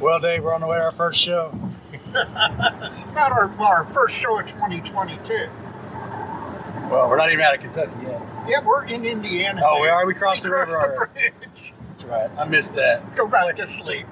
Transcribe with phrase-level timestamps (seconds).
[0.00, 1.52] Well, Dave, we're on the way to our first show.
[2.12, 5.48] Not our, our first show of 2022.
[6.90, 8.22] Well, we're not even out of Kentucky yet.
[8.48, 9.60] Yeah, we're in Indiana.
[9.62, 10.06] Oh, we are?
[10.06, 11.74] We crossed the river the bridge.
[11.88, 12.30] That's right.
[12.38, 13.14] I missed that.
[13.14, 14.06] Go back to sleep.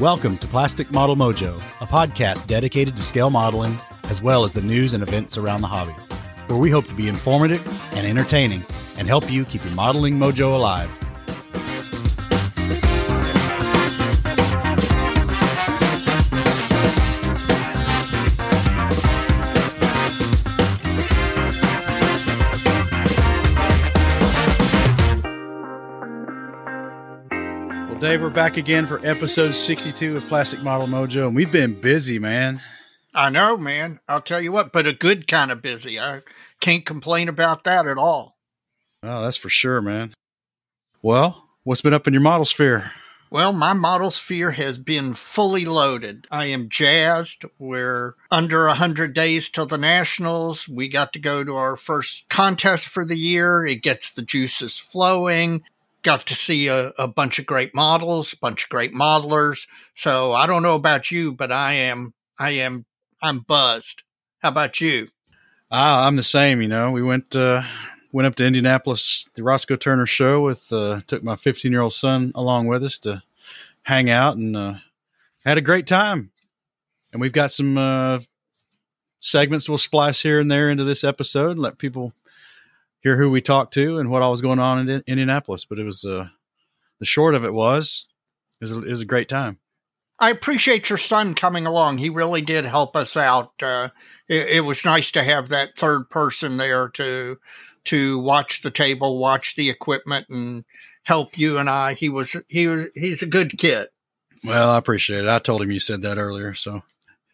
[0.00, 3.78] Welcome to Plastic Model Mojo, a podcast dedicated to scale modeling
[4.10, 5.94] as well as the news and events around the hobby,
[6.48, 8.66] where we hope to be informative and entertaining
[8.98, 10.90] and help you keep your modeling mojo alive.
[27.98, 32.18] Dave, we're back again for episode 62 of Plastic Model Mojo, and we've been busy,
[32.18, 32.60] man.
[33.14, 34.00] I know, man.
[34.06, 35.98] I'll tell you what, but a good kind of busy.
[35.98, 36.20] I
[36.60, 38.36] can't complain about that at all.
[39.02, 40.12] Oh, that's for sure, man.
[41.00, 42.92] Well, what's been up in your model sphere?
[43.30, 46.26] Well, my model sphere has been fully loaded.
[46.30, 47.46] I am jazzed.
[47.58, 50.68] We're under 100 days till the Nationals.
[50.68, 53.64] We got to go to our first contest for the year.
[53.64, 55.62] It gets the juices flowing.
[56.06, 59.66] Got to see a, a bunch of great models, bunch of great modelers.
[59.96, 62.86] So I don't know about you, but I am, I am,
[63.20, 64.04] I'm buzzed.
[64.38, 65.08] How about you?
[65.68, 66.62] Ah, I'm the same.
[66.62, 67.62] You know, we went uh,
[68.12, 71.92] went up to Indianapolis, the Roscoe Turner show with uh, took my 15 year old
[71.92, 73.24] son along with us to
[73.82, 74.74] hang out and uh,
[75.44, 76.30] had a great time.
[77.12, 78.20] And we've got some uh,
[79.18, 82.12] segments we'll splice here and there into this episode and let people
[83.06, 85.64] hear who we talked to and what all was going on in Indianapolis.
[85.64, 86.26] But it was uh,
[86.98, 88.06] the short of it was
[88.60, 89.58] it was, a, it was a great time.
[90.18, 91.98] I appreciate your son coming along.
[91.98, 93.52] He really did help us out.
[93.62, 93.90] Uh,
[94.28, 97.38] it, it, was nice to have that third person there to
[97.84, 100.64] to watch the table, watch the equipment, and
[101.04, 101.92] help you and I.
[101.92, 103.88] He was he was he's a good kid.
[104.42, 105.28] Well, I appreciate it.
[105.28, 106.82] I told him you said that earlier, so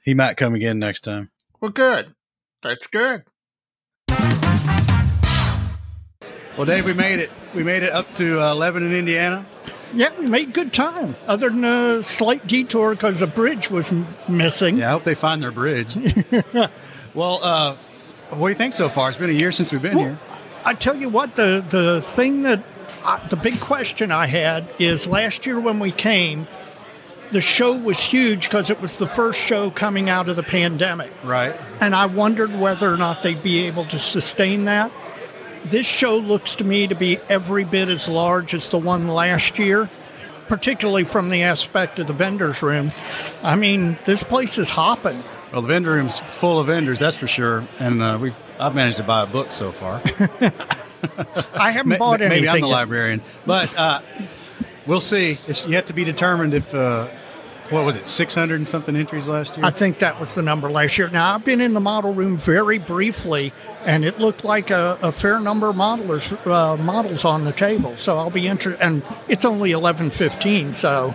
[0.05, 1.31] he might come again next time.
[1.61, 2.15] Well, good.
[2.63, 3.25] That's good.
[6.57, 7.31] Well, Dave, we made it.
[7.55, 9.47] We made it up to uh, Lebanon, Indiana.
[9.95, 11.17] Yeah, we made good time.
[11.27, 14.79] Other than a slight detour because the bridge was m- missing.
[14.79, 15.97] Yeah, I hope they find their bridge.
[17.15, 17.77] well, uh,
[18.31, 19.09] what do you think so far?
[19.09, 20.19] It's been a year since we've been Well, here.
[20.65, 22.63] I tell you what, the the thing that
[23.05, 26.47] I, the big question I had is last year when we came,
[27.33, 31.11] the show was huge because it was the first show coming out of the pandemic,
[31.25, 31.55] Right.
[31.81, 34.93] and I wondered whether or not they'd be able to sustain that.
[35.65, 39.59] This show looks to me to be every bit as large as the one last
[39.59, 39.89] year,
[40.49, 42.91] particularly from the aspect of the vendors room.
[43.43, 45.23] I mean, this place is hopping.
[45.53, 47.67] Well, the vendor room's full of vendors, that's for sure.
[47.79, 50.01] And uh, we've I've managed to buy a book so far.
[51.55, 52.45] I haven't bought ma- anything.
[52.45, 52.73] Maybe I'm the yet.
[52.73, 54.01] librarian, but uh,
[54.87, 55.39] we'll see.
[55.49, 57.09] It's yet to be determined if uh,
[57.71, 59.67] what was it, 600 and something entries last year.
[59.67, 61.09] I think that was the number last year.
[61.09, 63.53] Now, I've been in the model room very briefly,
[63.85, 67.97] and it looked like a, a fair number of modelers, uh, models on the table.
[67.97, 68.83] So I'll be interested.
[68.83, 71.15] And it's only eleven fifteen, so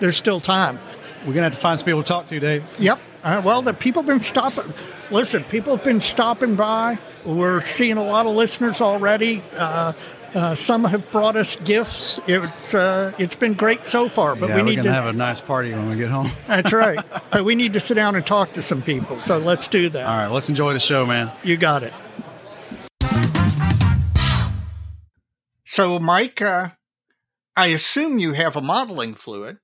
[0.00, 0.78] there's still time.
[1.26, 2.64] We're gonna have to find some people to talk to, Dave.
[2.78, 3.00] Yep.
[3.24, 4.72] Uh, well, the people have been stopping.
[5.10, 6.98] Listen, people have been stopping by.
[7.24, 9.42] We're seeing a lot of listeners already.
[9.56, 9.92] Uh,
[10.34, 12.20] uh, some have brought us gifts.
[12.26, 14.92] It's uh, it's been great so far, but yeah, we need to.
[14.92, 16.30] have a nice party when we get home.
[16.46, 17.00] that's right.
[17.30, 19.20] But we need to sit down and talk to some people.
[19.20, 20.06] So let's do that.
[20.06, 21.30] All right, let's enjoy the show, man.
[21.42, 21.92] You got it.
[25.64, 26.70] So, Mike, uh,
[27.56, 29.58] I assume you have a modeling fluid.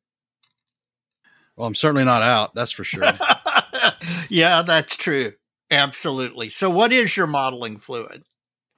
[1.57, 2.55] Well, I'm certainly not out.
[2.55, 3.03] That's for sure.
[4.29, 5.33] yeah, that's true.
[5.71, 6.51] Absolutely.
[6.51, 8.23] So, what is your modeling fluid?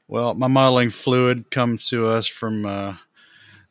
[0.08, 2.94] Well, my modeling fluid comes to us from uh,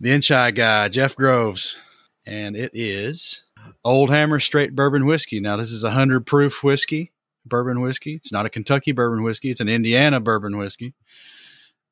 [0.02, 1.80] the Inch High guy, Jeff Groves,
[2.26, 3.46] and it is
[3.86, 5.40] Old Hammer Straight Bourbon Whiskey.
[5.40, 7.14] Now, this is a 100 proof whiskey,
[7.46, 8.16] bourbon whiskey.
[8.16, 10.94] It's not a Kentucky bourbon whiskey, it's an Indiana bourbon whiskey.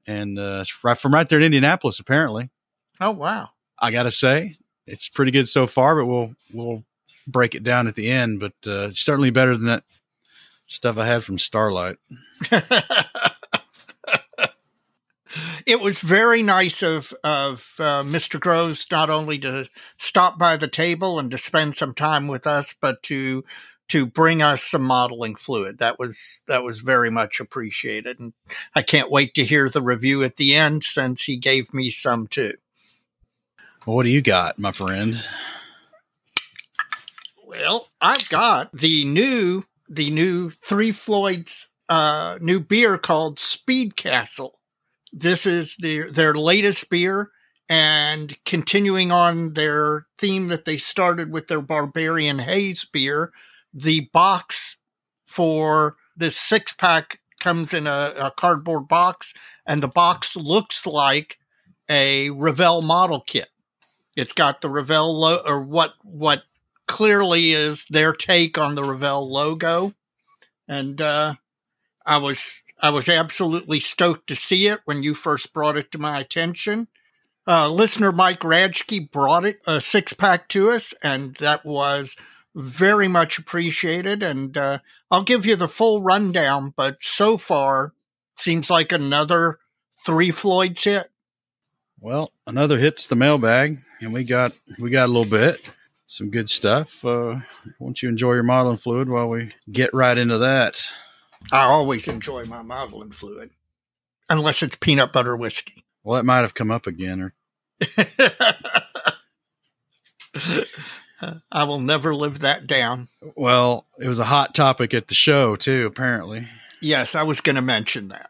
[0.06, 2.50] And uh, it's right from right there in Indianapolis, apparently.
[3.00, 3.52] Oh, wow.
[3.80, 4.56] I got to say,
[4.86, 6.84] it's pretty good so far, but we'll, we'll
[7.26, 8.42] break it down at the end.
[8.42, 9.86] But uh, it's certainly better than that
[10.68, 11.96] stuff I had from Starlight.
[15.66, 18.40] it was very nice of of uh, Mr.
[18.40, 22.74] Groves not only to stop by the table and to spend some time with us,
[22.74, 23.44] but to
[23.90, 25.78] to bring us some modeling fluid.
[25.80, 28.34] That was that was very much appreciated, and
[28.76, 32.28] I can't wait to hear the review at the end since he gave me some
[32.28, 32.54] too.
[33.86, 35.16] Well, what do you got, my friend?
[37.46, 44.60] Well, I've got the new the new Three Floyds uh, new beer called Speed Castle.
[45.14, 47.30] This is their their latest beer,
[47.70, 53.32] and continuing on their theme that they started with their Barbarian Haze beer.
[53.74, 54.78] The box
[55.26, 59.34] for this six pack comes in a, a cardboard box,
[59.68, 61.38] and the box looks like
[61.88, 63.50] a Revell model kit.
[64.16, 66.44] It's got the Revell lo- or what what
[66.88, 69.94] clearly is their take on the Revell logo,
[70.68, 71.36] and uh,
[72.06, 75.98] I was I was absolutely stoked to see it when you first brought it to
[75.98, 76.90] my attention.
[77.48, 82.18] Uh, listener Mike Radke brought it a six pack to us, and that was
[82.54, 84.22] very much appreciated.
[84.22, 87.94] And uh, I'll give you the full rundown, but so far
[88.36, 89.60] seems like another
[90.06, 91.10] three Floyds hit.
[92.02, 95.70] Well, another hits the mailbag, and we got we got a little bit,
[96.06, 97.06] some good stuff.
[97.06, 97.40] Uh,
[97.80, 100.92] won't you enjoy your modeling fluid while we get right into that?
[101.52, 103.52] I always enjoy my modeling fluid,
[104.30, 105.84] unless it's peanut butter whiskey.
[106.04, 107.34] Well, that might have come up again, or
[111.52, 113.08] I will never live that down.
[113.36, 115.86] well, it was a hot topic at the show too.
[115.86, 116.48] Apparently,
[116.82, 118.30] Yes, I was going to mention that.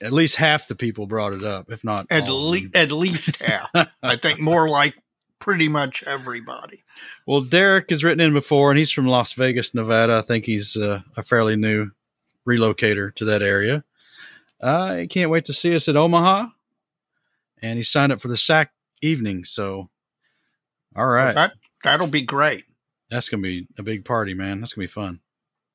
[0.00, 3.70] at least half the people brought it up, if not At, le- at least half.
[4.02, 4.94] I think more like
[5.40, 6.84] pretty much everybody.
[7.26, 10.18] Well, Derek has written in before, and he's from Las Vegas, Nevada.
[10.18, 11.90] I think he's uh, a fairly new
[12.48, 13.84] relocator to that area.
[14.62, 16.48] Uh, he can't wait to see us at Omaha,
[17.62, 18.72] and he signed up for the SAC
[19.02, 19.44] evening.
[19.44, 19.88] So,
[20.96, 21.52] all right, That
[21.84, 22.64] that'll be great.
[23.10, 24.60] that's gonna be a big party, man.
[24.60, 25.20] That's gonna be fun.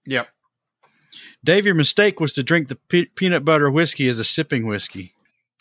[0.05, 0.27] Yep.
[1.43, 5.13] Dave, your mistake was to drink the pe- peanut butter whiskey as a sipping whiskey.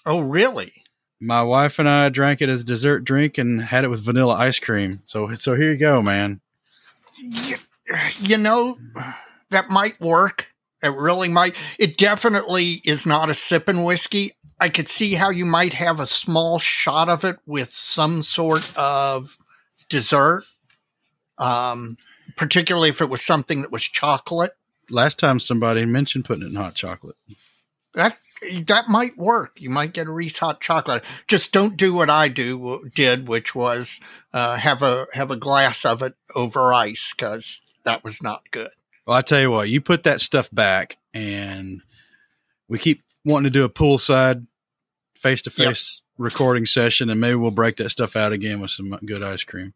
[0.07, 0.73] Oh, really?
[1.21, 4.35] My wife and I drank it as a dessert drink and had it with vanilla
[4.35, 5.03] ice cream.
[5.05, 6.41] So, so here you go, man.
[7.19, 7.57] You,
[8.19, 8.79] you know,
[9.51, 10.49] that might work.
[10.83, 11.55] It really might.
[11.79, 14.33] It definitely is not a sipping whiskey.
[14.59, 18.77] I could see how you might have a small shot of it with some sort
[18.77, 19.37] of
[19.89, 20.45] dessert,
[21.39, 21.97] um,
[22.37, 24.57] particularly if it was something that was chocolate.
[24.91, 27.17] Last time somebody mentioned putting it in hot chocolate.
[27.95, 28.19] That
[28.67, 29.61] that might work.
[29.61, 31.05] You might get a Reese hot chocolate.
[31.29, 34.01] Just don't do what I do did, which was
[34.33, 38.71] uh, have a have a glass of it over ice because that was not good.
[39.07, 41.83] Well, I tell you what, you put that stuff back, and
[42.69, 44.47] we keep wanting to do a poolside,
[45.17, 48.91] face to face recording session, and maybe we'll break that stuff out again with some
[49.05, 49.75] good ice cream.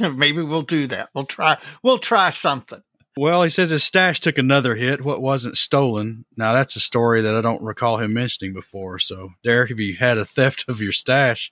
[0.00, 1.10] Maybe we'll do that.
[1.14, 1.58] We'll try.
[1.82, 2.82] We'll try something.
[3.18, 5.02] Well, he says his stash took another hit.
[5.02, 6.26] What wasn't stolen?
[6.36, 8.98] Now that's a story that I don't recall him mentioning before.
[8.98, 11.50] So, Derek, if you had a theft of your stash,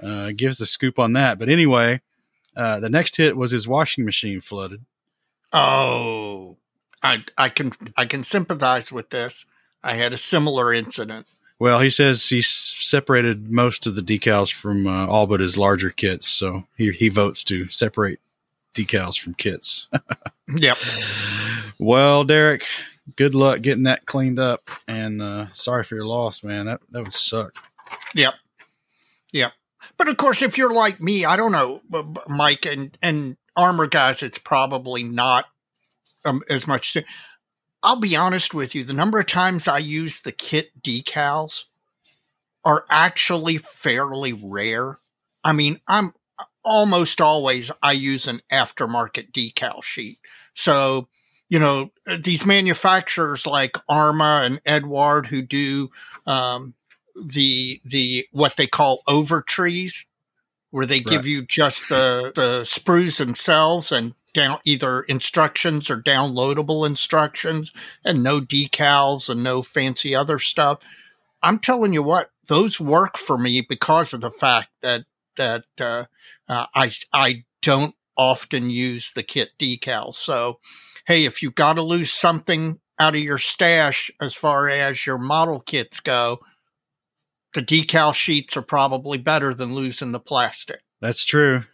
[0.00, 1.38] uh, give us a scoop on that.
[1.38, 2.00] But anyway,
[2.56, 4.84] uh, the next hit was his washing machine flooded.
[5.52, 6.56] Oh,
[7.02, 9.46] I I can I can sympathize with this.
[9.82, 11.26] I had a similar incident.
[11.58, 15.90] Well, he says he separated most of the decals from uh, all but his larger
[15.90, 18.20] kits, so he he votes to separate
[18.74, 19.88] decals from kits.
[20.52, 20.78] Yep.
[21.78, 22.66] well, Derek,
[23.14, 26.66] good luck getting that cleaned up, and uh, sorry for your loss, man.
[26.66, 27.54] That that would suck.
[28.16, 28.34] Yep.
[29.32, 29.52] Yep.
[29.96, 31.82] But of course, if you're like me, I don't know,
[32.26, 35.46] Mike and and armor guys, it's probably not
[36.24, 36.96] um, as much.
[37.82, 38.84] I'll be honest with you.
[38.84, 41.64] The number of times I use the kit decals
[42.64, 44.98] are actually fairly rare.
[45.42, 46.12] I mean, I'm
[46.64, 50.18] almost always I use an aftermarket decal sheet.
[50.54, 51.08] So,
[51.48, 55.90] you know, these manufacturers like Arma and Eduard who do
[56.26, 56.74] um,
[57.16, 60.06] the the what they call over trees,
[60.70, 61.26] where they give Right.
[61.26, 67.72] you just the the sprues themselves and down either instructions or downloadable instructions
[68.04, 70.78] and no decals and no fancy other stuff.
[71.42, 75.04] I'm telling you what, those work for me because of the fact that
[75.36, 76.04] that uh,
[76.48, 80.14] uh, I I don't often use the kit decals.
[80.14, 80.58] So,
[81.06, 85.16] hey, if you've got to lose something out of your stash as far as your
[85.18, 86.40] model kits go,
[87.54, 90.80] the decal sheets are probably better than losing the plastic.
[91.00, 91.64] That's true.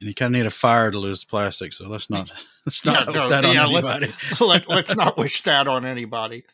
[0.00, 2.30] And you kind of need a fire to lose the plastic, so let's not
[2.66, 4.14] let's not Yeah, no, that on yeah, let's- anybody.
[4.44, 6.44] Let, let's not wish that on anybody.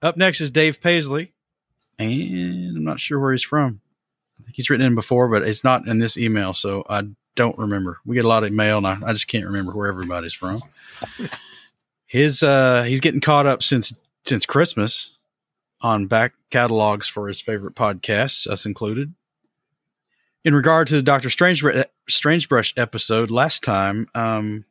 [0.00, 1.32] Up next is Dave Paisley,
[1.98, 3.80] and I'm not sure where he's from.
[4.40, 7.04] I think he's written in before, but it's not in this email, so I
[7.36, 7.98] don't remember.
[8.04, 10.60] We get a lot of mail, and I, I just can't remember where everybody's from.
[12.06, 15.10] His uh, he's getting caught up since since Christmas
[15.82, 19.14] on back catalogs for his favorite podcasts, us included.
[20.44, 21.62] in regard to the Doctor Strange
[22.10, 24.64] Strangebrush episode last time, um,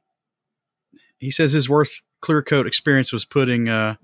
[1.19, 3.95] he says his worst clear coat experience was putting uh,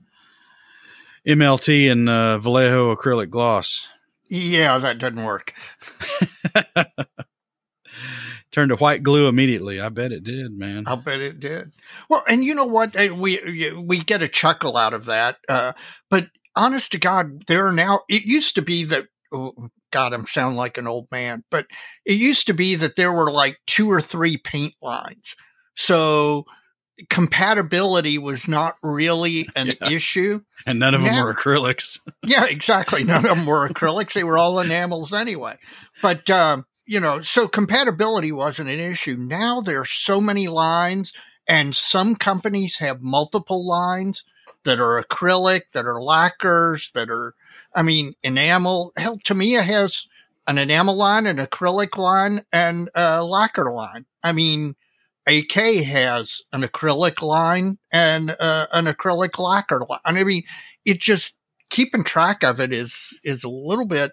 [1.28, 3.88] MLT in uh, Vallejo acrylic gloss.
[4.30, 5.54] Yeah, that doesn't work.
[8.52, 9.80] Turned to white glue immediately.
[9.80, 10.84] I bet it did, man.
[10.88, 11.72] I'll bet it did.
[12.10, 12.96] Well, and you know what?
[13.12, 15.38] We we get a chuckle out of that.
[15.48, 15.74] Uh,
[16.10, 18.02] but honest to God, there are now.
[18.10, 19.08] It used to be that.
[19.32, 21.68] Oh, God, I'm sound like an old man, but
[22.06, 25.36] it used to be that there were like two or three paint lines.
[25.76, 26.46] So
[27.10, 29.90] compatibility was not really an Yeah.
[29.90, 30.42] issue.
[30.66, 32.00] And none of them were acrylics.
[32.26, 33.04] Yeah, exactly.
[33.06, 34.12] None of them were acrylics.
[34.14, 35.58] They were all enamels anyway.
[36.02, 39.16] But, um, you know, so compatibility wasn't an issue.
[39.18, 41.14] Now there's so many lines,
[41.48, 44.24] and some companies have multiple lines
[44.68, 47.34] that are acrylic, that are lacquers, that are,
[47.74, 48.92] I mean, enamel.
[48.98, 50.08] Hell, Tamiya has
[50.46, 54.06] an enamel line, an acrylic line, and a lacquer line.
[54.22, 54.76] I mean,
[55.26, 55.54] AK
[55.86, 60.00] has an acrylic line and uh, an acrylic lacquer line.
[60.04, 60.44] I mean,
[60.86, 61.36] it just
[61.70, 64.12] keeping track of it is is a little bit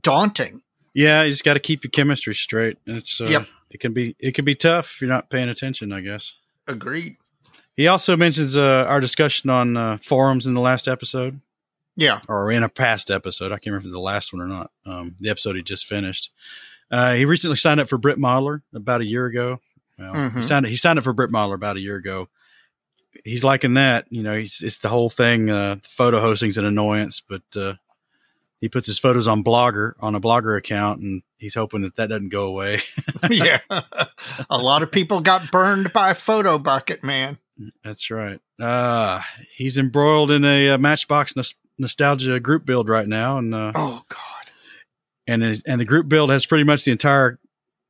[0.00, 0.62] daunting.
[0.94, 2.78] Yeah, you just got to keep your chemistry straight.
[2.86, 3.46] It's uh, Yep.
[3.70, 5.92] It can be it can be tough if you're not paying attention.
[5.92, 6.34] I guess.
[6.66, 7.16] Agreed.
[7.76, 11.40] He also mentions uh, our discussion on uh, forums in the last episode,
[11.96, 12.20] Yeah.
[12.28, 13.46] or in a past episode.
[13.46, 14.70] I can't remember if it was the last one or not.
[14.84, 16.30] Um, the episode he just finished.
[16.90, 19.60] Uh, he recently signed up for Britmodeller about a year ago.
[19.98, 20.44] Well, he Mhm.
[20.44, 22.28] signed he signed up for Britmodeller about a year ago.
[23.24, 24.06] He's liking that.
[24.10, 25.48] You know, he's it's the whole thing.
[25.48, 27.74] Uh, photo hosting's an annoyance, but uh,
[28.60, 32.08] he puts his photos on Blogger on a Blogger account, and he's hoping that that
[32.08, 32.82] doesn't go away.
[33.30, 33.60] yeah.
[34.50, 37.38] a lot of people got burned by Photobucket, man.
[37.84, 38.40] That's right.
[38.60, 39.20] Uh,
[39.56, 44.04] he's embroiled in a, uh Matchbox nos- nostalgia group build right now, and uh, Oh
[44.08, 44.50] God.
[45.26, 47.38] and is- and the group build has pretty much the entire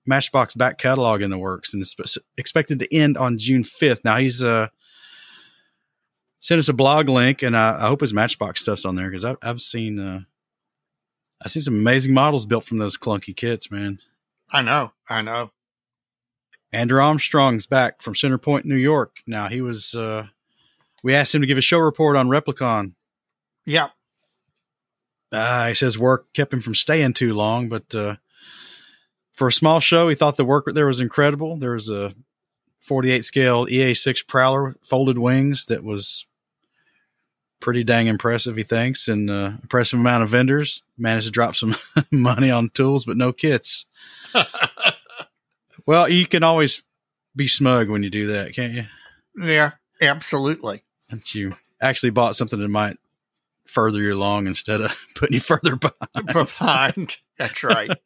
[0.06, 4.04] Matchbox back catalog in the works, and it's expected to end on June fifth.
[4.04, 4.68] Now he's uh
[6.40, 9.24] sent us a blog link, and I, I hope his Matchbox stuff's on there because
[9.24, 10.20] I've I've seen uh
[11.44, 13.98] I've seen some amazing models built from those clunky kits, man.
[14.50, 14.92] I know.
[15.08, 15.50] I know.
[16.72, 19.18] Andrew Armstrong's back from Center Point, New York.
[19.26, 19.94] Now he was.
[19.94, 20.26] uh
[21.02, 22.94] We asked him to give a show report on Replicon.
[23.66, 23.88] Yeah.
[25.30, 28.16] Uh, he says work kept him from staying too long, but uh,
[29.32, 31.56] for a small show, he thought the work there was incredible.
[31.56, 32.14] There was a
[32.80, 36.26] 48 scale EA6 Prowler folded wings that was
[37.60, 41.76] pretty dang impressive, he thinks, and uh, impressive amount of vendors managed to drop some
[42.10, 43.86] money on tools, but no kits.
[45.86, 46.82] Well, you can always
[47.34, 48.84] be smug when you do that, can't you?
[49.38, 49.72] yeah.
[50.00, 50.82] Absolutely.
[51.10, 52.96] That you actually bought something that might
[53.66, 56.26] further you along instead of putting you further behind.
[56.26, 57.16] Behind.
[57.38, 57.90] That's right.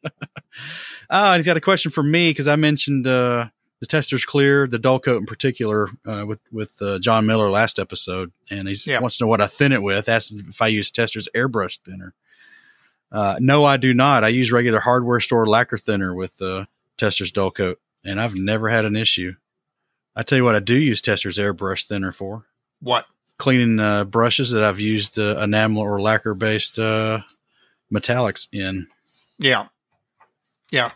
[1.09, 3.47] And he's got a question for me because I mentioned uh,
[3.79, 7.79] the Testors clear, the dull coat in particular, uh, with with uh, John Miller last
[7.79, 8.99] episode, and he Yeah.
[8.99, 10.09] wants to know what I thin it with.
[10.09, 12.13] Asked if I use Testors airbrush thinner.
[13.11, 14.25] Uh, no, I do not.
[14.25, 16.65] I use regular hardware store lacquer thinner with uh,
[16.97, 19.33] Testors dull coat, and I've never had an issue.
[20.15, 22.45] I tell you what, I do use Testors airbrush thinner for
[22.81, 23.05] what?
[23.37, 27.19] cleaning uh, brushes that I've used uh, enamel or lacquer based uh,
[27.93, 28.87] metallics in.
[29.37, 29.67] Yeah.
[30.71, 30.91] Yeah.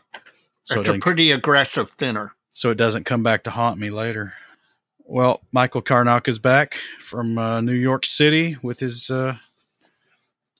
[0.63, 2.33] So it, it's a pretty aggressive thinner.
[2.53, 4.33] so it doesn't come back to haunt me later.
[5.05, 9.09] Well, Michael Karnak is back from uh, New York City with his.
[9.09, 9.35] Uh,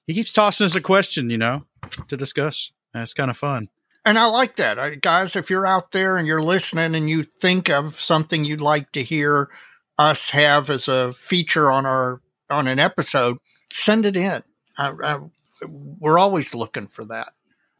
[0.05, 1.63] he keeps tossing us a question, you know,
[2.10, 2.71] to discuss.
[2.93, 3.69] It's kind of fun.
[4.03, 4.79] And I like that.
[4.79, 8.62] I, guys, if you're out there and you're listening and you think of something you'd
[8.62, 9.50] like to hear
[9.98, 13.38] us have as a feature on our on an episode,
[13.72, 14.43] send it in.
[14.77, 15.20] I, I,
[15.67, 17.34] we're always looking for that.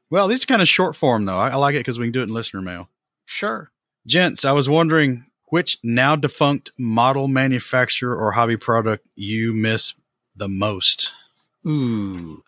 [0.10, 1.38] Well, these are kind of short form, though.
[1.38, 2.90] I, I like it because we can do it in listener mail.
[3.26, 3.72] Sure.
[4.06, 9.94] Gents, I was wondering which now defunct model manufacturer or hobby product you miss
[10.36, 11.12] the most.
[11.68, 12.44] Ooh.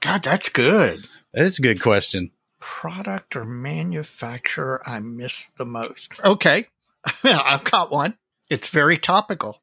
[0.00, 1.06] God, that's good.
[1.34, 2.30] That is a good question.
[2.60, 6.12] Product or manufacturer I miss the most.
[6.24, 6.66] Okay.
[7.24, 8.18] I've got one.
[8.50, 9.62] It's very topical.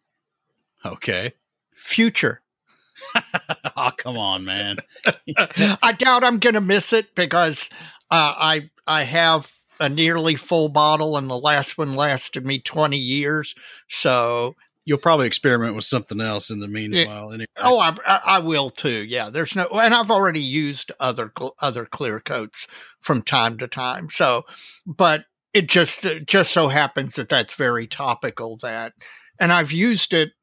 [0.85, 1.33] Okay.
[1.73, 2.41] Future.
[3.75, 4.77] oh, come on, man.
[5.37, 7.69] I doubt I'm going to miss it because
[8.11, 12.97] uh, I I have a nearly full bottle, and the last one lasted me 20
[12.97, 13.55] years.
[13.89, 17.31] So, You'll probably experiment with something else in the eh, meanwhile.
[17.31, 17.47] Anyway.
[17.57, 19.03] oh, I, I will too.
[19.03, 22.67] Yeah, there's no, and I've already used other other clear coats
[23.01, 24.09] from time to time.
[24.09, 24.43] So,
[24.85, 28.57] but it just it just so happens that that's very topical.
[28.57, 28.93] That,
[29.39, 30.33] and I've used it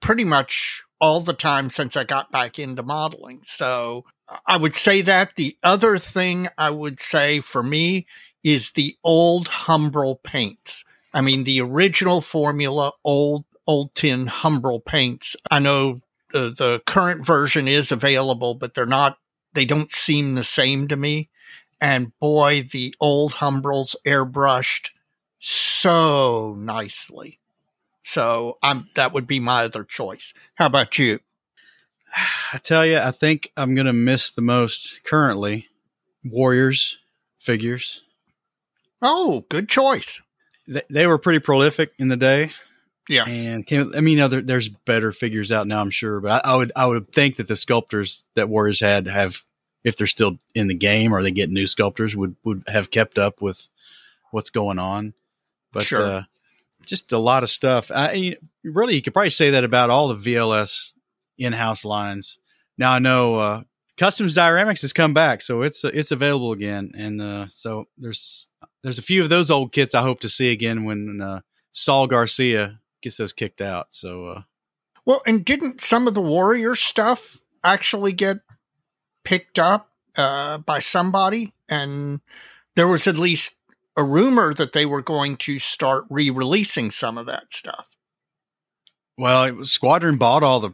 [0.00, 3.40] pretty much all the time since I got back into modeling.
[3.44, 4.04] So
[4.46, 5.36] I would say that.
[5.36, 8.06] The other thing I would say for me
[8.44, 10.84] is the old Humbrol paints.
[11.12, 15.36] I mean, the original formula, old old tin Humbrol paints.
[15.50, 16.00] I know
[16.32, 19.18] the, the current version is available, but they're not.
[19.54, 21.28] They don't seem the same to me.
[21.80, 24.90] And boy, the old Humbrols airbrushed
[25.40, 27.40] so nicely.
[28.02, 30.32] So I'm that would be my other choice.
[30.54, 31.20] How about you?
[32.52, 35.68] I tell you, I think I'm going to miss the most currently
[36.24, 36.98] Warriors
[37.38, 38.02] figures.
[39.00, 40.22] Oh, good choice.
[40.68, 42.52] They, they were pretty prolific in the day.
[43.08, 43.28] Yes.
[43.28, 46.44] And came, I mean, you know, there, there's better figures out now, I'm sure, but
[46.44, 49.42] I, I, would I would think that the sculptors that Warriors had have,
[49.82, 53.18] if they're still in the game or they get new sculptors, would would have kept
[53.18, 53.68] up with
[54.30, 55.14] what's going on.
[55.72, 56.02] But Sure.
[56.02, 56.22] uh,
[56.86, 57.90] just a lot of stuff.
[57.94, 60.94] I, really, you could probably say that about all the VLS
[61.38, 62.38] in-house lines.
[62.78, 63.62] Now I know uh,
[63.96, 68.48] Customs Dioramics has come back, so it's it's available again, and uh, so there's
[68.82, 71.40] there's a few of those old kits I hope to see again when uh,
[71.72, 73.88] Saul Garcia gets those kicked out.
[73.90, 74.42] So uh,
[75.04, 78.38] Well, and didn't some of the warrior stuff actually get
[79.24, 81.52] picked up uh, by somebody?
[81.68, 82.20] And
[82.74, 83.56] there was at least
[83.96, 87.86] a rumor that they were going to start re-releasing some of that stuff.
[89.18, 90.72] well, it was, Squadron bought all the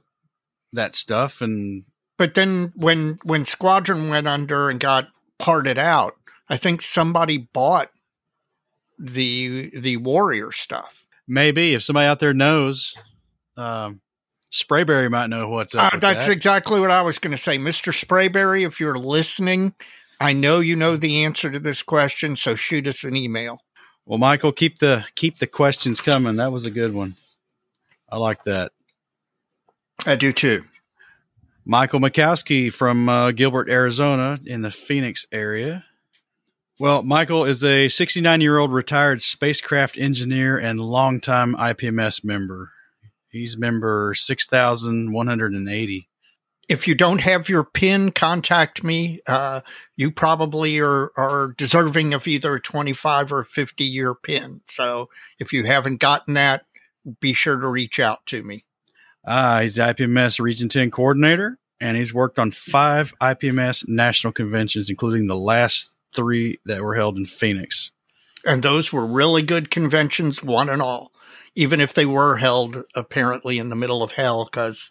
[0.72, 1.84] that stuff, and
[2.16, 5.08] But then when when Squadron went under and got
[5.38, 6.16] parted out,
[6.48, 7.90] I think somebody bought
[8.98, 11.06] the the warrior stuff.
[11.28, 12.96] Maybe if somebody out there knows,
[13.56, 14.00] um,
[14.50, 15.92] Sprayberry might know what's up.
[15.92, 16.32] Uh, that's that.
[16.32, 18.66] exactly what I was going to say, Mister Sprayberry.
[18.66, 19.74] If you're listening,
[20.18, 23.60] I know you know the answer to this question, so shoot us an email.
[24.06, 26.36] Well, Michael, keep the keep the questions coming.
[26.36, 27.16] That was a good one.
[28.10, 28.72] I like that.
[30.06, 30.64] I do too.
[31.66, 35.84] Michael Mackowski from uh, Gilbert, Arizona, in the Phoenix area.
[36.80, 42.70] Well, Michael is a 69 year old retired spacecraft engineer and longtime IPMS member.
[43.28, 46.08] He's member 6,180.
[46.68, 49.20] If you don't have your pin, contact me.
[49.26, 49.62] Uh,
[49.96, 54.60] you probably are, are deserving of either a 25 or 50 year pin.
[54.66, 55.08] So
[55.40, 56.64] if you haven't gotten that,
[57.20, 58.64] be sure to reach out to me.
[59.26, 64.88] Ah, he's the IPMS Region 10 coordinator, and he's worked on five IPMS national conventions,
[64.88, 67.90] including the last three that were held in Phoenix.
[68.44, 71.12] And those were really good conventions, one and all,
[71.54, 74.44] even if they were held apparently in the middle of hell.
[74.44, 74.88] Because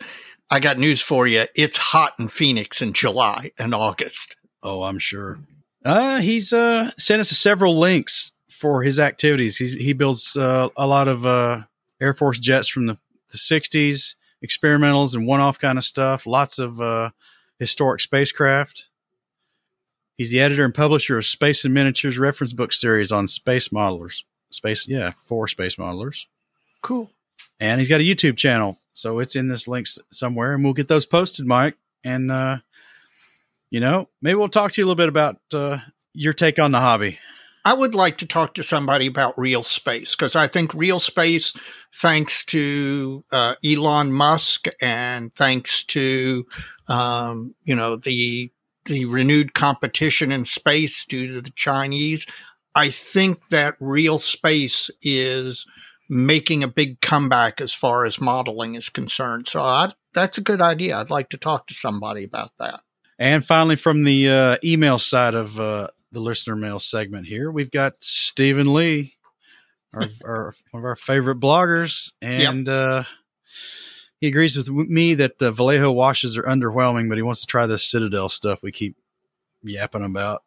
[0.50, 4.36] I got news for you it's hot in Phoenix in July and August.
[4.64, 5.40] Oh, I'm sure.
[5.86, 9.58] Uh, he's uh, sent us several links for his activities.
[9.58, 11.62] He's, he builds uh, a lot of uh,
[12.02, 12.98] Air Force jets from the,
[13.30, 17.12] the 60s, experimentals and one off kind of stuff, lots of uh,
[17.60, 18.87] historic spacecraft.
[20.18, 24.24] He's the editor and publisher of Space and Miniatures reference book series on space modelers.
[24.50, 26.26] Space, yeah, for space modelers.
[26.82, 27.12] Cool.
[27.60, 28.80] And he's got a YouTube channel.
[28.94, 31.78] So it's in this link somewhere, and we'll get those posted, Mike.
[32.04, 32.58] And, uh,
[33.70, 35.78] you know, maybe we'll talk to you a little bit about uh,
[36.14, 37.20] your take on the hobby.
[37.64, 41.54] I would like to talk to somebody about real space because I think real space,
[41.94, 46.48] thanks to uh, Elon Musk and thanks to
[46.88, 48.52] um, you know the
[48.88, 52.26] the renewed competition in space due to the Chinese,
[52.76, 55.66] I think that real space is
[56.10, 59.48] making a big comeback as far as modeling is concerned.
[59.48, 60.98] So I, that's a good idea.
[60.98, 62.82] I'd like to talk to somebody about that.
[63.20, 67.72] And finally, from the uh, email side of uh, the listener mail segment here, we've
[67.72, 69.16] got Stephen Lee,
[69.94, 73.04] our, our one of our favorite bloggers, and uh,
[74.20, 77.66] he agrees with me that uh, Vallejo washes are underwhelming, but he wants to try
[77.66, 78.96] this Citadel stuff we keep
[79.64, 80.44] yapping about.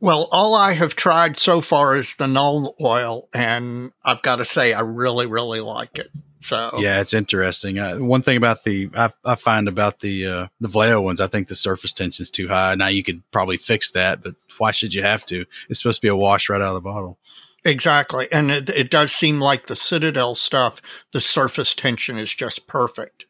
[0.00, 4.44] Well, all I have tried so far is the Nuln Oil, and I've got to
[4.44, 6.08] say, I really, really like it.
[6.40, 7.78] So, Yeah, it's interesting.
[7.78, 11.28] Uh, one thing about the I, I find about the uh, the Vallejo ones, I
[11.28, 12.74] think the surface tension is too high.
[12.74, 15.44] Now you could probably fix that, but why should you have to?
[15.68, 17.18] It's supposed to be a wash right out of the bottle.
[17.64, 18.28] Exactly.
[18.32, 20.80] And it, it does seem like the Citadel stuff,
[21.12, 23.26] the surface tension is just perfect.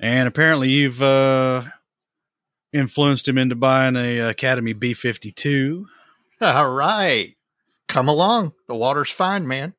[0.00, 1.64] And apparently, you've uh,
[2.72, 5.88] influenced him into buying a Academy B fifty two.
[6.40, 7.34] All right.
[7.88, 8.52] Come along.
[8.68, 9.74] The water's fine, man.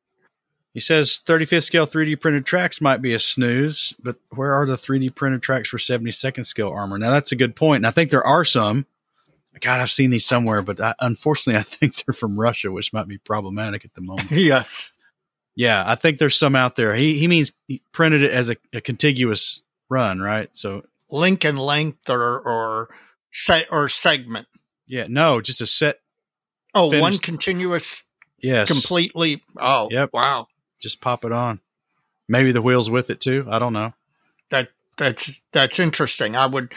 [0.72, 4.76] He says 35th scale 3D printed tracks might be a snooze, but where are the
[4.76, 6.96] 3D printed tracks for 72nd scale armor?
[6.96, 8.86] Now that's a good point, and I think there are some.
[9.60, 13.08] God, I've seen these somewhere, but I, unfortunately, I think they're from Russia, which might
[13.08, 14.30] be problematic at the moment.
[14.30, 14.92] Yes.
[15.56, 16.94] yeah, I think there's some out there.
[16.94, 20.48] He he means he printed it as a, a contiguous run, right?
[20.52, 22.88] So Link and length or, or
[23.32, 24.46] set or segment.
[24.86, 25.98] Yeah, no, just a set.
[26.72, 27.22] Oh, one Finished.
[27.22, 28.04] continuous,
[28.38, 29.42] Yes, completely.
[29.56, 30.10] Oh, Yep.
[30.12, 30.46] Wow,
[30.80, 31.60] just pop it on.
[32.28, 33.44] Maybe the wheels with it too.
[33.50, 33.92] I don't know.
[34.50, 36.36] that that's that's interesting.
[36.36, 36.72] I would.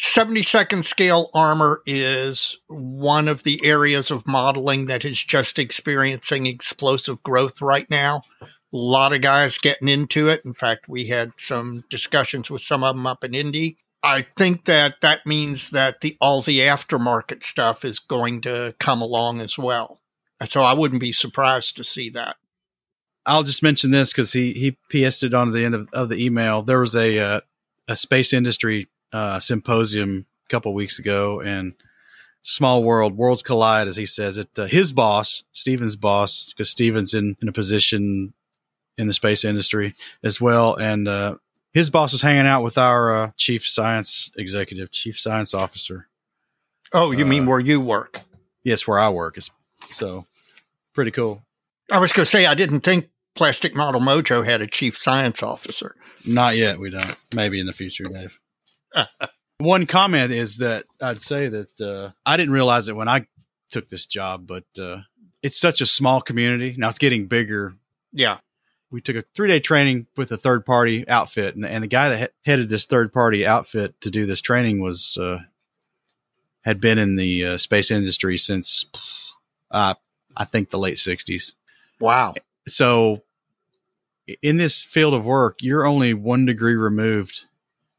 [0.00, 7.22] 72nd scale armor is one of the areas of modeling that is just experiencing explosive
[7.22, 8.22] growth right now.
[8.40, 10.40] A lot of guys getting into it.
[10.42, 13.76] In fact, we had some discussions with some of them up in Indy.
[14.02, 19.02] I think that that means that the all the aftermarket stuff is going to come
[19.02, 20.00] along as well.
[20.48, 22.36] So I wouldn't be surprised to see that.
[23.26, 26.24] I'll just mention this because he he PS'd it on the end of, of the
[26.24, 26.62] email.
[26.62, 27.40] There was a uh,
[27.86, 31.74] a space industry uh, symposium a couple weeks ago, and
[32.42, 34.48] small world worlds collide, as he says it.
[34.58, 38.34] Uh, his boss, Steven's boss, because Steven's in in a position
[38.98, 41.36] in the space industry as well, and uh,
[41.72, 46.08] his boss was hanging out with our uh, chief science executive, chief science officer.
[46.92, 48.20] Oh, you mean Uh, where you work?
[48.64, 49.50] Yes, where I work is
[49.90, 50.26] so
[50.92, 51.42] pretty cool.
[51.90, 55.42] I was going to say I didn't think Plastic Model Mojo had a chief science
[55.42, 55.94] officer.
[56.26, 56.78] Not yet.
[56.78, 57.16] We don't.
[57.34, 58.38] Maybe in the future, Dave.
[59.58, 63.26] One comment is that I'd say that uh, I didn't realize it when I
[63.70, 65.00] took this job, but uh,
[65.42, 66.74] it's such a small community.
[66.78, 67.74] Now it's getting bigger.
[68.12, 68.38] Yeah.
[68.90, 72.08] We took a three day training with a third party outfit, and, and the guy
[72.08, 75.40] that he- headed this third party outfit to do this training was uh,
[76.62, 78.84] had been in the uh, space industry since
[79.70, 79.94] uh,
[80.36, 81.52] I think the late '60s
[82.00, 82.34] Wow.
[82.66, 83.22] so
[84.42, 87.44] in this field of work you're only one degree removed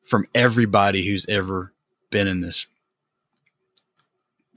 [0.04, 1.74] from everybody who's ever
[2.10, 2.68] been in this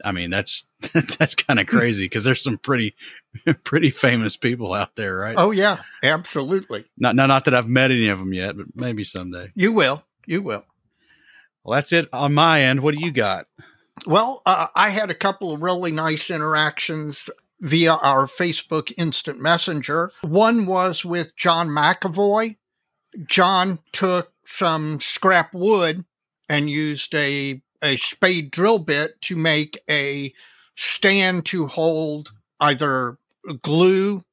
[0.04, 0.64] i mean that's
[1.18, 2.94] that's kind of crazy because there's some pretty
[3.64, 5.78] pretty famous people out there right Oh, yeah.
[6.02, 6.84] Absolutely.
[6.98, 10.04] not, not not that i've met any of them yet but maybe someday You will.
[10.26, 10.64] You will.
[11.62, 13.46] well that's it on my end what do you got
[14.06, 17.30] Well, uh, I had a couple of really nice interactions
[17.60, 20.10] via our Facebook Instant Messenger.
[20.22, 22.56] One was with John McAvoy.
[23.26, 26.04] John took some scrap wood
[26.48, 30.32] and used a, a spade drill bit to make a
[30.76, 33.18] stand to hold either
[33.62, 34.24] glue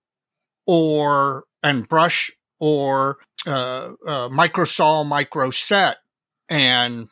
[0.66, 5.98] or and brush or uh, uh, microsol micro set
[6.50, 7.08] and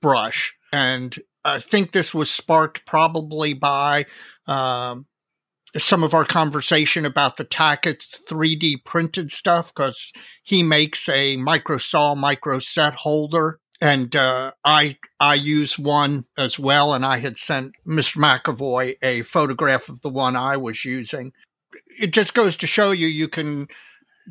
[0.00, 0.54] brush.
[0.72, 4.06] And I think this was sparked probably by
[4.46, 5.06] um,
[5.76, 12.16] some of our conversation about the Tackett's 3D printed stuff because he makes a microsol
[12.16, 13.58] micro set holder.
[13.80, 18.18] And uh, I I use one as well, and I had sent Mr.
[18.18, 21.32] McAvoy a photograph of the one I was using.
[21.98, 23.66] It just goes to show you you can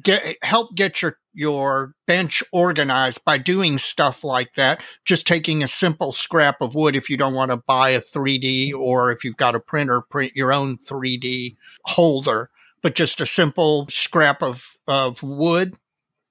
[0.01, 5.67] get help get your your bench organized by doing stuff like that just taking a
[5.67, 9.37] simple scrap of wood if you don't want to buy a 3D or if you've
[9.37, 12.49] got a printer print your own 3D holder
[12.81, 15.75] but just a simple scrap of of wood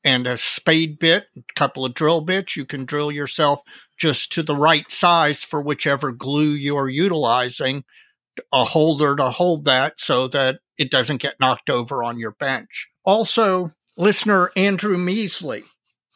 [0.05, 3.63] and a spade bit a couple of drill bits you can drill yourself
[3.97, 7.85] just to the right size for whichever glue you're utilizing
[8.53, 12.91] a holder to hold that so that it doesn't get knocked over on your bench
[13.05, 15.65] also listener Andrew Measley.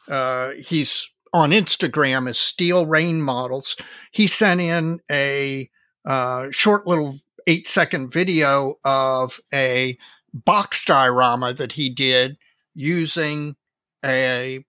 [0.07, 3.75] Uh, he's on Instagram as Steel Rain Models.
[4.11, 5.69] He sent in a
[6.05, 7.15] uh, short little
[7.47, 9.97] eight second video of a
[10.33, 12.37] box diorama that he did
[12.73, 13.55] using
[14.03, 14.63] a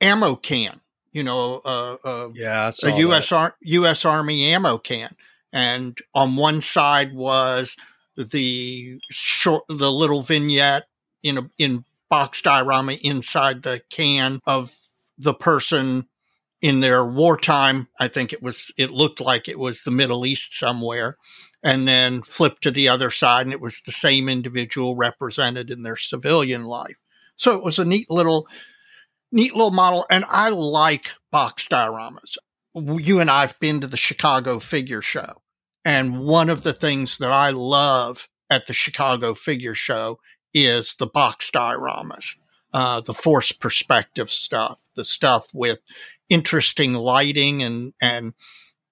[0.00, 0.80] ammo can.
[1.12, 2.98] You know, uh, uh, yeah a.
[2.98, 3.32] U.S.
[3.32, 4.04] Ar- U.S.
[4.04, 5.16] Army ammo can,
[5.52, 7.76] and on one side was
[8.16, 10.86] the short, the little vignette
[11.22, 14.74] in a in box diorama inside the can of
[15.16, 16.06] the person
[16.60, 17.88] in their wartime.
[17.98, 18.72] I think it was.
[18.76, 21.16] It looked like it was the Middle East somewhere,
[21.62, 25.82] and then flipped to the other side, and it was the same individual represented in
[25.82, 26.96] their civilian life.
[27.36, 28.46] So it was a neat little
[29.32, 32.36] neat little model and i like box dioramas
[32.74, 35.42] you and i've been to the chicago figure show
[35.84, 40.18] and one of the things that i love at the chicago figure show
[40.54, 42.36] is the box dioramas
[42.72, 45.80] uh, the force perspective stuff the stuff with
[46.30, 48.32] interesting lighting and and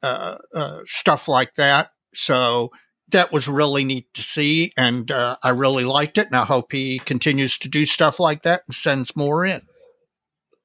[0.02, 1.92] uh, uh, stuff like that.
[2.14, 2.70] So
[3.10, 6.72] that was really neat to see and uh, i really liked it and i hope
[6.72, 9.62] he continues to do stuff like that and sends more in.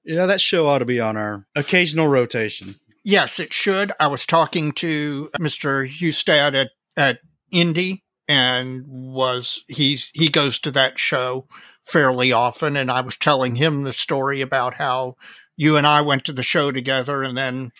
[0.03, 3.91] You know that show ought to be on our occasional rotation Yes, it should.
[3.99, 5.89] I was talking to uh, Mr.
[5.89, 7.19] Hustad at, at
[7.51, 11.47] Indy and was he's he goes to that show
[11.85, 15.15] fairly often and I was telling him the story about how
[15.57, 17.71] you and I went to the show together and then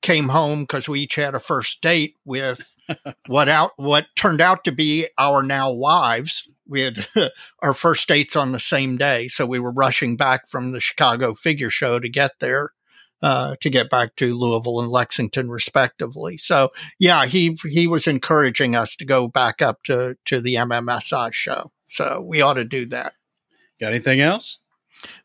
[0.00, 2.74] came home because we each had a first date with
[3.26, 6.48] what out what turned out to be our now wives.
[6.66, 7.06] We had
[7.60, 11.34] our first dates on the same day, so we were rushing back from the Chicago
[11.34, 12.72] Figure Show to get there.
[13.22, 16.38] Uh, to get back to Louisville and Lexington, respectively.
[16.38, 21.30] So, yeah, he he was encouraging us to go back up to to the MMSI
[21.30, 21.70] show.
[21.86, 23.12] So we ought to do that.
[23.78, 24.60] Got anything else?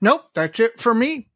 [0.02, 1.30] Nope, that's it for me.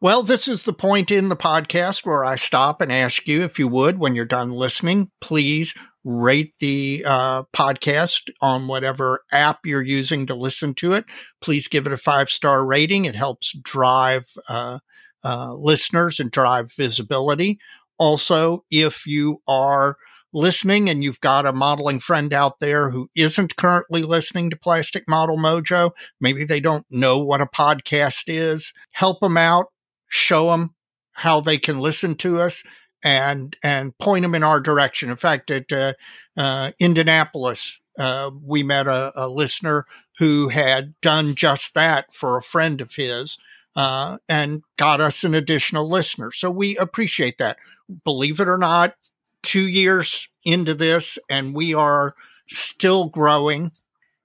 [0.00, 3.60] Well, this is the point in the podcast where I stop and ask you if
[3.60, 9.80] you would, when you're done listening, please rate the uh, podcast on whatever app you're
[9.80, 11.04] using to listen to it.
[11.40, 13.04] Please give it a five star rating.
[13.04, 14.80] It helps drive uh,
[15.24, 17.58] uh, listeners and drive visibility.
[17.98, 19.96] Also, if you are
[20.32, 25.08] listening and you've got a modeling friend out there who isn't currently listening to Plastic
[25.08, 29.66] Model Mojo, maybe they don't know what a podcast is, help them out,
[30.08, 30.74] show them
[31.12, 32.62] how they can listen to us
[33.04, 35.10] and and point them in our direction.
[35.10, 35.94] In fact, at uh,
[36.36, 39.86] uh, Indianapolis, uh, we met a, a, listener
[40.18, 43.38] who had done just that for a friend of his,
[43.76, 46.30] uh, and got us an additional listener.
[46.30, 47.58] So we appreciate that.
[48.04, 48.94] Believe it or not,
[49.42, 52.14] two years into this, and we are
[52.48, 53.72] still growing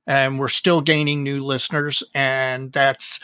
[0.05, 2.01] and we're still gaining new listeners.
[2.15, 3.19] And that's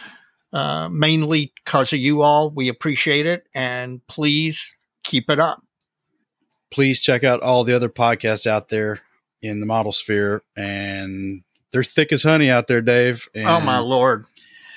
[0.51, 2.51] uh, mainly because of you all.
[2.51, 3.47] We appreciate it.
[3.55, 5.63] And please keep it up.
[6.69, 9.01] Please check out all the other podcasts out there
[9.41, 10.43] in the model sphere.
[10.55, 13.29] And they're thick as honey out there, Dave.
[13.33, 14.25] And oh, my Lord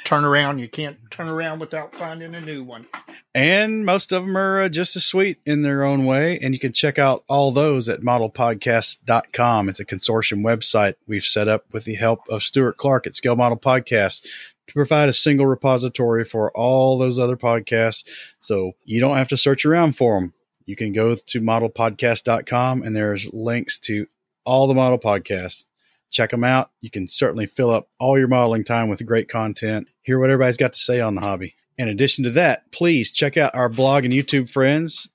[0.07, 0.59] turn around.
[0.59, 2.87] You can't turn around without finding a new one.
[3.35, 6.39] And most of them are uh, just as sweet in their own way.
[6.39, 9.69] And you can check out all those at modelpodcast.com.
[9.69, 13.37] It's a consortium website we've set up with the help of Stuart Clark at Scale
[13.37, 14.23] Model Podcast
[14.69, 18.05] to provide a single repository for all those other podcasts.
[18.41, 20.33] So you don't have to search around for them.
[20.65, 24.07] You can go to modelpodcast.com and there's links to
[24.45, 25.65] all the model podcasts
[26.11, 26.71] check them out.
[26.81, 30.57] You can certainly fill up all your modeling time with great content, hear what everybody's
[30.57, 31.55] got to say on the hobby.
[31.79, 35.09] In addition to that, please check out our blog and YouTube friends.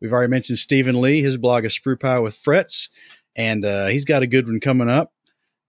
[0.00, 1.22] We've already mentioned Stephen Lee.
[1.22, 2.88] His blog is Sprue Pie with Frets,
[3.34, 5.12] and uh, he's got a good one coming up.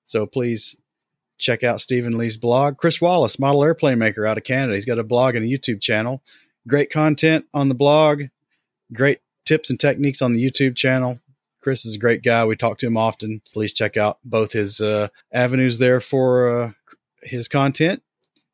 [0.06, 0.76] So please
[1.38, 2.78] check out Stephen Lee's blog.
[2.78, 4.74] Chris Wallace, model airplane maker out of Canada.
[4.74, 6.24] He's got a blog and a YouTube channel.
[6.68, 8.24] Great content on the blog,
[8.94, 11.20] great tips and techniques on the YouTube channel.
[11.68, 12.46] Chris is a great guy.
[12.46, 13.42] We talk to him often.
[13.52, 16.72] Please check out both his uh, avenues there for uh,
[17.22, 18.02] his content.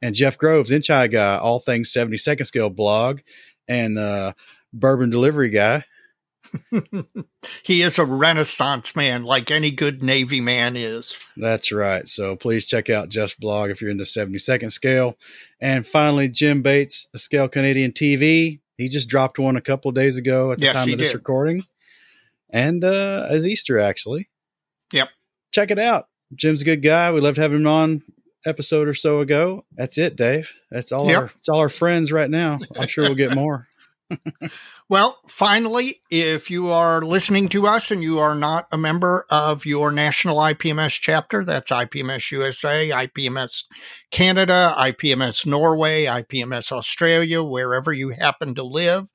[0.01, 3.19] And Jeff Groves, Inch High guy, all things 70 second scale blog,
[3.67, 4.33] and uh,
[4.73, 5.85] bourbon delivery guy.
[7.61, 11.15] he is a renaissance man, like any good Navy man is.
[11.37, 12.07] That's right.
[12.07, 15.19] So please check out Jeff's blog if you're into 70 second scale.
[15.61, 18.59] And finally, Jim Bates, a Scale Canadian TV.
[18.75, 21.15] He just dropped one a couple days ago at the yes, time of this did.
[21.17, 21.63] recording
[22.53, 24.29] and uh, as Easter actually.
[24.93, 25.09] Yep.
[25.51, 26.07] Check it out.
[26.35, 27.11] Jim's a good guy.
[27.11, 28.03] We loved having him on
[28.45, 29.65] episode or so ago.
[29.73, 30.53] That's it, Dave.
[30.71, 31.17] That's all yep.
[31.17, 32.59] our it's all our friends right now.
[32.77, 33.67] I'm sure we'll get more.
[34.89, 39.65] well, finally, if you are listening to us and you are not a member of
[39.65, 43.63] your national IPMS chapter, that's IPMS USA, IPMS
[44.11, 49.07] Canada, IPMS Norway, IPMS Australia, wherever you happen to live,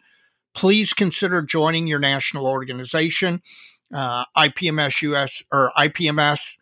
[0.54, 3.42] please consider joining your national organization.
[3.94, 6.58] Uh, IPMS US or IPMS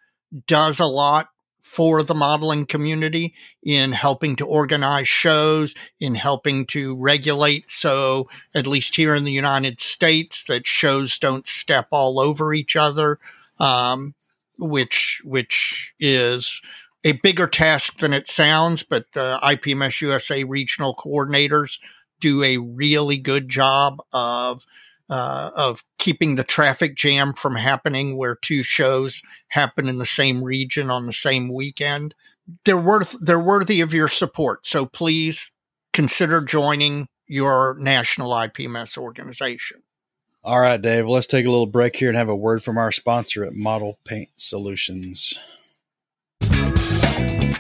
[0.46, 1.28] does a lot
[1.66, 7.68] for the modeling community in helping to organize shows, in helping to regulate.
[7.68, 12.76] So, at least here in the United States, that shows don't step all over each
[12.76, 13.18] other,
[13.58, 14.14] um,
[14.56, 16.62] which which is
[17.02, 18.84] a bigger task than it sounds.
[18.84, 21.80] But the IPMS USA regional coordinators
[22.20, 24.64] do a really good job of
[25.08, 30.42] uh, of keeping the traffic jam from happening where two shows happen in the same
[30.42, 32.14] region on the same weekend.
[32.64, 34.66] They're worth they're worthy of your support.
[34.66, 35.50] So please
[35.92, 39.82] consider joining your national IPMS organization.
[40.44, 41.08] All right, Dave.
[41.08, 43.98] Let's take a little break here and have a word from our sponsor at Model
[44.04, 45.38] Paint Solutions.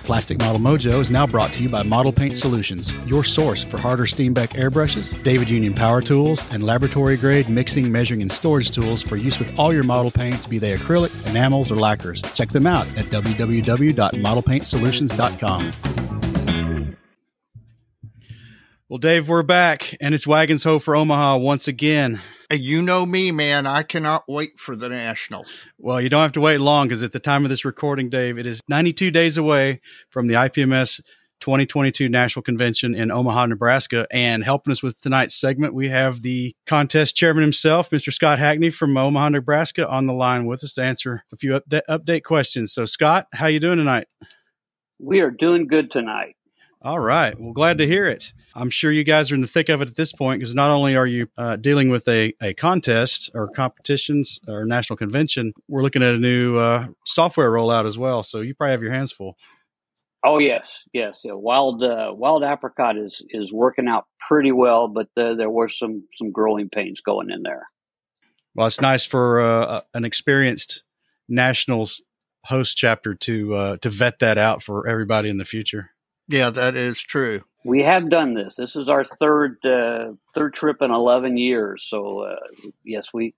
[0.06, 3.76] Plastic Model Mojo is now brought to you by Model Paint Solutions, your source for
[3.76, 9.02] Harder Steenbeck airbrushes, David Union power tools, and laboratory grade mixing, measuring, and storage tools
[9.02, 12.22] for use with all your model paints, be they acrylic, enamels, or lacquers.
[12.34, 15.72] Check them out at www.modelpaintsolutions.com.
[18.88, 22.20] Well, Dave, we're back, and it's Wagons Ho for Omaha once again.
[22.50, 23.66] You know me, man.
[23.66, 25.64] I cannot wait for the Nationals.
[25.78, 28.38] Well, you don't have to wait long because at the time of this recording, Dave,
[28.38, 29.80] it is 92 days away
[30.10, 31.00] from the IPMS
[31.40, 34.06] 2022 National Convention in Omaha, Nebraska.
[34.10, 38.12] And helping us with tonight's segment, we have the contest chairman himself, Mr.
[38.12, 41.82] Scott Hackney from Omaha, Nebraska, on the line with us to answer a few update,
[41.88, 42.72] update questions.
[42.72, 44.06] So, Scott, how you doing tonight?
[44.98, 46.36] We are doing good tonight.
[46.80, 47.38] All right.
[47.38, 48.32] Well, glad to hear it.
[48.56, 50.70] I'm sure you guys are in the thick of it at this point because not
[50.70, 55.82] only are you uh, dealing with a, a contest or competitions or national convention, we're
[55.82, 58.22] looking at a new uh, software rollout as well.
[58.22, 59.36] So you probably have your hands full.
[60.24, 61.20] Oh yes, yes.
[61.22, 61.34] Yeah.
[61.34, 66.04] Wild uh, Wild Apricot is is working out pretty well, but uh, there were some
[66.16, 67.68] some growing pains going in there.
[68.54, 70.82] Well, it's nice for uh, an experienced
[71.28, 72.00] nationals
[72.46, 75.90] host chapter to uh, to vet that out for everybody in the future.
[76.28, 77.42] Yeah, that is true.
[77.66, 78.54] We have done this.
[78.54, 81.84] This is our third uh, third trip in eleven years.
[81.88, 82.36] So uh,
[82.84, 83.34] yes, we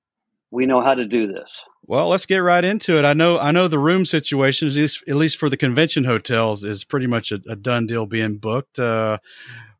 [0.50, 1.60] we know how to do this.
[1.86, 3.04] Well, let's get right into it.
[3.04, 6.64] I know I know the room situation, at least, at least for the convention hotels,
[6.64, 8.78] is pretty much a, a done deal being booked.
[8.78, 9.18] Uh,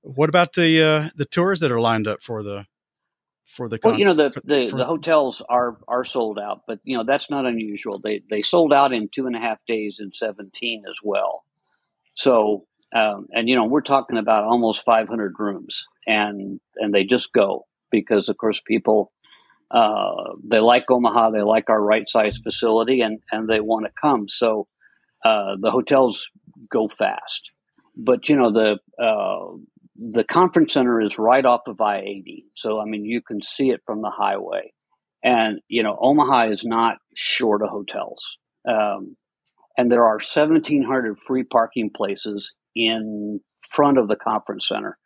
[0.03, 2.67] what about the uh, the tours that are lined up for the
[3.45, 3.79] for the?
[3.79, 6.81] Con- well, you know the for, the, for, the hotels are are sold out, but
[6.85, 7.99] you know that's not unusual.
[7.99, 11.45] They they sold out in two and a half days in seventeen as well.
[12.15, 17.33] So um, and you know we're talking about almost 500 rooms, and and they just
[17.33, 19.13] go because of course people
[19.71, 23.93] uh, they like Omaha, they like our right size facility, and and they want to
[24.01, 24.29] come.
[24.29, 24.67] So
[25.25, 26.27] uh, the hotels
[26.71, 27.51] go fast,
[27.97, 29.57] but you know the uh,
[29.97, 33.71] the conference center is right off of I eighty, so I mean you can see
[33.71, 34.73] it from the highway,
[35.23, 38.25] and you know Omaha is not short of hotels.
[38.67, 39.17] Um,
[39.79, 44.99] and there are 1,700 free parking places in front of the conference center.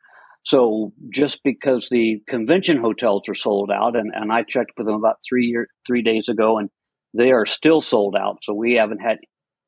[0.45, 4.97] So just because the convention hotels are sold out, and, and I checked with them
[4.97, 6.69] about three year, three days ago, and
[7.15, 8.39] they are still sold out.
[8.43, 9.19] So we haven't had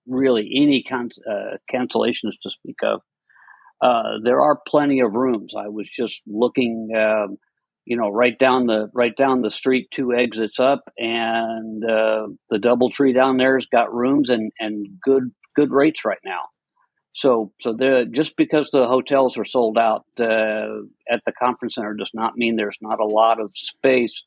[0.06, 3.00] really any con- uh, cancellations to speak of.
[3.80, 5.52] Uh, there are plenty of rooms.
[5.56, 7.36] I was just looking, um,
[7.84, 12.58] you know, right down the right down the street, two exits up, and uh, the
[12.58, 16.40] DoubleTree down there's got rooms and and good good rates right now.
[17.14, 17.76] So, so
[18.10, 22.56] just because the hotels are sold out uh, at the conference center does not mean
[22.56, 24.22] there's not a lot of space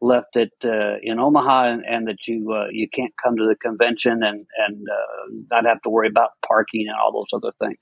[0.00, 3.54] left at uh, in Omaha, and, and that you uh, you can't come to the
[3.56, 7.78] convention and and uh, not have to worry about parking and all those other things.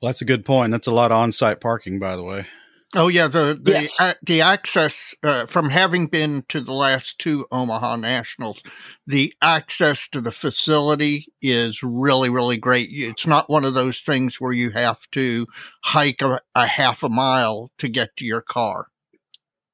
[0.00, 0.70] Well, that's a good point.
[0.70, 2.46] That's a lot of on-site parking, by the way.
[2.96, 4.00] Oh yeah, the the Yes.
[4.00, 8.62] uh, the access uh, from having been to the last two Omaha Nationals,
[9.06, 12.88] the access to the facility is really really great.
[12.90, 15.46] It's not one of those things where you have to
[15.84, 18.86] hike a, a half a mile to get to your car.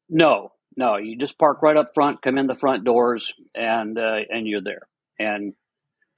[0.09, 4.21] No, no, you just park right up front, come in the front doors, and uh,
[4.29, 4.83] and you're there.
[5.21, 5.55] And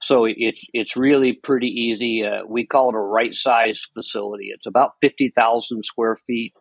[0.01, 2.25] so it's it's really pretty easy.
[2.25, 4.49] Uh, we call it a right size facility.
[4.53, 6.53] It's about fifty thousand square feet.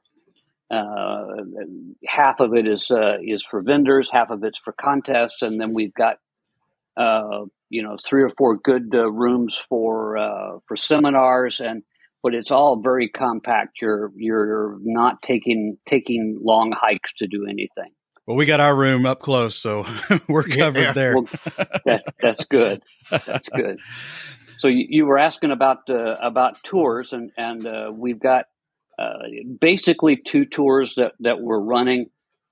[0.70, 1.26] Uh,
[2.06, 5.72] half of it is uh, is for vendors, half of it's for contests, and then
[5.72, 6.16] we've got
[6.96, 11.82] uh, you know three or four good uh, rooms for uh, for seminars, and
[12.22, 13.78] but it's all very compact.
[13.80, 17.92] You're you're not taking taking long hikes to do anything.
[18.26, 19.86] Well, we got our room up close, so
[20.28, 20.92] we're covered Yeah.
[20.94, 21.14] there.
[21.14, 21.26] Well,
[21.84, 22.82] that, that's good.
[23.08, 23.78] That's good.
[24.58, 28.46] So you, you were asking about uh, about tours, and and uh, we've got
[29.60, 32.06] basically two tours that that we're running.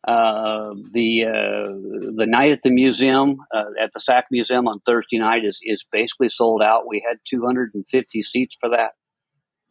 [0.07, 1.73] Uh, the uh,
[2.17, 5.83] the night at the museum uh, at the SAC Museum on Thursday night is is
[5.91, 6.87] basically sold out.
[6.87, 8.91] We had 250 seats for that,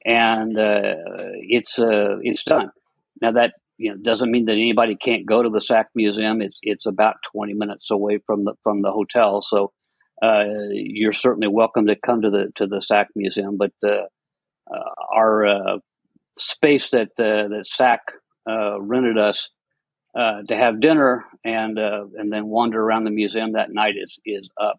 [0.03, 0.95] and uh,
[1.41, 2.71] it's uh, it's done.
[3.21, 6.41] Now that you know doesn't mean that anybody can't go to the SAC Museum.
[6.41, 9.71] It's it's about 20 minutes away from the from the hotel, so
[10.23, 13.57] uh, you're certainly welcome to come to the to the SAC Museum.
[13.57, 14.05] But uh,
[14.73, 15.77] uh, our uh,
[16.37, 17.99] space that uh, that SAC
[18.49, 19.49] uh, rented us
[20.17, 24.17] uh, to have dinner and uh, and then wander around the museum that night is
[24.25, 24.77] is up.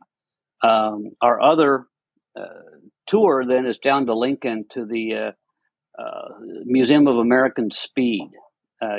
[0.63, 1.87] Um, our other
[2.39, 2.47] uh,
[3.07, 5.33] tour then is down to Lincoln to the
[6.65, 8.31] Museum of American Speed.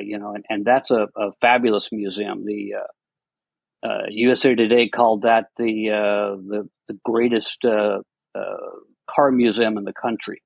[0.01, 2.43] You know, and, and that's a, a fabulous museum.
[2.43, 2.73] The
[4.09, 5.89] USA Today called that the
[6.47, 10.41] the, the greatest car museum in the country.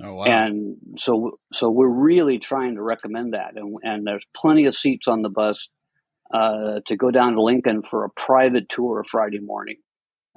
[0.00, 0.24] Oh wow!
[0.24, 5.06] And so, so we're really trying to recommend that, and, and there's plenty of seats
[5.06, 5.68] on the bus
[6.32, 9.76] uh, to go down to Lincoln for a private tour Friday morning.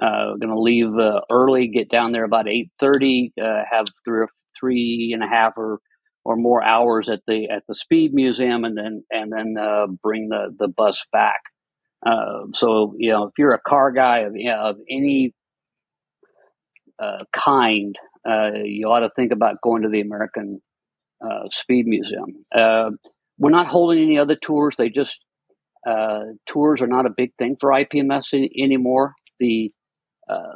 [0.02, 4.20] Uh, going to leave uh, early, get down there about eight thirty, uh, have three
[4.20, 4.30] or
[4.60, 5.80] three and a half or
[6.26, 10.28] or more hours at the at the Speed Museum, and then and then uh, bring
[10.28, 11.40] the the bus back.
[12.06, 15.34] Uh, so you know, if you're a car guy of, you know, of any
[17.36, 17.96] kind,
[18.28, 20.62] uh, you ought to think about going to the American
[21.24, 22.46] uh, Speed Museum.
[22.56, 22.92] Uh,
[23.38, 24.76] we're not holding any other tours.
[24.78, 25.20] They just
[26.48, 29.14] tours are not a big thing for IPMS anymore.
[29.40, 29.70] The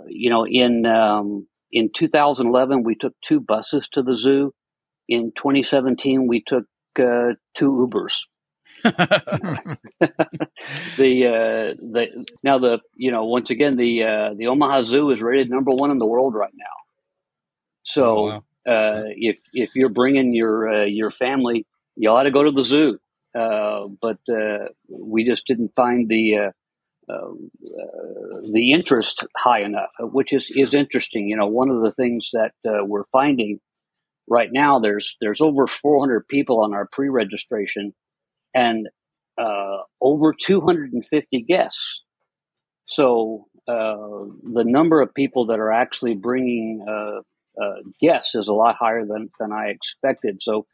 [0.08, 4.54] you know in um, in 2011 we took two buses to the zoo.
[5.08, 6.66] In 2017 we took
[6.96, 8.16] two Ubers.
[8.84, 9.76] the
[10.98, 15.50] uh, the now the you know once again the uh, the Omaha Zoo is rated
[15.50, 16.66] number one in the world right now.
[17.84, 18.44] So oh, wow.
[18.68, 21.66] uh, if if you're bringing your uh, your family,
[21.96, 23.00] you ought to go to the zoo.
[23.38, 26.52] Uh, but uh, we just didn't find the
[28.54, 31.28] the interest high enough, which is is interesting.
[31.28, 33.60] You know, one of the things that we're finding
[34.30, 37.94] right now there's there's over 400 people on our pre-registration
[38.54, 38.88] and
[39.38, 42.02] uh, over 250 guests.
[42.86, 47.22] So uh, the number of people that are actually bringing uh,
[47.62, 50.42] uh guests is a lot higher than, than I expected.
[50.42, 50.66] So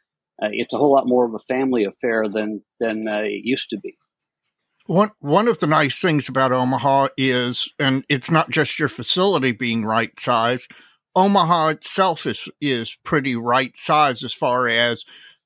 [0.42, 3.78] uh, it's a whole lot more of a family affair than than it used to
[3.78, 3.96] be.
[4.86, 9.52] One one of the nice things about Omaha is, and it's not just your facility
[9.52, 10.68] being right size.
[11.16, 15.04] Omaha itself is is pretty right size as far as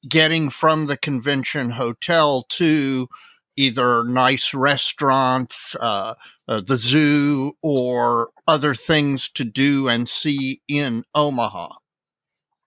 [0.09, 3.09] getting from the convention hotel to
[3.57, 6.15] either nice restaurants, uh,
[6.49, 11.75] uh, the zoo, or other things to do and see in Omaha.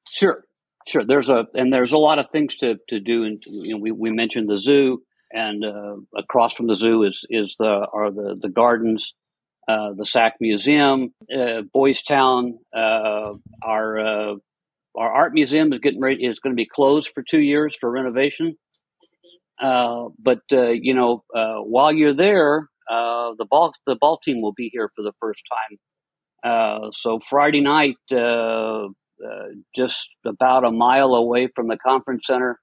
[0.09, 0.43] Sure,
[0.87, 1.03] sure.
[1.03, 3.91] There's a and there's a lot of things to to do, and you know, we
[3.91, 8.37] we mentioned the zoo, and uh, across from the zoo is is the are the
[8.39, 9.13] the gardens.
[9.65, 13.31] Uh, the SAC Museum, uh, Boys Town, uh,
[13.63, 14.37] our
[14.95, 17.89] our art museum is getting ready is going to be closed for two years for
[17.89, 18.55] renovation.
[19.61, 24.41] Uh, but uh, you know, uh, while you're there, uh, the ball the ball team
[24.41, 25.77] will be here for the first time.
[26.43, 28.87] Uh, so Friday night, uh,
[29.75, 32.59] just about a mile away from the conference center,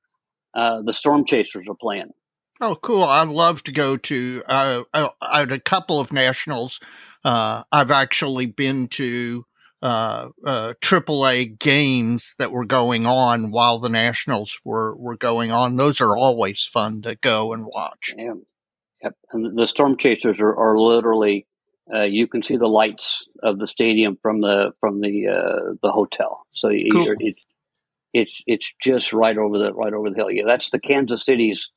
[0.54, 2.10] the Storm Chasers are playing.
[2.60, 3.04] Oh, cool!
[3.04, 4.42] I'd love to go to.
[4.48, 6.80] At a couple of nationals,
[7.24, 9.46] I've actually been to
[9.82, 15.76] uh, uh, AAA games that were going on while the Nationals were, were going on.
[15.76, 18.14] Those are always fun to go and watch.
[18.16, 18.34] Yeah.
[19.02, 19.16] Yep.
[19.32, 21.46] And the Storm Chasers are, are literally,
[21.92, 25.90] uh, you can see the lights of the stadium from the from the uh, the
[25.90, 26.46] hotel.
[26.52, 27.14] So cool.
[27.18, 27.44] it's
[28.12, 30.30] it's it's just right over the right over the hill.
[30.30, 31.70] Yeah, that's the Kansas City's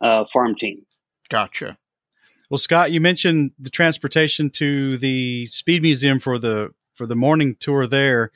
[0.00, 0.86] uh, farm team.
[1.28, 1.76] Gotcha.
[2.48, 7.56] Well, Scott, you mentioned the transportation to the Speed Museum for the for the morning
[7.58, 8.30] tour there.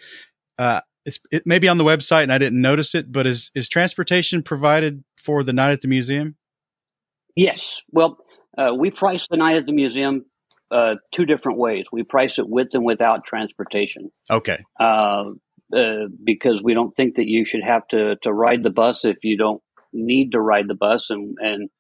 [0.59, 3.51] Uh, it's, it may be on the website and I didn't notice it, but is
[3.55, 6.37] is transportation provided for the night at the museum?
[7.37, 7.81] Yes.
[7.91, 8.19] Well,
[8.57, 10.25] uh, we price the night at the museum
[10.71, 11.87] uh, two different ways.
[11.93, 14.11] We price it with and without transportation.
[14.31, 14.59] Okay.
[14.79, 15.33] Uh,
[15.75, 19.17] uh because we don't think that you should have to to ride the bus if
[19.23, 21.71] you don't need to ride the bus, and and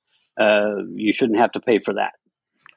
[0.40, 2.12] uh, you shouldn't have to pay for that.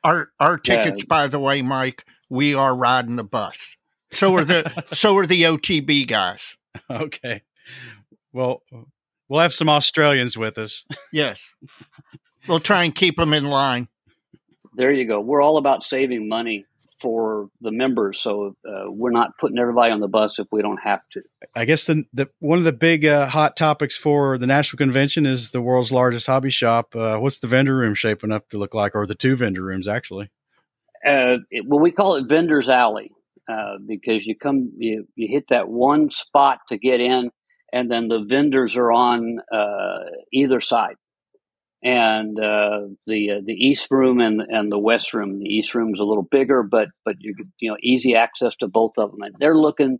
[0.03, 3.77] Our our tickets, by the way, Mike, we are riding the bus.
[4.11, 6.55] So are the so are the OTB guys.
[6.91, 7.41] Okay.
[8.31, 8.61] Well,
[9.27, 10.85] we'll have some Australians with us.
[11.11, 11.53] yes.
[12.47, 13.87] We'll try and keep them in line.
[14.75, 15.19] There you go.
[15.19, 16.65] We're all about saving money
[17.01, 20.79] for the members, so uh, we're not putting everybody on the bus if we don't
[20.83, 21.21] have to.
[21.55, 25.25] I guess the, the one of the big uh, hot topics for the national convention
[25.25, 26.95] is the world's largest hobby shop.
[26.95, 29.87] Uh, what's the vendor room shaping up to look like, or the two vendor rooms
[29.87, 30.29] actually?
[31.05, 33.11] Uh, it, well, we call it Vendors Alley.
[33.49, 37.31] Uh, because you come you, you hit that one spot to get in
[37.73, 39.99] and then the vendors are on uh,
[40.31, 40.95] either side.
[41.83, 45.39] And uh, the uh, the east room and and the west room.
[45.39, 48.67] The east room is a little bigger but but you you know easy access to
[48.67, 49.21] both of them.
[49.21, 49.99] And they're looking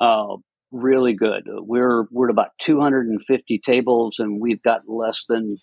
[0.00, 0.36] uh,
[0.72, 1.44] really good.
[1.46, 5.56] We're we're at about 250 tables and we've got less than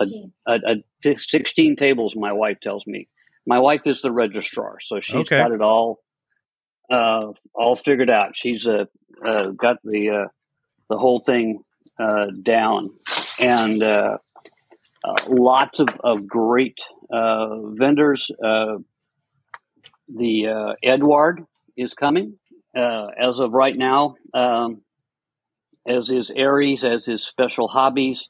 [0.00, 0.06] a,
[0.48, 0.58] a,
[1.04, 3.08] a 16 tables my wife tells me.
[3.46, 5.38] My wife is the registrar so she's okay.
[5.38, 6.00] got it all
[6.90, 8.36] uh, all figured out.
[8.36, 8.84] She's uh,
[9.24, 10.28] uh, got the uh,
[10.88, 11.60] the whole thing
[11.98, 12.90] uh, down,
[13.38, 14.18] and uh,
[15.26, 16.78] lots of, of great
[17.10, 18.30] vendors.
[20.08, 21.44] the Eduard
[21.76, 22.38] is coming
[22.74, 24.80] as of right now, um,
[25.86, 28.28] as is Aires, as is Special Hobbies.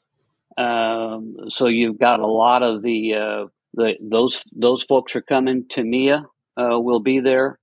[0.57, 5.65] Um, so you've got a lot of the the those those folks are coming.
[5.69, 6.25] Tamiya
[6.57, 7.59] will be there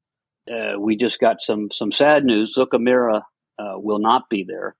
[0.50, 2.54] uh, we just got some some sad news.
[2.56, 3.26] Zoukei-Mura
[3.58, 4.76] uh, will not be there.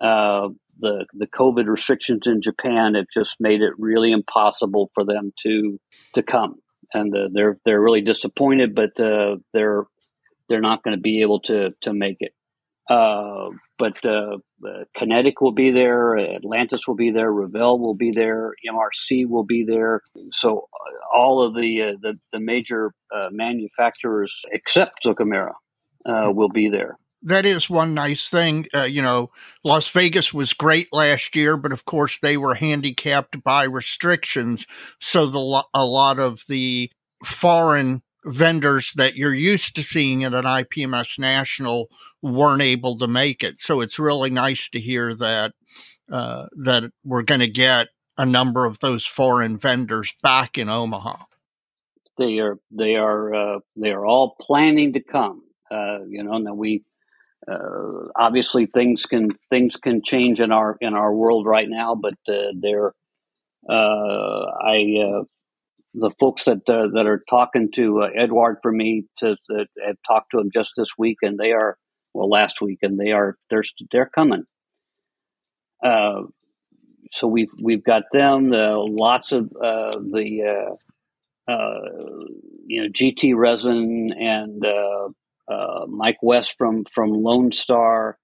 [0.00, 0.48] Uh,
[0.80, 5.80] the the COVID restrictions in Japan have just made it really impossible for them to
[6.14, 6.56] to come,
[6.94, 8.74] and uh, they're they're really disappointed.
[8.74, 9.84] But uh, they're
[10.48, 12.32] they're not going to be able to to make it.
[13.78, 18.52] But uh, uh, Kinetic will be there, Atlantis will be there, Revell will be there,
[18.68, 20.02] MRC will be there.
[20.32, 25.54] So uh, all of the uh, the, the major uh, manufacturers except Zoukei-Mura
[26.32, 28.66] will be there that is one nice thing.
[28.74, 29.30] Uh, you know,
[29.64, 34.66] Las Vegas was great last year, but of course they were handicapped by restrictions.
[35.00, 36.90] So the a lot of the
[37.24, 41.88] foreign vendors that you're used to seeing at an IPMS National
[42.22, 43.60] weren't able to make it.
[43.60, 45.52] So it's really nice to hear that
[46.10, 51.24] uh, that we're going to get a number of those foreign vendors back in Omaha.
[52.16, 55.42] They are they are uh, they are all planning to come.
[55.70, 56.82] Uh, you know, we
[57.46, 62.14] uh, obviously things can things can change in our in our world right now, but
[62.28, 62.92] uh, they're
[63.68, 65.24] uh, I uh,
[65.94, 69.96] the folks that uh, that are talking to uh, Eduard for me to, to have
[70.06, 71.76] talked to him just this week, and they are
[72.18, 74.44] well last week, and they are they're they're coming.
[75.82, 78.50] so we've we've got them.
[78.50, 80.76] lots of the
[82.66, 84.64] you know GT resin and
[85.48, 88.18] uh, Mike West from from Lone Star,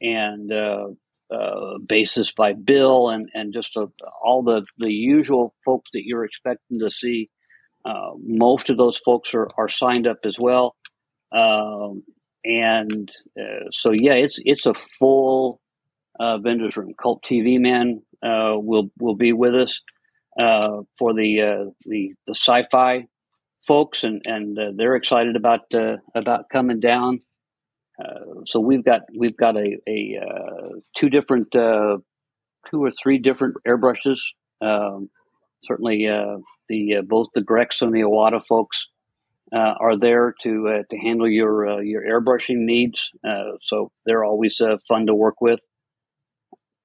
[0.00, 0.88] and uh,
[1.30, 3.86] uh, bassist by Bill, and and just a,
[4.22, 7.30] all the the usual folks that you're expecting to see.
[7.84, 10.76] Uh, most of those folks are, are signed up as well,
[11.32, 12.02] um,
[12.44, 15.60] and uh, so yeah, it's it's a full
[16.18, 16.94] uh, vendors room.
[17.00, 19.80] Cult TV man will will be with us
[20.38, 23.06] for the the the sci-fi
[23.66, 27.20] folks, and and uh, they're excited about uh, about coming down.
[28.02, 31.98] Uh, so we've got we've got a, a uh, two different uh,
[32.70, 34.20] two or three different airbrushes.
[34.60, 35.10] Um,
[35.64, 36.38] certainly, uh,
[36.68, 38.88] the both the Grex and the Iwata folks
[39.52, 43.10] are there to to handle your your airbrushing needs.
[43.62, 45.60] so they're always fun to work with.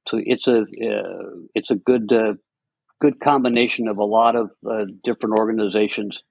[0.07, 0.65] So it's a
[1.53, 2.11] it's a good
[3.01, 4.51] good combination of a lot of
[5.03, 6.21] different organizations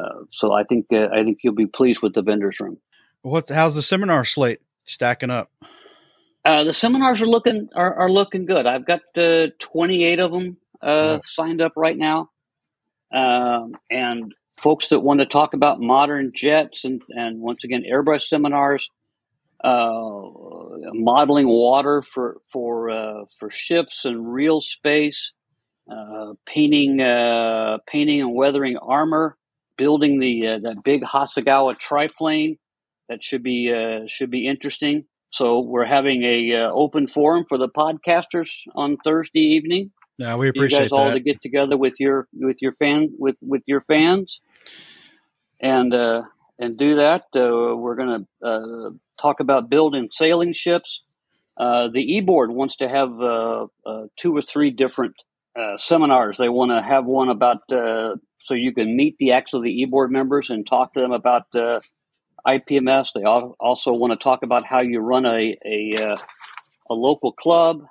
[0.00, 2.78] uh, so I think uh, I think you'll be pleased with the vendors room.
[3.22, 5.50] What's how's the seminar slate stacking up?
[6.44, 8.66] Uh, the seminars are looking are, are looking good.
[8.66, 12.30] I've got uh, 28 of them uh, signed up right now,
[13.12, 18.22] um, and folks that want to talk about modern jets and and once again airbrush
[18.22, 18.88] seminars,
[19.62, 25.32] modeling water for for for ships and real space,
[26.46, 26.98] painting
[27.86, 29.36] painting and weathering armor
[29.80, 32.58] building the uh, that big Hasegawa triplane.
[33.08, 35.04] That should be uh, should be interesting.
[35.30, 39.90] So we're having a uh, open forum for the podcasters on Thursday evening.
[40.20, 41.14] Yeah, we appreciate you guys all that.
[41.14, 44.40] to get together with your with your fan with with your fans,
[45.60, 46.22] and uh,
[46.58, 47.24] and do that.
[47.34, 48.90] Uh, we're going to uh,
[49.20, 51.02] talk about building sailing ships.
[51.56, 55.14] Uh, the e board wants to have uh, uh, two or three different
[55.58, 56.36] uh, seminars.
[56.36, 60.10] They want to have one about uh, so you can meet the actual the e-board
[60.10, 61.80] members and talk to them about uh,
[62.46, 63.08] IPMS.
[63.14, 66.16] They also want to talk about how you run a a, uh,
[66.90, 67.84] a local club.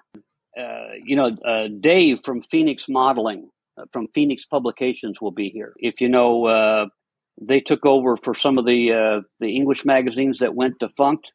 [0.57, 3.49] Uh, you know, uh, Dave from Phoenix Modeling
[3.93, 5.73] from Phoenix Publications will be here.
[5.77, 6.85] If you know, uh
[7.41, 11.31] they took over for some of the the English magazines that went defunct.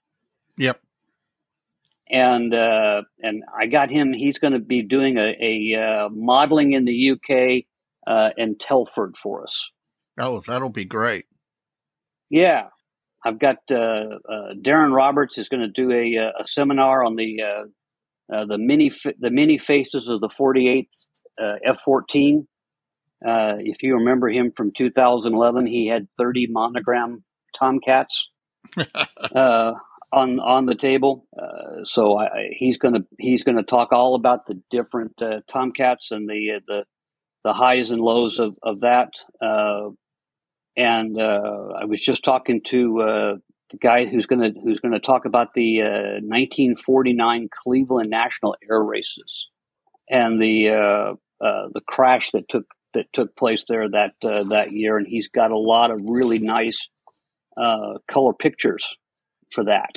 [0.59, 0.79] Yep
[2.09, 4.13] and uh, and I got him.
[4.13, 7.65] He's going to be doing a, a uh, modeling in the UK
[8.07, 9.71] uh, and Telford for us.
[10.19, 11.25] Oh, that'll be great.
[12.31, 12.69] Yeah,
[13.25, 17.17] I've got uh, uh, Darren Roberts is going to do a, uh, a seminar on
[17.17, 17.43] the
[18.29, 20.89] the mini the mini faces of the 48th
[21.41, 22.47] F14.
[23.25, 27.25] if you remember him from 2011, he had 30 monogram
[27.57, 28.29] Tomcats.
[30.15, 31.27] on on the table.
[31.37, 36.11] Uh, so I, he's going to he's to talk all about the different uh, Tomcats
[36.11, 36.85] and the uh, the
[37.43, 39.11] the highs and lows of of that.
[39.43, 39.91] Uh,
[40.77, 43.35] and uh, I was just talking to uh,
[43.75, 48.57] the guy who's going to who's going to talk about the uh, 1949 Cleveland National
[48.71, 49.49] Air Races
[50.09, 54.97] and the uh, uh, the crash that took that took place there that that year.
[54.97, 56.87] And he's got a lot of really nice
[57.57, 58.87] color pictures
[59.51, 59.97] for that.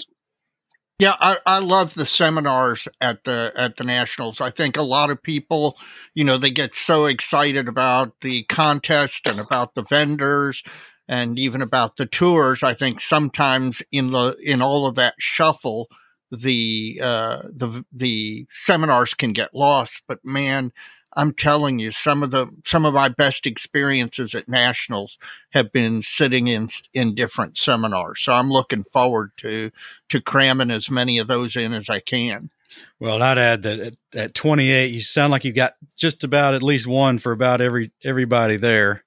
[0.99, 4.41] Yeah, I, I love the seminars at the at the nationals.
[4.41, 5.77] I think a lot of people,
[6.15, 10.63] you know, they get so excited about the contest and about the vendors
[11.07, 12.63] and even about the tours.
[12.63, 15.89] I think sometimes in the in all of that shuffle,
[16.31, 20.03] the uh, the the seminars can get lost.
[20.07, 20.71] But man,
[21.17, 25.17] I'm telling you, some of the some of my best experiences at nationals
[25.51, 28.21] have been sitting in in different seminars.
[28.21, 29.71] So I'm looking forward to
[30.09, 32.51] to cramming as many of those in as I can.
[32.99, 36.61] Well, I'd add that at, at 28, you sound like you got just about at
[36.61, 39.03] least one for about every everybody there,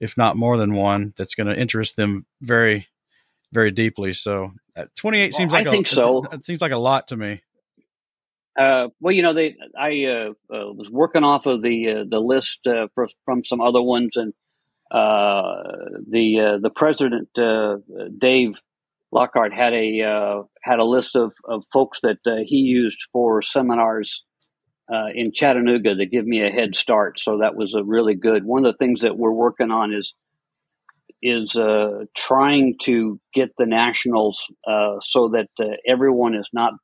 [0.00, 1.14] if not more than one.
[1.16, 2.88] That's going to interest them very,
[3.52, 4.12] very deeply.
[4.12, 6.24] So, at 28 seems Well, like I a, think so.
[6.32, 7.42] It, it seems like a lot to me.
[8.58, 12.18] Uh, well, you know, they I uh, uh, was working off of the uh, the
[12.18, 14.32] list uh, for, from some other ones, and
[14.90, 15.62] uh,
[16.10, 17.76] the uh, the president uh,
[18.18, 18.54] Dave
[19.12, 23.40] Lockhart had a uh, had a list of, of folks that uh, he used for
[23.42, 24.22] seminars
[24.92, 27.20] uh, in Chattanooga to give me a head start.
[27.20, 28.44] So that was a really good.
[28.44, 30.12] One of the things that we're working on is
[31.20, 36.74] is uh, trying to get the nationals uh, so that uh, everyone is not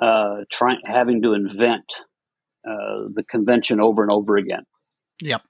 [0.00, 1.84] uh, trying having to invent
[2.66, 4.62] uh, the convention over and over again.
[5.22, 5.42] Yep.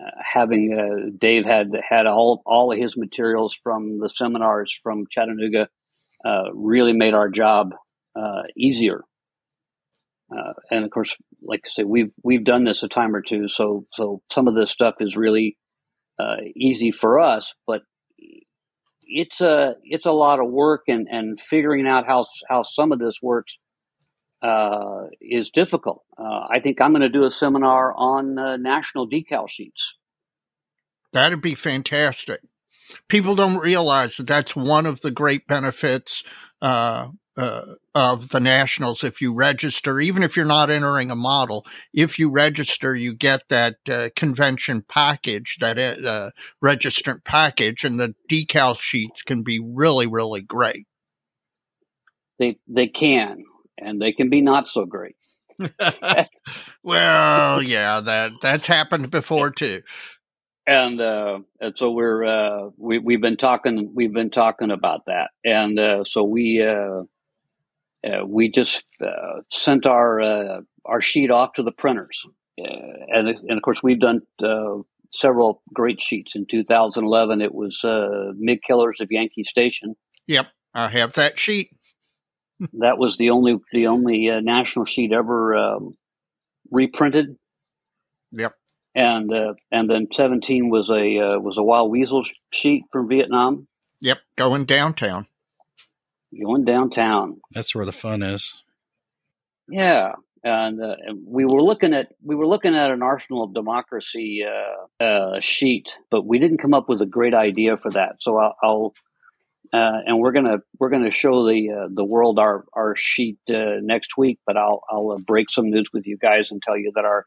[0.00, 5.04] Uh, having uh, Dave had had all all of his materials from the seminars from
[5.10, 5.68] Chattanooga
[6.24, 7.74] uh, really made our job
[8.16, 9.02] uh, easier.
[10.30, 13.48] Uh, and of course, like I say, we've we've done this a time or two,
[13.48, 15.56] so so some of this stuff is really
[16.18, 17.82] uh, easy for us, but
[19.02, 22.98] it's a it's a lot of work, and and figuring out how how some of
[23.00, 23.56] this works
[24.42, 26.04] uh, is difficult.
[26.18, 29.94] Uh, I think I'm going to do a seminar on uh, national decal sheets.
[31.12, 32.40] That'd be fantastic.
[33.08, 36.24] People don't realize that that's one of the great benefits
[36.62, 37.08] uh,
[37.40, 39.02] uh, of the nationals.
[39.02, 43.48] If you register, even if you're not entering a model, if you register, you get
[43.48, 46.30] that uh, convention package, that uh,
[46.62, 50.86] registrant package, and the decal sheets can be really, really great.
[52.38, 53.44] They they can,
[53.78, 55.16] and they can be not so great.
[56.82, 59.82] well, yeah, that that's happened before too.
[60.66, 65.30] And, uh, and so we're uh, we we've been talking we've been talking about that,
[65.44, 66.62] and uh, so we
[68.06, 72.22] uh, we just uh, sent our uh, our sheet off to the printers,
[72.60, 72.64] uh,
[73.08, 74.76] and and of course we've done uh,
[75.12, 76.34] several great sheets.
[76.34, 79.94] In 2011, it was uh, Mig Killers of Yankee Station.
[80.26, 81.70] Yep, I have that sheet.
[82.74, 85.94] That was the only the only uh, national sheet ever um,
[86.70, 87.36] reprinted.
[88.32, 88.54] Yep.
[88.94, 93.68] And uh, and then 17 was a uh, was a Wild Weasel sheet from Vietnam
[94.00, 95.26] Yep, going downtown.
[96.38, 97.40] Going downtown.
[97.52, 98.62] That's where the fun is.
[99.68, 100.12] Yeah,
[100.42, 104.44] and, uh, and we were looking at we were looking at an Arsenal of Democracy
[104.44, 108.16] uh, uh, sheet, but we didn't come up with a great idea for that.
[108.20, 108.94] So I'll, I'll
[109.72, 113.76] uh, and we're gonna we're gonna show the uh, the world our our sheet uh,
[113.80, 114.38] next week.
[114.46, 117.26] But I'll I'll uh, break some news with you guys and tell you that our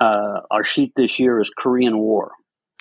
[0.00, 2.32] uh, our sheet this year is Korean War.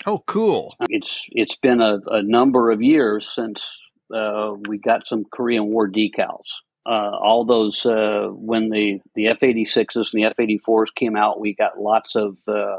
[0.06, 0.76] Oh, cool.
[0.88, 3.66] It's it's been a, a number of years since
[4.14, 6.47] uh, we got some Korean War decals.
[6.86, 10.91] Uh, all those uh, when the the F eighty sixes and the F eighty fours
[10.95, 12.78] came out, we got lots of uh,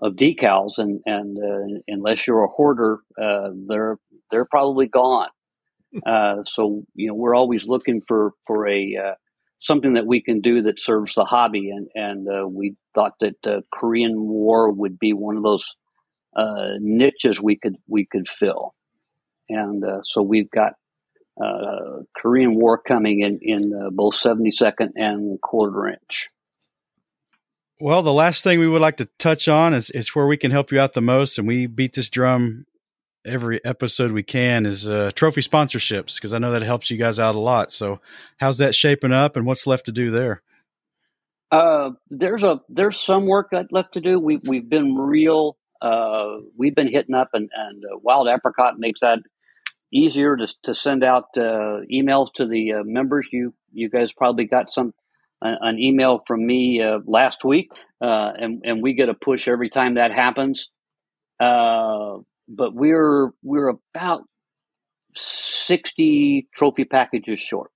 [0.00, 3.98] of decals, and and uh, unless you're a hoarder, uh, they're
[4.30, 5.28] they're probably gone.
[6.04, 9.14] Uh, so you know we're always looking for for a uh,
[9.60, 13.36] something that we can do that serves the hobby, and and uh, we thought that
[13.46, 15.72] uh, Korean War would be one of those
[16.36, 18.74] uh, niches we could we could fill,
[19.48, 20.74] and uh, so we've got
[21.42, 26.28] uh, Korean War coming in in uh, both seventy second and quarter inch.
[27.80, 30.52] Well, the last thing we would like to touch on is, is where we can
[30.52, 32.66] help you out the most, and we beat this drum
[33.26, 37.18] every episode we can is uh, trophy sponsorships because I know that helps you guys
[37.18, 37.72] out a lot.
[37.72, 38.00] So,
[38.36, 40.42] how's that shaping up, and what's left to do there?
[41.50, 44.18] Uh, there's a there's some work left to do.
[44.18, 45.56] We we've been real.
[45.80, 49.18] Uh, we've been hitting up, and and uh, Wild Apricot makes that
[49.94, 53.26] easier to to send out uh, emails to the uh, members.
[53.32, 54.92] You you guys probably got some
[55.40, 57.70] an, an email from me uh, last week,
[58.02, 60.68] uh, and and we get a push every time that happens.
[61.40, 62.18] Uh,
[62.48, 64.22] but we're we're about
[65.14, 67.70] sixty trophy packages short.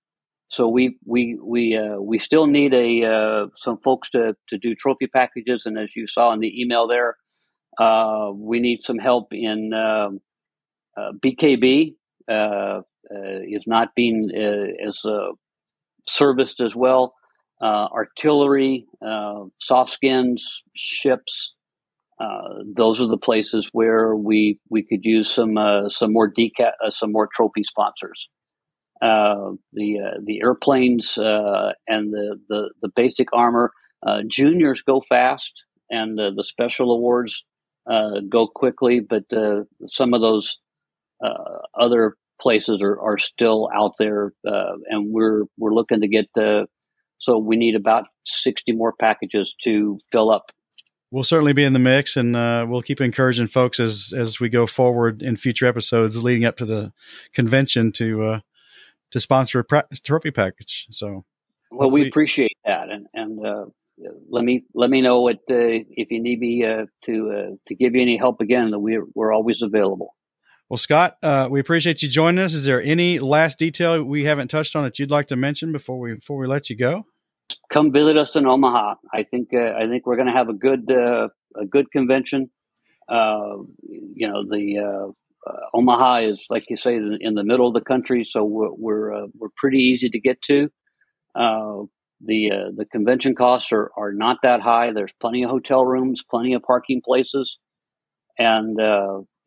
[0.49, 4.75] So we we we uh, we still need a uh, some folks to to do
[4.75, 7.16] trophy packages, and as you saw in the email there,
[7.79, 10.21] uh, we need some help in um
[10.99, 15.33] uh, BKB uh, uh, is not being uh, as uh,
[16.07, 17.14] serviced as well.
[17.61, 21.55] Uh, artillery, uh, soft skins, ships.
[22.20, 26.72] Uh, those are the places where we we could use some uh, some more deca-
[26.85, 28.29] uh, some more trophy sponsors.
[29.01, 33.70] Uh, the uh, the airplanes uh, and the, the the basic armor
[34.07, 35.53] uh, juniors go fast,
[35.91, 37.45] and uh, the special awards
[37.91, 40.68] uh, go quickly, but uh, some of those uh,
[41.75, 46.66] other places are, are still out there, uh, and we're we're looking to get the.
[47.19, 50.53] So we need about sixty more packages to fill up.
[51.11, 54.49] We'll certainly be in the mix, and uh, we'll keep encouraging folks as as we
[54.49, 56.93] go forward in future episodes leading up to the
[57.33, 58.41] convention to uh,
[59.11, 60.87] to sponsor a pra- trophy package.
[60.91, 61.25] So,
[61.71, 63.64] well, we appreciate that, and and uh,
[64.29, 67.75] let me let me know what uh, if you need me uh, to uh, to
[67.75, 68.71] give you any help again.
[68.71, 70.14] That we're we're always available.
[70.71, 72.53] Well, Scott, uh, we appreciate you joining us.
[72.53, 75.99] Is there any last detail we haven't touched on that you'd like to mention before
[75.99, 77.07] we before we let you go?
[77.73, 78.97] Come visit us in Omaha.
[79.14, 82.51] I think uh, I think we're going to have a good uh, a good convention.
[83.09, 87.73] Uh, you know, the uh, uh, Omaha is like you say in the middle of
[87.73, 90.69] the country, so we're we're, we're pretty easy to get to.
[91.35, 94.93] The the convention costs are, are not that high.
[94.93, 97.57] There's plenty of hotel rooms, plenty of parking places,
[98.39, 98.79] and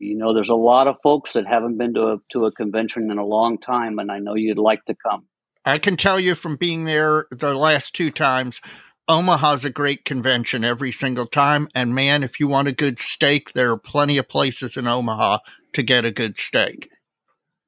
[0.02, 3.12] you know there's a lot of folks that haven't been to a to a convention
[3.12, 5.28] in a long time, and I know you'd like to come.
[5.64, 8.62] I can tell you from being there the last two times,
[9.08, 11.68] Omaha's a great convention every single time.
[11.76, 15.40] And man, if you want a good steak, there are plenty of places in Omaha
[15.74, 16.90] to get a good steak.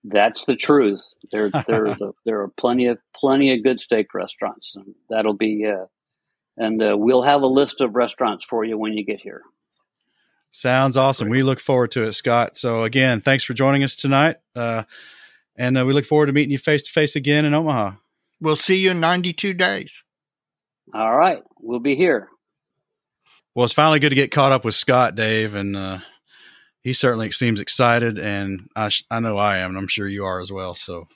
[0.03, 1.01] That's the truth.
[1.31, 5.65] There, there's a, there are plenty of plenty of good steak restaurants, and that'll be.
[5.65, 5.85] Uh,
[6.55, 9.41] and uh, we'll have a list of restaurants for you when you get here.
[10.55, 11.29] Sounds awesome.
[11.29, 12.55] We look forward to it, Scott.
[12.55, 14.83] So again, thanks for joining us tonight, uh,
[15.55, 17.93] and uh, we look forward to meeting you face to face again in Omaha.
[18.39, 20.03] We'll see you in 92 days.
[20.93, 22.29] All right, we'll be here.
[23.55, 25.99] Well, it's finally good to get caught up with Scott, Dave, and uh,
[26.83, 30.23] he certainly seems excited, and I, sh- I know I am, and I'm sure you
[30.23, 30.75] are as well.
[30.75, 31.07] So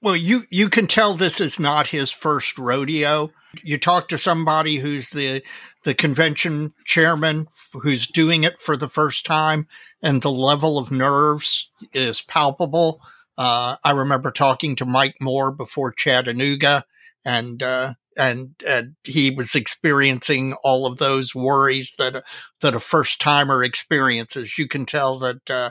[0.00, 3.30] Well, you you can tell this is not his first rodeo.
[3.62, 5.42] You talk to somebody who's the
[5.84, 9.66] the convention chairman who's doing it for the first time,
[10.02, 13.00] and the level of nerves is palpable.
[13.36, 16.84] Uh, I remember talking to Mike Moore before Chattanooga,
[17.24, 22.22] and uh, and and he was experiencing all of those worries that
[22.60, 24.58] that a first timer experiences.
[24.58, 25.50] You can tell that.
[25.50, 25.70] Uh,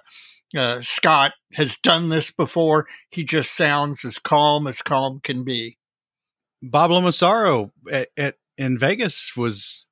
[0.54, 2.86] uh, Scott has done this before.
[3.10, 5.78] He just sounds as calm as calm can be.
[6.62, 9.86] Bob Lomasaro at, at in Vegas was,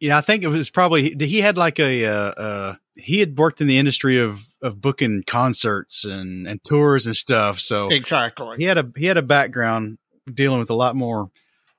[0.00, 3.60] yeah, I think it was probably he had like a uh, uh, he had worked
[3.60, 7.58] in the industry of of booking concerts and and tours and stuff.
[7.58, 8.56] So Exactly.
[8.58, 9.98] he had a he had a background
[10.32, 11.30] dealing with a lot more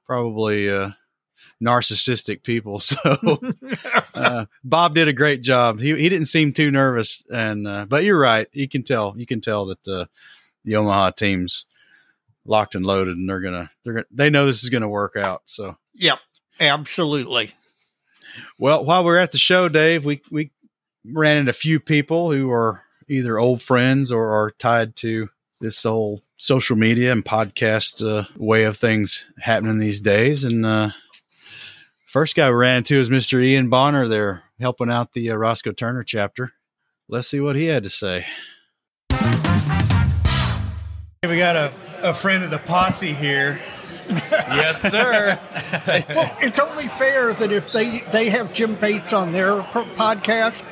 [0.06, 0.92] probably uh,
[1.62, 2.80] narcissistic people.
[2.88, 3.40] So
[4.14, 5.80] uh, Bob did a great job.
[5.80, 8.48] He he didn't seem too nervous, and uh, but you're right.
[8.54, 10.06] You can tell you can tell that uh,
[10.64, 11.66] the Omaha team's
[12.46, 15.44] locked and loaded, and they're gonna they're gonna they know this is gonna work out.
[15.46, 16.20] So yep,
[16.60, 17.54] absolutely.
[18.60, 20.52] Well, while we're at the show, Dave, we we
[21.06, 25.30] ran into a few people who are either old friends or are tied to
[25.60, 30.44] this whole social media and podcast uh, way of things happening these days.
[30.44, 30.90] And uh,
[32.06, 33.44] first guy we ran into is Mr.
[33.44, 36.54] Ian Bonner there helping out the uh, Roscoe Turner chapter.
[37.08, 38.26] Let's see what he had to say.
[41.24, 43.60] We got a, a friend of the posse here.
[44.32, 45.40] yes, sir.
[46.10, 50.64] Well, it's only fair that if they they have Jim Bates on their pro- podcast,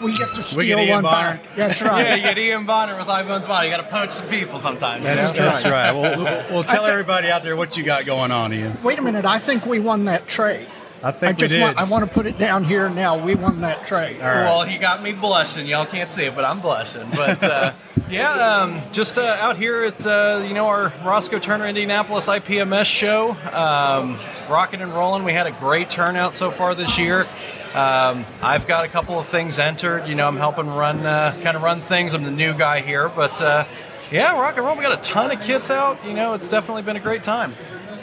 [0.00, 1.36] we get to steal get Ian one Bonner.
[1.38, 1.46] back.
[1.56, 3.68] That's yeah, you get Ian Bonner with iPhone's body.
[3.68, 5.00] You got to poach some people sometimes.
[5.02, 5.44] you That's, know?
[5.44, 5.92] that's right.
[5.92, 8.76] Well, we'll, we'll tell I thi- everybody out there what you got going on, Ian.
[8.82, 9.24] Wait a minute.
[9.24, 10.68] I think we won that trade.
[11.02, 11.62] I I think just we did.
[11.62, 13.22] want I want to put it down here now.
[13.22, 14.20] We won that trade.
[14.20, 14.44] All right.
[14.44, 15.66] Well, he got me blushing.
[15.66, 17.08] Y'all can't see it, but I'm blushing.
[17.10, 17.72] But uh,
[18.10, 22.86] yeah, um, just uh, out here at uh, you know our Roscoe Turner Indianapolis IPMS
[22.86, 24.18] show, um,
[24.48, 25.24] rocking and rolling.
[25.24, 27.26] We had a great turnout so far this year.
[27.74, 30.06] Um, I've got a couple of things entered.
[30.08, 32.14] You know, I'm helping run, uh, kind of run things.
[32.14, 33.66] I'm the new guy here, but uh,
[34.10, 34.76] yeah, rock and roll.
[34.76, 36.02] We got a ton of kits out.
[36.06, 37.54] You know, it's definitely been a great time.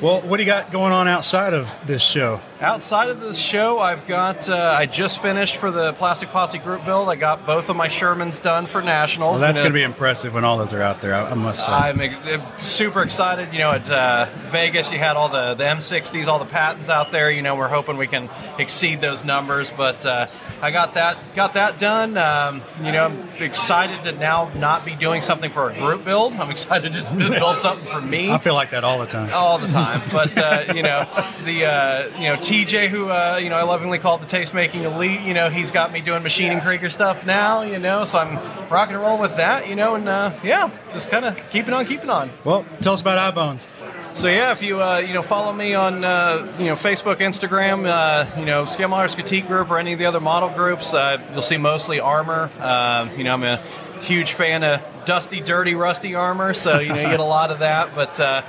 [0.02, 2.40] Well, what do you got going on outside of this show?
[2.64, 4.48] Outside of this show, I've got.
[4.48, 7.10] Uh, I just finished for the Plastic Posse group build.
[7.10, 9.34] I got both of my Shermans done for nationals.
[9.34, 11.14] well, that's Gonna- be impressive when all those are out there.
[11.14, 11.72] I, I must say.
[11.74, 13.52] I'm ex- super excited.
[13.52, 17.12] You know, at uh, Vegas, you had all the, the M60s, all the Pattons out
[17.12, 17.30] there.
[17.30, 19.70] You know, we're hoping we can exceed those numbers.
[19.76, 20.28] But uh,
[20.62, 22.16] I got that got that done.
[22.16, 26.32] Um, you know, I'm excited to now not be doing something for a group build.
[26.36, 29.34] I'm excited to just build something for me I feel like that all the time.
[29.34, 30.02] all the time.
[30.14, 31.06] But uh, you know,
[31.44, 34.84] the uh, you know TJ, who uh, you know I lovingly call the taste making
[34.84, 35.22] elite.
[35.22, 37.64] You know, he's got me doing Maschinen Krieger stuff now.
[37.64, 38.36] You know, so I'm
[38.70, 39.68] rocking and rolling with that.
[39.68, 42.30] You know, and uh, yeah, just kind of keeping on, keeping on.
[42.44, 43.66] Well, tell us about iBones.
[44.14, 47.88] so yeah, if you uh, you know follow me on uh, you know Facebook, Instagram,
[47.88, 51.42] uh, you know Modelers Critique Group or any of the other model groups, uh, you'll
[51.42, 52.52] see mostly armor.
[52.60, 53.58] Uh, you know, I'm a
[54.02, 57.60] huge fan of dusty, dirty, rusty armor, so you know you get a lot of
[57.60, 57.96] that.
[57.96, 58.44] But uh,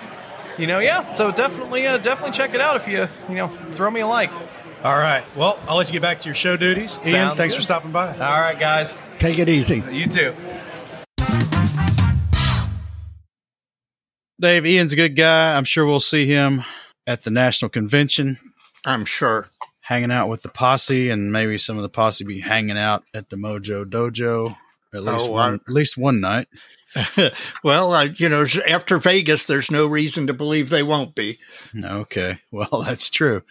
[0.59, 3.90] you know, yeah, so definitely uh, definitely check it out if you you know throw
[3.90, 4.30] me a like.
[4.82, 5.24] All right.
[5.36, 6.98] Well, I'll let you get back to your show duties.
[7.05, 7.59] Ian, Sounds thanks good.
[7.61, 8.09] for stopping by.
[8.12, 9.82] All right, guys, Take it easy.
[9.94, 10.34] you too.
[14.40, 15.57] Dave, Ian's a good guy.
[15.57, 16.64] I'm sure we'll see him
[17.07, 18.38] at the national convention,
[18.84, 19.48] I'm sure.
[19.82, 23.30] hanging out with the posse, and maybe some of the posse be hanging out at
[23.30, 24.57] the Mojo Dojo
[24.92, 26.48] at least Oh, one, I- at least one night.
[27.64, 31.38] well, uh, you know, after Vegas, there's no reason to believe they won't be.
[31.82, 33.42] Okay, well that's true.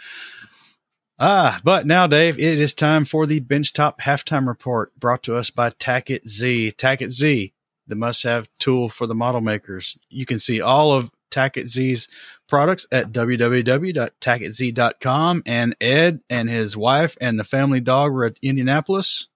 [1.19, 5.49] Ah, but now, Dave, it is time for the Benchtop Halftime Report, brought to us
[5.49, 6.73] by Tackett Z.
[6.77, 7.53] Tackett Z,
[7.87, 9.95] the must-have tool for the model makers.
[10.09, 12.07] You can see all of Tackett Z's
[12.47, 15.43] products at www.tacketz.com.
[15.45, 19.27] And Ed and his wife and the family dog were at Indianapolis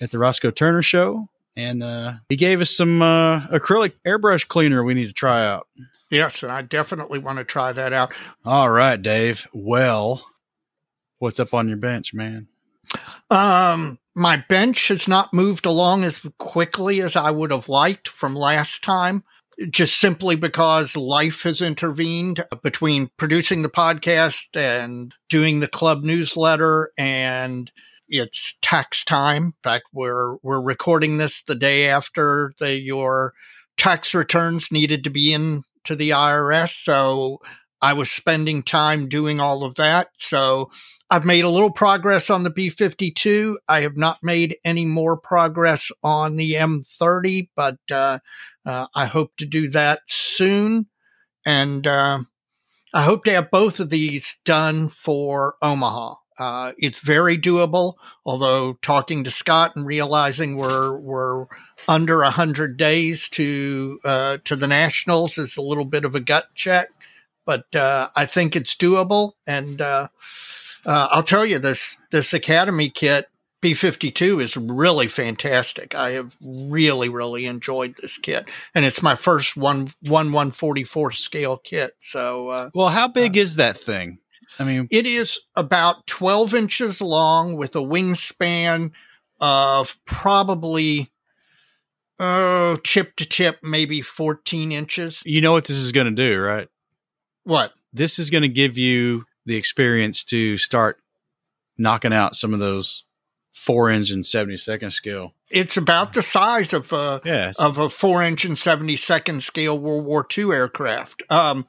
[0.00, 4.84] at the Roscoe Turner Show, and uh, he gave us some uh, acrylic airbrush cleaner
[4.84, 5.66] we need to try out.
[6.10, 8.14] Yes, and I definitely want to try that out.
[8.44, 9.48] All right, Dave.
[9.52, 10.24] Well,
[11.18, 12.48] what's up on your bench, man?
[13.30, 18.36] Um, my bench has not moved along as quickly as I would have liked from
[18.36, 19.24] last time,
[19.70, 26.92] just simply because life has intervened between producing the podcast and doing the club newsletter
[26.96, 27.70] and
[28.08, 29.44] it's tax time.
[29.44, 33.34] In fact, we're we're recording this the day after the your
[33.76, 37.40] tax returns needed to be in to the IRS, so
[37.80, 40.08] I was spending time doing all of that.
[40.16, 40.70] So
[41.10, 43.58] I've made a little progress on the B 52.
[43.68, 48.18] I have not made any more progress on the M30, but uh,
[48.64, 50.86] uh, I hope to do that soon.
[51.44, 52.20] And uh,
[52.92, 56.14] I hope to have both of these done for Omaha.
[56.38, 61.46] Uh, it's very doable, although talking to Scott and realizing we're we're
[61.88, 66.20] under a hundred days to uh, to the nationals is a little bit of a
[66.20, 66.88] gut check,
[67.44, 69.32] but uh, I think it's doable.
[69.46, 70.08] And uh,
[70.84, 73.28] uh, I'll tell you this this Academy kit
[73.62, 75.94] B fifty two is really fantastic.
[75.94, 80.84] I have really really enjoyed this kit, and it's my first one one one forty
[80.84, 81.92] four scale kit.
[82.00, 82.48] So.
[82.48, 84.18] Uh, Well, how big is that thing?
[84.58, 88.92] I mean, it is about 12 inches long with a wingspan
[89.40, 91.10] of probably,
[92.18, 95.22] oh, tip to tip, maybe 14 inches.
[95.24, 96.68] you know what this is going to do, right?
[97.44, 97.72] What?
[97.92, 101.00] This is going to give you the experience to start
[101.78, 103.04] knocking out some of those
[103.52, 105.32] four engine 70 second scale.
[105.50, 107.52] It's about the size of a, Yeah.
[107.58, 111.22] of a four engine 72nd scale World War II aircraft.
[111.30, 111.66] Um,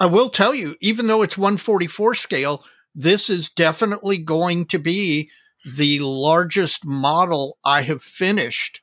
[0.00, 5.30] I will tell you, even though it's 144 scale, this is definitely going to be
[5.76, 8.80] the largest model I have finished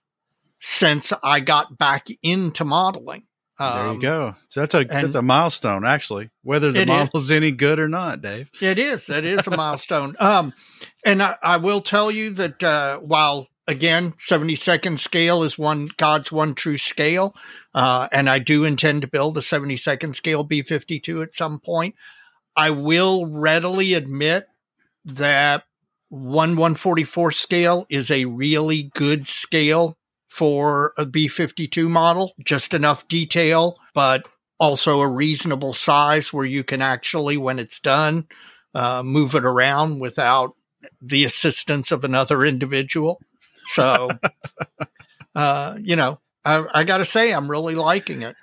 [0.59, 3.24] since I got back into modeling.
[3.59, 4.36] there you Um, go.
[4.49, 6.30] So that's a that's a milestone, actually.
[6.43, 6.88] Whether the is.
[7.26, 7.32] is.
[7.32, 8.51] any good or not, Dave.
[8.61, 9.09] It is.
[9.09, 10.15] It is a milestone.
[10.20, 10.53] Um,
[11.03, 15.89] and I, I will tell you that uh, while again, seventy second scale is one
[15.97, 17.36] God's one true scale,
[17.74, 21.36] uh, and I do intend to build a seventy second scale B fifty two at
[21.36, 21.95] some point.
[22.55, 24.47] I will readily admit
[25.05, 25.63] that
[26.09, 29.97] one one forty four scale is a really good scale
[30.30, 32.34] for a B fifty two model.
[32.43, 34.28] Just enough detail, but
[34.59, 38.28] also a reasonable size where you can actually, when it's done,
[38.74, 40.55] uh, move it around without
[41.01, 43.20] the assistance of another individual.
[43.68, 44.09] So,
[45.36, 48.36] uh, you know, I, I got to say, I'm really liking it.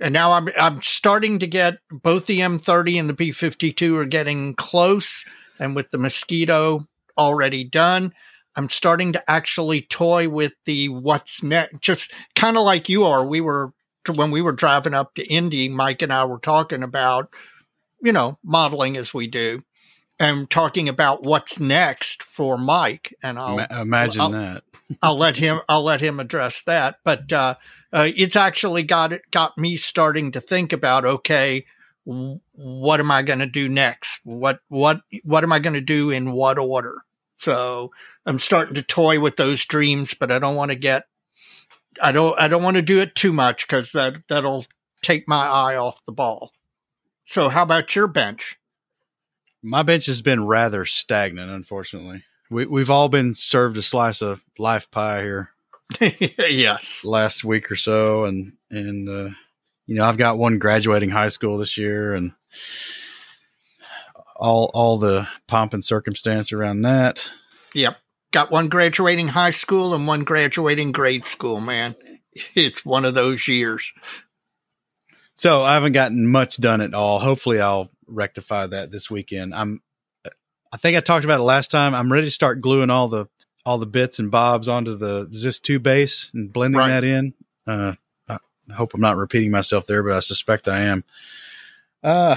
[0.00, 4.04] And now I'm I'm starting to get both the M30 and the B 52 are
[4.04, 5.24] getting close,
[5.58, 6.86] and with the mosquito
[7.16, 8.12] already done,
[8.56, 11.80] I'm starting to actually toy with the what's next.
[11.80, 13.24] Just kind of like you are.
[13.24, 13.72] We were
[14.14, 15.68] when we were driving up to Indy.
[15.68, 17.32] Mike and I were talking about,
[18.02, 19.62] you know, modeling as we do,
[20.18, 23.14] and talking about what's next for Mike.
[23.22, 24.62] And I'll Ma- imagine I'll- that.
[25.02, 27.00] I'll let him I'll let him address that.
[27.02, 27.56] But uh,
[27.92, 31.66] uh, it's actually got it got me starting to think about okay,
[32.06, 34.20] w- what am I going to do next?
[34.24, 37.02] What what what am I going to do in what order?
[37.38, 37.90] So
[38.24, 41.06] I'm starting to toy with those dreams, but I don't want to get
[42.00, 44.66] I don't I don't want to do it too much because that that'll
[45.02, 46.52] take my eye off the ball.
[47.24, 48.56] So how about your bench?
[49.66, 52.22] My bench has been rather stagnant, unfortunately.
[52.48, 55.50] We, we've all been served a slice of life pie here
[56.00, 57.04] yes.
[57.04, 59.30] last week or so, and and uh,
[59.86, 62.30] you know, I've got one graduating high school this year, and
[64.36, 67.28] all all the pomp and circumstance around that.
[67.74, 67.98] Yep.
[68.30, 71.96] Got one graduating high school and one graduating grade school, man.
[72.54, 73.94] It's one of those years.
[75.36, 77.18] So I haven't gotten much done at all.
[77.18, 79.54] Hopefully, I'll rectify that this weekend.
[79.54, 79.82] I'm.
[80.72, 81.94] I think I talked about it last time.
[81.94, 83.26] I'm ready to start gluing all the
[83.64, 86.88] all the bits and bobs onto the ZiS-2 base and blending Right.
[86.88, 87.34] that in.
[87.66, 87.94] Uh,
[88.28, 88.38] I
[88.74, 91.04] hope I'm not repeating myself there, but I suspect I am.
[92.02, 92.36] Uh,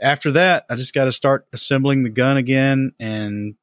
[0.00, 3.54] after that, I just got to start assembling the gun again and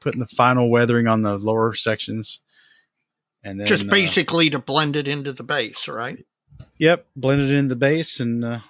[0.00, 2.40] putting the final weathering on the lower sections.
[3.42, 6.24] And then Just uh, basically to blend it into the base, right?
[6.78, 8.60] Yep, blend it in the base, and uh,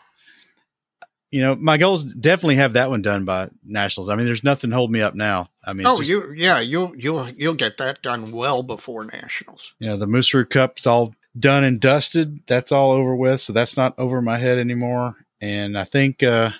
[1.30, 4.08] you know my goals definitely have that one done by nationals.
[4.08, 5.50] I mean, there's nothing holding me up now.
[5.64, 9.74] I mean, oh, just, you yeah, you'll you'll you'll get that done well before nationals.
[9.78, 12.40] you know the Mooseroot Cup's all done and dusted.
[12.46, 15.16] That's all over with, so that's not over my head anymore.
[15.40, 16.50] And I think uh,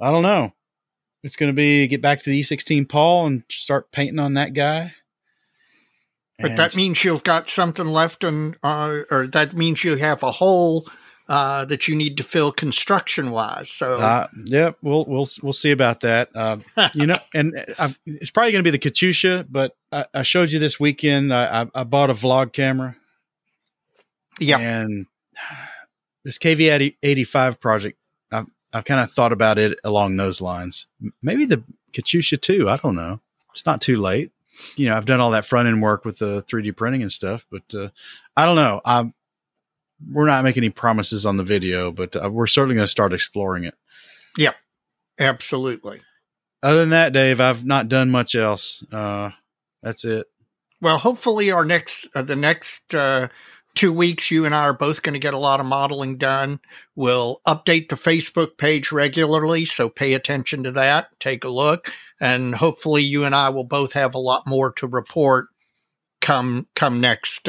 [0.00, 0.52] I don't know.
[1.22, 4.54] It's going to be get back to the E16 Paul and start painting on that
[4.54, 4.94] guy.
[6.38, 10.22] But And that means you've got something left, and uh, or that means you have
[10.22, 10.86] a hole
[11.28, 13.70] uh, that you need to fill construction wise.
[13.70, 16.30] So Uh, yep, we'll we'll we'll see about that.
[16.34, 16.58] Uh,
[16.94, 20.52] you know, and i it's probably going to be the Katyusha, but I, I showed
[20.52, 21.34] you this weekend.
[21.34, 22.96] I, I, bought a vlog camera,
[24.38, 25.06] yeah, and
[26.24, 27.98] this KV eighty five project.
[28.30, 30.86] I've I've kind of thought about it along those lines.
[31.22, 32.68] Maybe the Katyusha too.
[32.68, 33.20] I don't know.
[33.52, 34.30] It's not too late.
[34.76, 37.12] You know, I've done all that front end work with the three D printing and
[37.12, 37.88] stuff, but uh,
[38.36, 38.80] I don't know.
[38.84, 39.12] I'm
[40.10, 43.12] we're not making any promises on the video, but uh, we're certainly going to start
[43.12, 43.74] exploring it.
[44.36, 44.56] Yep.
[45.18, 46.02] Absolutely.
[46.62, 48.84] Other than that, Dave, I've not done much else.
[48.92, 49.30] Uh,
[49.82, 50.26] that's it.
[50.80, 53.28] Well, hopefully, our next uh, the next uh,
[53.74, 56.60] two weeks, you and I are both going to get a lot of modeling done.
[56.94, 61.08] We'll update the Facebook page regularly, so pay attention to that.
[61.18, 61.90] Take a look,
[62.20, 65.48] and hopefully, you and I will both have a lot more to report
[66.20, 67.48] come come next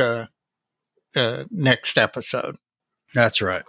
[1.18, 2.58] uh, next episode.
[3.14, 3.64] That's right.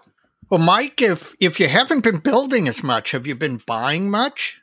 [0.50, 4.60] Well, Mike, if if you haven't been building as much, have you been buying much?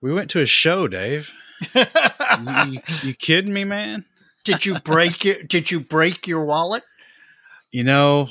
[0.00, 1.32] We went to a show, Dave.
[1.74, 1.84] you,
[2.66, 4.04] you, you kidding me, man?
[4.48, 6.82] did you break your Did you break your wallet?
[7.70, 8.28] You know,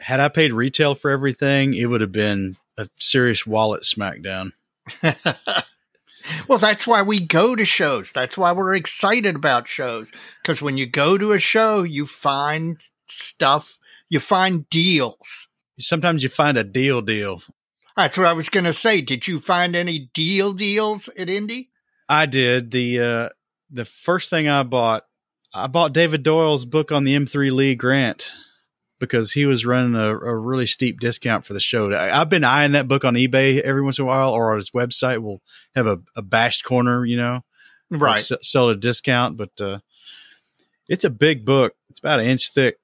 [0.00, 4.52] had I paid retail for everything, it would have been a serious wallet smackdown.
[6.48, 8.12] well, that's why we go to shows.
[8.12, 10.12] That's why we're excited about shows.
[10.42, 15.48] Because when you go to a show, you find stuff, you find deals.
[15.78, 17.42] Sometimes you find a deal deal.
[17.96, 19.00] That's what I was going to say.
[19.00, 21.70] Did you find any deal deals at Indy?
[22.08, 23.28] I did the uh,
[23.70, 25.04] the first thing I bought.
[25.52, 28.34] I bought David Doyle's book on the M3 Lee Grant
[28.98, 31.92] because he was running a, a really steep discount for the show.
[31.92, 34.56] I, I've been eyeing that book on eBay every once in a while, or on
[34.56, 35.42] his website will
[35.74, 37.44] have a, a bashed corner, you know,
[37.90, 38.18] Right.
[38.18, 39.36] s- sell at a discount.
[39.36, 39.78] But uh,
[40.88, 41.74] it's a big book.
[41.90, 42.78] It's about an inch thick,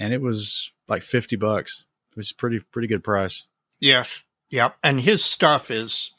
[0.00, 1.84] and it was like fifty bucks.
[2.12, 3.46] It was a pretty pretty good price.
[3.80, 4.24] Yes.
[4.50, 4.76] Yep.
[4.84, 6.12] And his stuff is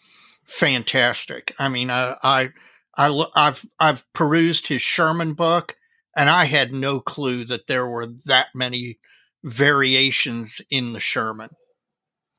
[0.43, 1.55] fantastic.
[1.57, 2.49] I mean, I, I,
[2.97, 5.76] I, I've, I've perused his Sherman book
[6.17, 8.97] and I had no clue that there were that many
[9.43, 11.51] variations in the Sherman.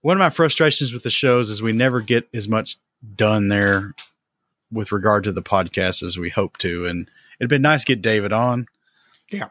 [0.03, 2.77] One of my frustrations with the shows is we never get as much
[3.15, 3.95] done there
[4.71, 7.09] with regard to the podcast as we hope to, and
[7.41, 8.67] it'd been nice to get David on.
[9.31, 9.49] Yeah.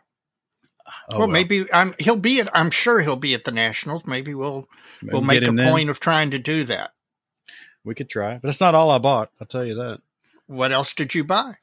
[1.11, 4.03] Oh, well, maybe I'm, he'll be at, I'm sure he'll be at the Nationals.
[4.05, 4.67] Maybe we'll,
[5.01, 5.69] Maybe we'll make a him then.
[5.69, 6.91] point of trying to do that.
[7.83, 9.31] We could try, but that's not all I bought.
[9.39, 10.01] I'll tell you that.
[10.47, 11.55] What else did you buy?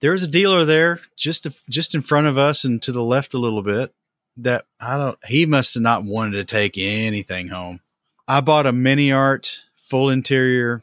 [0.00, 3.34] There was a dealer there just just in front of us and to the left
[3.34, 3.92] a little bit.
[4.38, 5.18] That I don't.
[5.26, 7.80] He must have not wanted to take anything home.
[8.28, 10.82] I bought a MiniArt full interior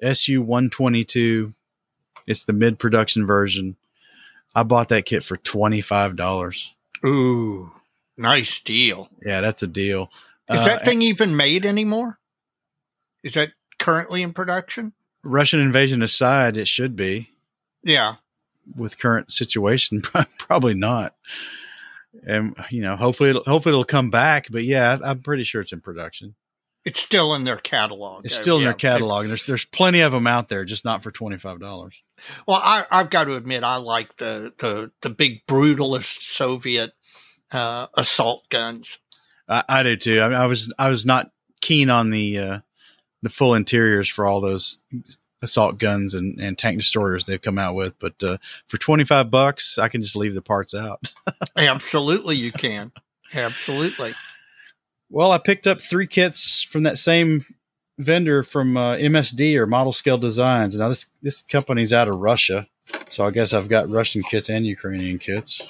[0.00, 1.52] SU one twenty two.
[2.26, 3.76] It's the mid production version.
[4.54, 6.72] I bought that kit for twenty five dollars.
[7.04, 7.72] Ooh,
[8.16, 9.08] nice deal.
[9.24, 10.10] Yeah, that's a deal.
[10.48, 12.18] Is Uh, that thing even made anymore?
[13.24, 14.92] Is that currently in production?
[15.24, 16.56] Russian invasion aside?
[16.56, 17.30] It should be.
[17.82, 18.16] Yeah.
[18.74, 20.02] With current situation
[20.38, 21.14] probably not
[22.26, 25.72] and you know hopefully it'll, hopefully it'll come back but yeah i'm pretty sure it's
[25.72, 26.34] in production
[26.84, 28.24] It's still in their catalog.
[28.24, 28.68] it's Uh, still in yeah.
[28.68, 31.92] their catalog and there's there's plenty of them out there just not for $25
[32.46, 36.92] Well, I, I've got to admit, I like the the the big brutalist Soviet
[37.52, 38.98] uh, assault guns.
[39.48, 42.58] I, I do too I, mean, I was i was not keen on the uh
[43.22, 44.78] the full interiors for all those
[45.42, 49.76] assault guns and, and tank destroyers they've come out with but uh for 25 bucks
[49.78, 51.12] i can just leave the parts out
[51.56, 52.92] Absolutely, you can.
[53.34, 54.14] Absolutely.
[55.10, 57.44] Well, I picked up three kits from that same
[57.98, 60.76] vendor from uh, MSD or Model Scale Designs.
[60.76, 62.66] Now this this company's out of Russia,
[63.10, 65.60] so I guess I've got Russian kits and Ukrainian kits.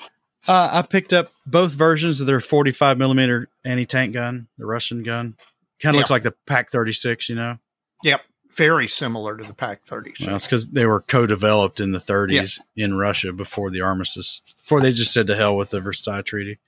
[0.46, 5.02] Uh, I picked up both versions of their 45 millimeter anti tank gun, the Russian
[5.02, 5.36] gun.
[5.80, 5.98] Kind of Yeah.
[6.00, 7.58] looks like the PaK 36, you know.
[8.04, 8.20] Yep.
[8.56, 10.26] Very similar to the PaK 36.
[10.26, 14.40] Well, it's because they were co-developed in the 30s in Russia before the armistice.
[14.58, 16.58] Before they just said to hell with the Versailles Treaty.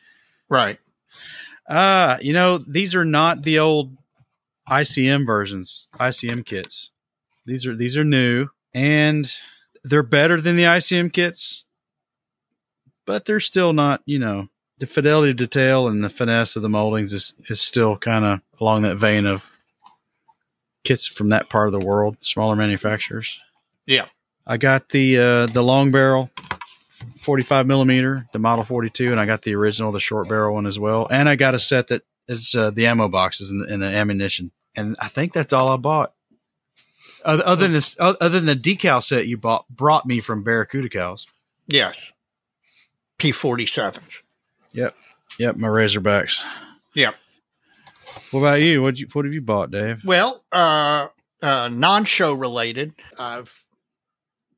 [0.48, 0.78] right.
[1.68, 3.94] Uh, you know, these are not the old
[4.70, 6.90] ICM versions, ICM kits.
[7.44, 9.30] These are these are new and
[9.84, 11.64] they're better than the ICM kits,
[13.06, 16.68] but they're still not, you know, the fidelity of detail and the finesse of the
[16.68, 19.57] moldings is, is still kind of along that vein of
[20.84, 23.38] kits from that part of the world, smaller manufacturers.
[23.86, 24.06] Yeah.
[24.46, 26.30] I got the uh, the long barrel
[27.20, 30.78] 45 millimeter, the Model 42, and I got the original, the short barrel one as
[30.78, 31.06] well.
[31.10, 34.50] And I got a set that is uh, the ammo boxes and, and the ammunition.
[34.74, 36.14] And I think that's all I bought.
[37.24, 41.26] Other, other than this, other than the decal set you bought, brought me from BarracudaCals.
[41.66, 42.12] Yes.
[43.18, 44.22] P47s.
[44.72, 44.94] Yep,
[45.38, 46.42] Yep, my Razorbacks.
[46.94, 47.14] Yep.
[48.30, 48.82] What about you?
[48.82, 50.04] What you what have you bought, Dave?
[50.04, 51.08] Well, uh,
[51.42, 53.64] uh, non-show related, I've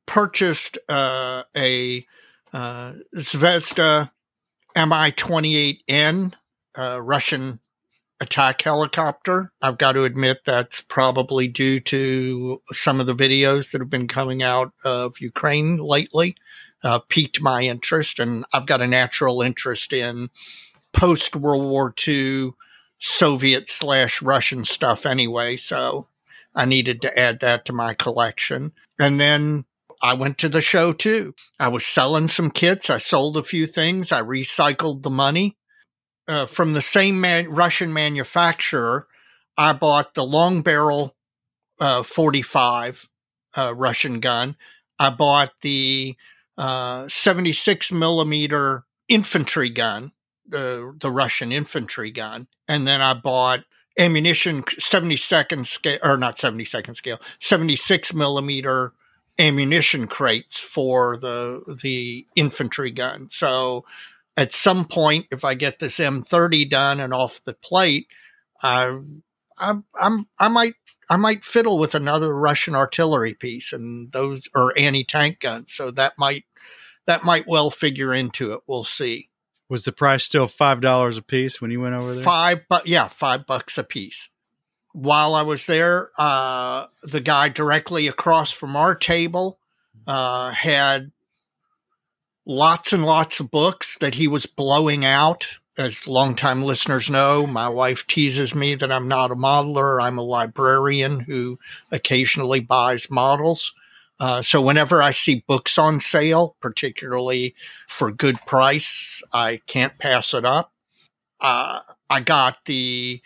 [0.05, 2.05] purchased uh, a
[2.53, 4.11] uh, Zvezda
[4.75, 6.33] Mi-28N
[6.77, 7.59] uh, Russian
[8.19, 9.51] attack helicopter.
[9.61, 14.07] I've got to admit that's probably due to some of the videos that have been
[14.07, 16.35] coming out of Ukraine lately.
[16.83, 20.31] Uh, piqued my interest, and I've got a natural interest in
[20.93, 22.53] post World War II
[23.01, 26.07] Soviet slash Russian stuff anyway, so
[26.55, 28.73] I needed to add that to my collection.
[28.99, 29.65] And then
[30.01, 31.33] I went to the show too.
[31.59, 32.89] I was selling some kits.
[32.89, 34.11] I sold a few things.
[34.11, 35.57] I recycled the money
[36.27, 39.07] uh, from the same man- Russian manufacturer.
[39.57, 41.15] I bought the long barrel
[41.79, 43.09] uh, 45
[43.57, 44.55] uh, Russian gun.
[44.99, 46.15] I bought the
[46.57, 50.11] uh, 76 millimeter infantry gun,
[50.51, 53.61] the the Russian infantry gun, and then I bought
[53.99, 58.93] ammunition 72nd scale or not 72nd scale 76 millimeter
[59.37, 63.29] ammunition crates for the the infantry gun.
[63.29, 63.85] So
[64.37, 68.07] at some point if i get this m30 done and off the plate
[68.63, 68.97] i
[69.57, 70.75] i'm, I'm i might
[71.09, 75.73] i might fiddle with another russian artillery piece and those are anti-tank guns.
[75.73, 76.45] So that might
[77.07, 78.61] that might well figure into it.
[78.67, 79.30] We'll see
[79.71, 82.25] Was the price still five dollars a piece when you went over there?
[82.25, 84.27] Five, but yeah, five bucks a piece.
[84.91, 89.59] While I was there, uh, the guy directly across from our table
[90.05, 91.13] uh, had
[92.45, 95.47] lots and lots of books that he was blowing out.
[95.77, 100.03] As longtime listeners know, my wife teases me that I'm not a modeler.
[100.03, 101.59] I'm a librarian who
[101.89, 103.73] occasionally buys models.
[104.21, 107.55] Uh, so whenever I see books on sale, particularly
[107.89, 110.71] for good price, I can't pass it up.
[111.39, 113.19] Uh, I got the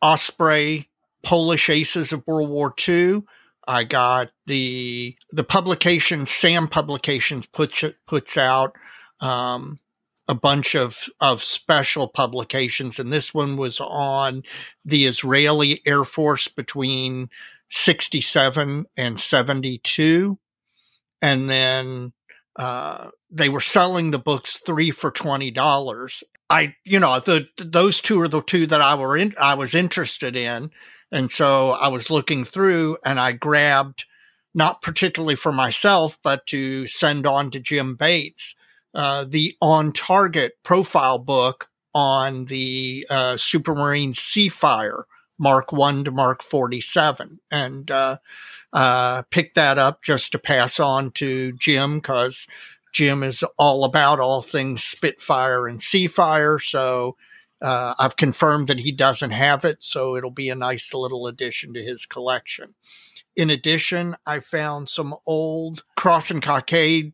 [0.00, 0.88] Osprey
[1.24, 3.24] Polish Aces of World War II.
[3.66, 8.76] I got the the publication Sam Publications puts puts out
[9.18, 9.80] um,
[10.28, 14.44] a bunch of of special publications, and this one was on
[14.84, 17.30] the Israeli Air Force between
[17.70, 20.38] sixty seven and seventy two,
[21.20, 22.12] and then
[22.56, 26.22] uh, they were selling the books three for twenty dollars.
[26.48, 29.74] I, you know, the those two are the two that I were in, I was
[29.74, 30.70] interested in,
[31.10, 34.04] and so I was looking through, and I grabbed,
[34.54, 38.54] not particularly for myself, but to send on to Jim Bates,
[38.94, 45.04] uh, the on target profile book on the uh, Supermarine Seafire
[45.38, 48.18] Mark One to Mark Forty Seven, and uh,
[48.72, 52.46] uh, picked that up just to pass on to Jim because
[52.92, 56.60] Jim is all about all things Spitfire and Seafire.
[56.60, 57.16] So
[57.60, 59.82] uh, I've confirmed that he doesn't have it.
[59.82, 62.74] So it'll be a nice little addition to his collection.
[63.34, 67.12] In addition, I found some old Cross and Cockade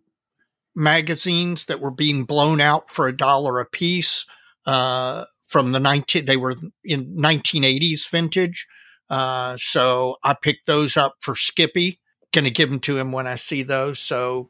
[0.74, 4.26] magazines that were being blown out for a dollar a piece
[4.66, 6.54] uh, from the 19, they were
[6.84, 8.66] in 1980s vintage.
[9.10, 12.00] Uh, so I picked those up for Skippy.
[12.32, 14.00] To give them to him when I see those.
[14.00, 14.48] So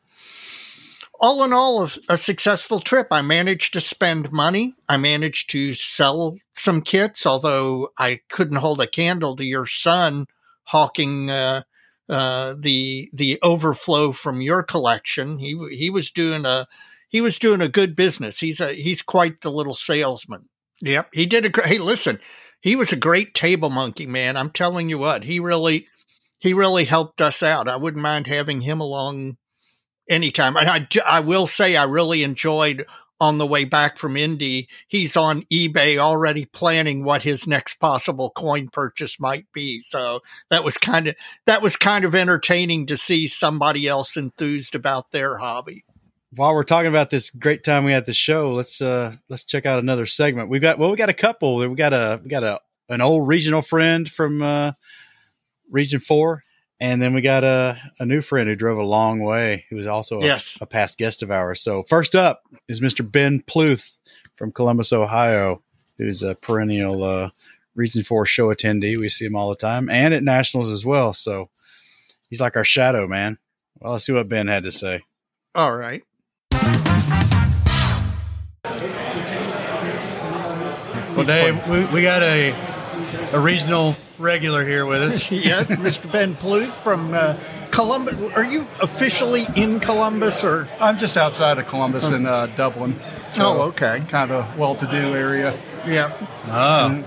[1.22, 3.08] all in all, a, a successful trip.
[3.10, 4.74] I managed to spend money.
[4.88, 10.26] I managed to sell some kits, although I couldn't hold a candle to your son
[10.64, 11.62] hawking uh,
[12.08, 15.38] uh, the the overflow from your collection.
[15.38, 16.66] He he was doing a
[17.08, 18.40] he was doing a good business.
[18.40, 20.48] He's a he's quite the little salesman.
[20.82, 21.68] Yep, he did a great.
[21.68, 22.18] Hey, listen,
[22.60, 24.36] he was a great table monkey, man.
[24.36, 25.86] I'm telling you what, he really,
[26.40, 27.68] he really helped us out.
[27.68, 29.36] I wouldn't mind having him along
[30.10, 30.56] anytime.
[30.56, 32.84] And I, I will say I really enjoyed
[33.20, 34.68] on the way back from Indy.
[34.88, 39.82] He's on eBay already planning what his next possible coin purchase might be.
[39.82, 41.14] So that was kind of
[41.46, 45.84] that was kind of entertaining to see somebody else enthused about their hobby.
[46.34, 49.66] While we're talking about this great time we had the show, let's uh let's check
[49.66, 50.48] out another segment.
[50.48, 51.56] We've got well, we got a couple.
[51.56, 54.72] We got a we got a an old regional friend from uh
[55.70, 56.42] Region Four,
[56.80, 59.86] and then we got a, a new friend who drove a long way, who was
[59.86, 60.58] also a, Yes.
[60.60, 61.60] a past guest of ours.
[61.62, 63.08] So first up is Mr.
[63.10, 63.96] Ben Pluth
[64.34, 65.62] from Columbus, Ohio,
[65.98, 67.30] who's a perennial uh,
[67.74, 68.98] Region Four show attendee.
[68.98, 71.12] We see him all the time, and at nationals as well.
[71.12, 71.50] So
[72.28, 73.38] he's like our shadow man.
[73.80, 75.02] Well, let's see what Ben had to say.
[75.54, 76.02] All right.
[81.26, 82.50] Well, Dave, we, we got a
[83.32, 85.30] a regional regular here with us.
[85.30, 86.10] yes, Mr.
[86.10, 87.38] Ben Pluth from uh,
[87.70, 88.20] Columbus.
[88.34, 90.68] Are you officially in Columbus or?
[90.80, 92.98] I'm just outside of Columbus in uh, Dublin.
[93.38, 94.04] oh, okay.
[94.08, 95.58] Kind of well-to-do area.
[95.86, 96.12] Yeah.
[96.48, 97.02] Oh,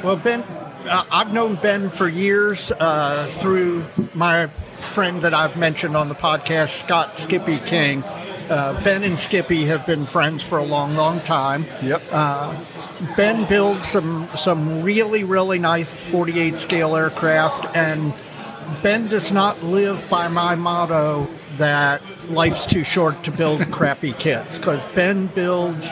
[0.04, 3.84] Well, Ben, uh, I've known Ben for years uh, through
[4.14, 4.46] my
[4.92, 8.02] friend that I've mentioned on the podcast, Scott Skippy King.
[8.50, 11.66] Uh, ben and Skippy have been friends for a long, long time.
[11.82, 12.02] Yep.
[12.10, 12.64] Uh,
[13.16, 18.12] Ben builds some some really really nice 48 scale aircraft, and
[18.82, 24.58] Ben does not live by my motto that life's too short to build crappy kits
[24.58, 25.88] because Ben builds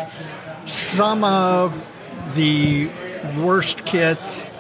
[0.66, 1.88] some of
[2.34, 2.90] the
[3.38, 4.50] worst kits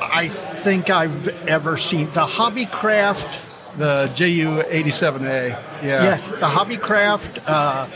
[0.00, 2.06] I think I've ever seen.
[2.10, 3.34] The Hobbycraft,
[3.76, 5.48] the JU87A.
[5.82, 6.02] Yeah.
[6.02, 7.42] yes, the Hobbycraft.
[7.46, 7.88] Uh,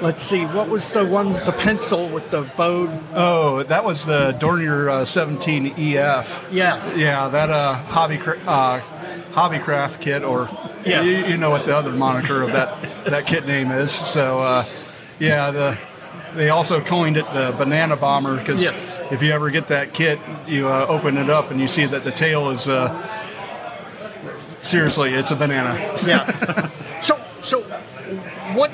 [0.00, 2.88] let's see, what was the one, the pencil with the bow?
[3.14, 6.42] Oh, that was the Dornier uh, 17EF.
[6.50, 6.96] Yes.
[6.96, 8.80] Yeah, that uh, hobby uh,
[9.32, 10.48] hobbycraft kit, or
[10.84, 11.06] Yes.
[11.26, 13.90] you, you know what the other moniker of that that kit name is.
[13.90, 14.64] So, uh,
[15.18, 15.78] yeah, the
[16.34, 18.92] they also coined it the banana bomber because Yes.
[19.10, 22.04] if you ever get that kit, you uh, open it up and you see that
[22.04, 22.88] the tail is uh,
[24.64, 25.74] seriously, it's a banana.
[26.04, 26.26] Yes.
[27.06, 27.62] so, so
[28.54, 28.70] what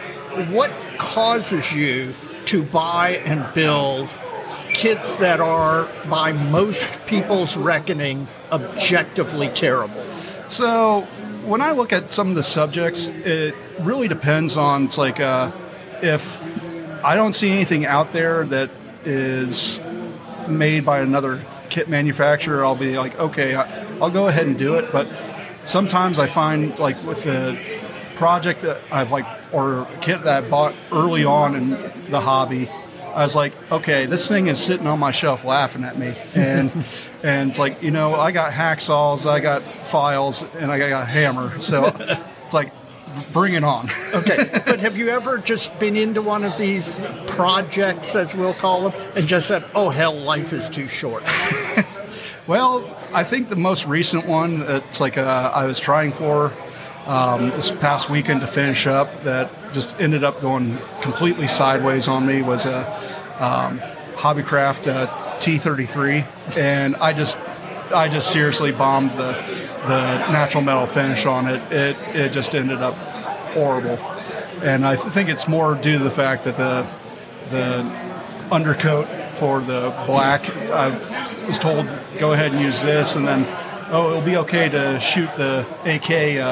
[0.49, 2.15] what causes you
[2.47, 4.09] to buy and build
[4.73, 10.05] kits that are, by most people's reckoning, objectively terrible?
[10.49, 11.03] So
[11.45, 15.51] when I look at some of the subjects, it really depends on it's like uh,
[16.03, 16.39] if
[17.05, 18.71] I don't see anything out there that
[19.05, 19.81] is
[20.49, 24.91] made by another kit manufacturer, I'll be like, okay, I'll go ahead and do it.
[24.93, 25.07] But
[25.65, 27.59] sometimes I find like with the
[28.16, 31.70] project that I've like or kit that I bought early on in
[32.11, 32.69] the hobby,
[33.15, 36.70] I was like, okay, this thing is sitting on my shelf laughing at me, and
[37.23, 41.07] and it's like you know I got hacksaws, I got files, and I got a
[41.07, 41.87] hammer, so
[42.45, 42.73] it's like
[43.32, 43.91] bring it on.
[44.12, 46.97] Okay, but have you ever just been into one of these
[47.27, 51.24] projects, as we'll call them, and just said, "Oh hell, life is too short"?
[52.51, 56.53] Well, I think the most recent one that's like uh, I was trying for
[57.07, 62.27] um, this past weekend to finish up that just ended up going completely sideways on
[62.27, 62.81] me was a
[63.39, 63.79] um,
[64.17, 65.07] Hobbycraft uh,
[65.39, 67.39] T33, and I just
[67.95, 69.33] I just seriously bombed the
[69.87, 71.63] the natural metal finish on it.
[71.73, 72.95] It it just ended up
[73.55, 73.97] horrible,
[74.65, 76.85] and I think it's more due to the fact that the
[77.51, 77.83] the
[78.51, 79.07] undercoat
[79.37, 80.51] for the black.
[80.73, 81.87] I was told
[82.19, 83.47] go ahead and use this, and then
[83.91, 86.45] oh, it'll be okay to shoot the AK uh,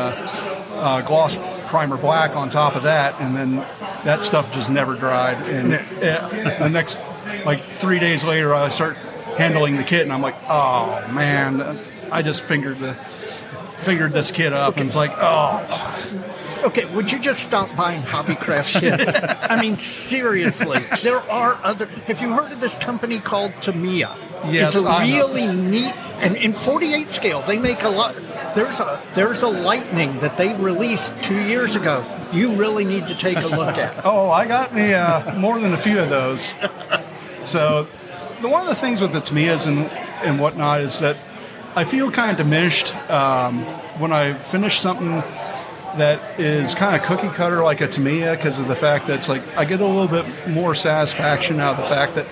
[0.77, 1.37] uh, gloss
[1.69, 3.57] primer black on top of that, and then
[4.05, 5.37] that stuff just never dried.
[5.49, 6.99] And it, the next
[7.45, 8.97] like three days later, I start
[9.37, 11.79] handling the kit, and I'm like, oh man,
[12.11, 12.95] I just fingered the
[13.83, 16.19] fingered this kit up, and it's like, oh,
[16.65, 19.13] Okay, would you just stop buying Hobbycraft kits?
[19.15, 21.87] I mean, seriously, there are other.
[21.87, 24.17] Have you heard of this company called Tamiya?
[24.47, 27.43] Yes, it's a really neat and in 48 scale.
[27.43, 28.15] They make a lot.
[28.55, 32.05] There's a there's a Lightning that they released two years ago.
[32.33, 33.89] You really need to take a look at.
[34.05, 36.53] Oh, I got me uh, more than a few of those.
[37.43, 37.87] So,
[38.41, 39.91] the, one of the things with the Tamiyas and
[40.25, 41.17] and whatnot is that
[41.75, 43.65] I feel kind of diminished um,
[43.99, 45.23] when I finish something
[45.97, 49.29] that is kind of cookie cutter like a Tamiya because of the fact that it's
[49.29, 52.27] like I get a little bit more satisfaction out of the fact that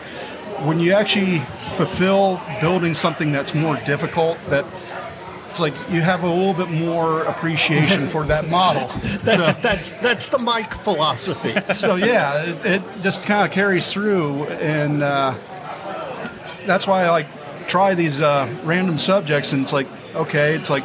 [0.65, 1.41] when you actually
[1.77, 4.65] fulfill building something that's more difficult that
[5.51, 8.89] it's like you have a little bit more appreciation for that model.
[9.23, 11.49] That's So- that's that's the Mike philosophy.
[11.75, 15.35] so yeah, it, it just kind of carries through, and uh,
[16.67, 17.29] that's why I like
[17.69, 19.53] try these uh, random subjects.
[19.53, 20.85] And it's like, okay, it's like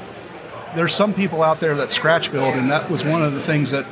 [0.76, 3.72] there's some people out there that scratch build, and that was one of the things
[3.72, 3.86] that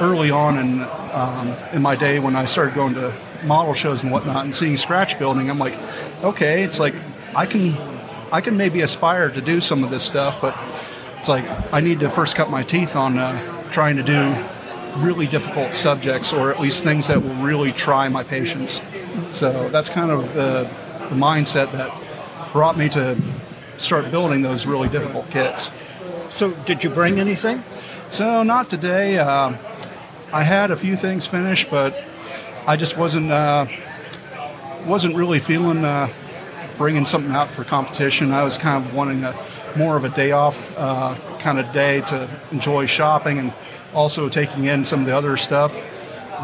[0.00, 0.82] early on in
[1.12, 3.12] um, in my day when I started going to
[3.44, 5.74] model shows and whatnot and seeing scratch building, I'm like,
[6.22, 6.94] okay, it's like
[7.34, 7.76] I can
[8.30, 10.56] I can maybe aspire to do some of this stuff, but
[11.18, 14.34] it's like I need to first cut my teeth on uh, trying to do
[14.96, 18.80] really difficult subjects or at least things that will really try my patience.
[19.32, 20.70] So that's kind of the,
[21.08, 23.20] the mindset that brought me to
[23.78, 25.70] start building those really difficult kits.
[26.30, 27.64] so, did you bring anything?
[28.10, 29.18] So not today.
[29.18, 29.58] Um
[30.32, 31.92] I had a few things finished, but
[32.66, 33.66] I just wasn't uh,
[34.86, 36.08] wasn't really feeling uh,
[36.78, 38.32] bringing something out for competition.
[38.32, 39.34] I was kind of wanting a
[39.76, 43.52] more of a day off uh, kind of day to enjoy shopping and
[43.94, 45.72] also taking in some of the other stuff.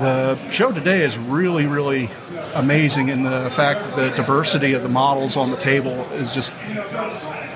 [0.00, 2.08] The show today is really, really
[2.54, 6.52] amazing in the fact that the diversity of the models on the table is just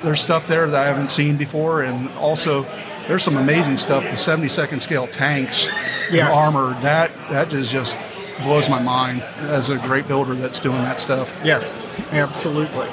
[0.03, 2.63] there's stuff there that I haven't seen before, and also
[3.07, 4.03] there's some amazing stuff.
[4.03, 5.67] The 72nd scale tanks
[6.07, 6.35] and Yes.
[6.35, 7.95] armor that that is just
[8.39, 11.39] blows my mind as a great builder that's doing that stuff.
[11.43, 11.71] Yes,
[12.11, 12.87] absolutely.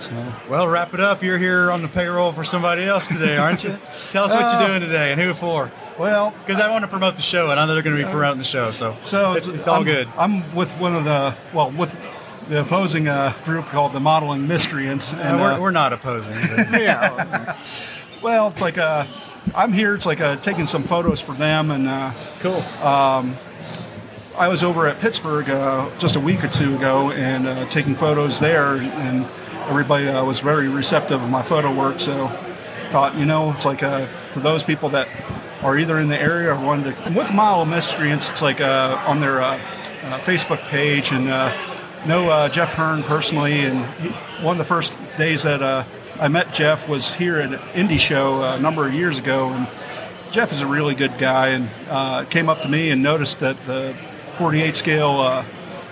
[0.00, 0.32] So.
[0.48, 1.22] Well, wrap it up.
[1.22, 3.78] You're here on the payroll for somebody else today, aren't you?
[4.10, 5.70] Tell us what Uh, you're doing today and who for.
[5.98, 8.10] Well, Because I want to promote the show, and I know they're going to be
[8.10, 8.72] promoting the show.
[8.72, 10.08] So, so it's, it's all I'm- good.
[10.16, 11.94] I'm with one of the well with
[12.48, 16.34] the opposing uh, group called the Modeling Miscreants, Uh, and we're, uh, we're not opposing.
[16.40, 17.56] but- Yeah,
[18.22, 19.04] well, it's like uh,
[19.54, 19.94] I'm here.
[19.94, 22.62] It's like uh, taking some photos for them, and uh, cool.
[24.36, 27.94] I was over at Pittsburgh uh, just a week or two ago and uh, taking
[27.94, 29.26] photos there, and
[29.68, 32.00] everybody uh, was very receptive of my photo work.
[32.00, 32.28] So
[32.90, 35.08] thought, you know, it's like uh, for those people that
[35.62, 37.10] are either in the area or wanted to.
[37.12, 39.58] With Model Miscreants, it's like uh, on their uh,
[40.20, 41.26] Facebook page, and
[42.06, 44.08] know Jeff Hearn personally, and he,
[44.42, 45.62] one of the first days that
[46.18, 49.68] I met Jeff was here at an Indy show a number of years ago, and
[50.30, 53.94] Jeff is a really good guy and came up to me and noticed that the
[54.40, 55.42] 48 scale uh,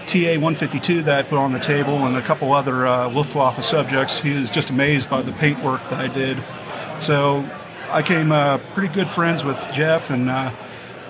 [0.07, 4.21] TA 152 that I put on the table and a couple other uh, Luftwaffe subjects.
[4.21, 6.43] He was just amazed by the paint work that I did.
[7.03, 7.47] So
[7.91, 10.51] I came uh, pretty good friends with Jeff and uh,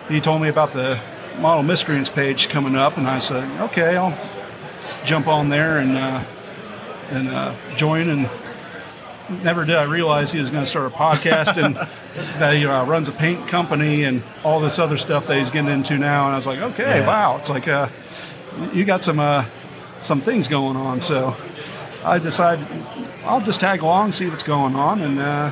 [0.09, 1.01] he told me about the
[1.39, 4.19] Model Miscreants page coming up and I said, okay, I'll
[5.05, 6.24] jump on there and, uh,
[7.10, 8.28] and uh, join and
[9.44, 11.77] never did I realize he was going to start a podcast and
[12.39, 15.70] that he uh, runs a paint company and all this other stuff that he's getting
[15.70, 16.27] into now.
[16.27, 17.07] And I was like, okay, Yeah.
[17.07, 17.89] wow, it's like uh,
[18.73, 19.45] you got some uh,
[20.01, 21.01] some things going on.
[21.01, 21.36] So
[22.05, 22.66] I decided
[23.24, 25.51] I'll just tag along, see what's going on, and uh,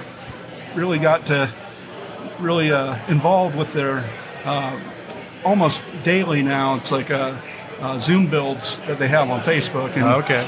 [0.74, 1.50] really got to
[2.38, 4.04] really uh, involved with their
[4.44, 4.78] uh,
[5.44, 6.74] almost daily now.
[6.74, 7.08] It's like
[7.98, 9.96] Zoom builds that they have on Facebook.
[9.96, 10.46] And okay.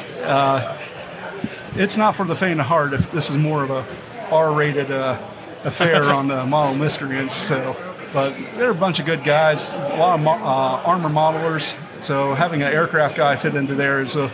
[1.76, 2.92] it's not for the faint of heart.
[2.92, 3.84] If this is more of a
[4.30, 5.18] R-rated uh,
[5.64, 7.34] affair on the model miscreants.
[7.34, 7.76] So,
[8.12, 11.74] but they're a bunch of good guys, a lot of uh, armor modelers.
[12.02, 14.30] So having an aircraft guy fit into there is a,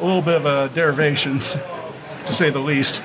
[0.00, 3.00] a little bit of a derivation, to say the least.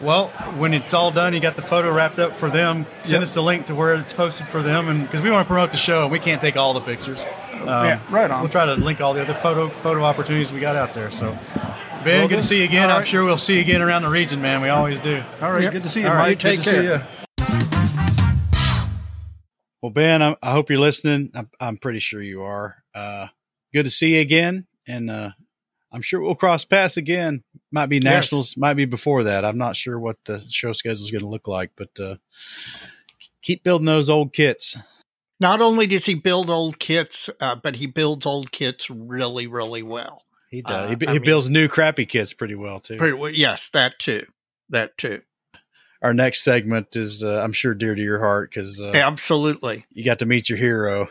[0.00, 2.86] Well, when it's all done, you got the photo wrapped up for them.
[3.02, 3.22] Send Yep.
[3.22, 5.70] us the link to where it's posted for them, and because we want to promote
[5.72, 7.22] the show, and we can't take all the pictures.
[7.52, 8.40] Um, Yeah, right on.
[8.40, 11.10] We'll try to link all the other photo photo opportunities we got out there.
[11.10, 11.36] So,
[12.04, 12.90] Ben, Will good to see you again.
[12.90, 14.62] All I'm sure we'll see you again around the region, man.
[14.62, 15.22] We always do.
[15.42, 15.72] All right, Yep.
[15.74, 16.38] good to see you, All right, Mike.
[16.40, 17.08] take good to care.
[17.38, 18.10] see you.
[19.82, 21.30] Well, Ben, I, I hope you're listening.
[21.34, 22.76] I'm, I'm pretty sure you are.
[22.94, 23.26] Uh,
[23.74, 25.30] good to see you again, and uh,
[25.92, 27.42] I'm sure we'll cross paths again.
[27.72, 29.44] Might be nationals, might be before that.
[29.44, 32.16] I'm not sure what the show schedule is going to look like, but uh,
[33.42, 34.78] keep building those old kits.
[35.38, 39.82] Not only does he build old kits, uh, but he builds old kits really, really
[39.82, 40.22] well.
[40.50, 40.74] He does.
[40.74, 42.96] Uh, he he mean- builds new crappy kits pretty well too.
[42.96, 43.30] Pretty well.
[43.30, 44.26] Yes, that too.
[44.68, 45.22] That too.
[46.02, 49.84] Our next segment is, uh, I'm sure, dear to your heart because uh, Absolutely.
[49.90, 51.08] you got to meet your hero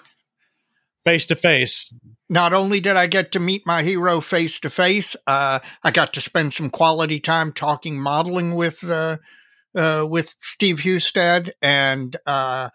[1.04, 1.94] face to face.
[2.28, 6.14] Not only did I get to meet my hero face to face, uh, I got
[6.14, 9.18] to spend some quality time talking modeling with uh,
[9.76, 12.70] uh, with Steve Husted, and uh,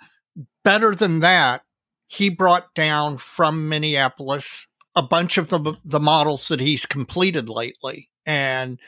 [0.65, 1.63] better than that,
[2.07, 4.67] he brought down from Minneapolis
[4.97, 8.79] a bunch of the the models that he's completed lately, and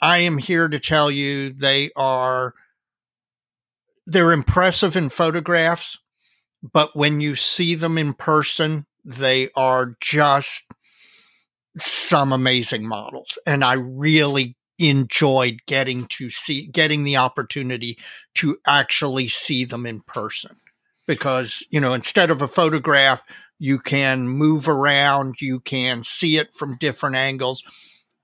[0.00, 2.54] I am here to tell you they are
[4.06, 5.98] they're impressive in photographs,
[6.62, 10.64] but when you see them in person, they are just
[11.78, 13.38] some amazing models.
[13.46, 17.96] And I really enjoyed getting to see getting the opportunity
[18.34, 20.56] to actually see them in person
[21.06, 23.22] because you know instead of a photograph
[23.58, 25.40] you can move around.
[25.40, 27.62] You can see it from different angles.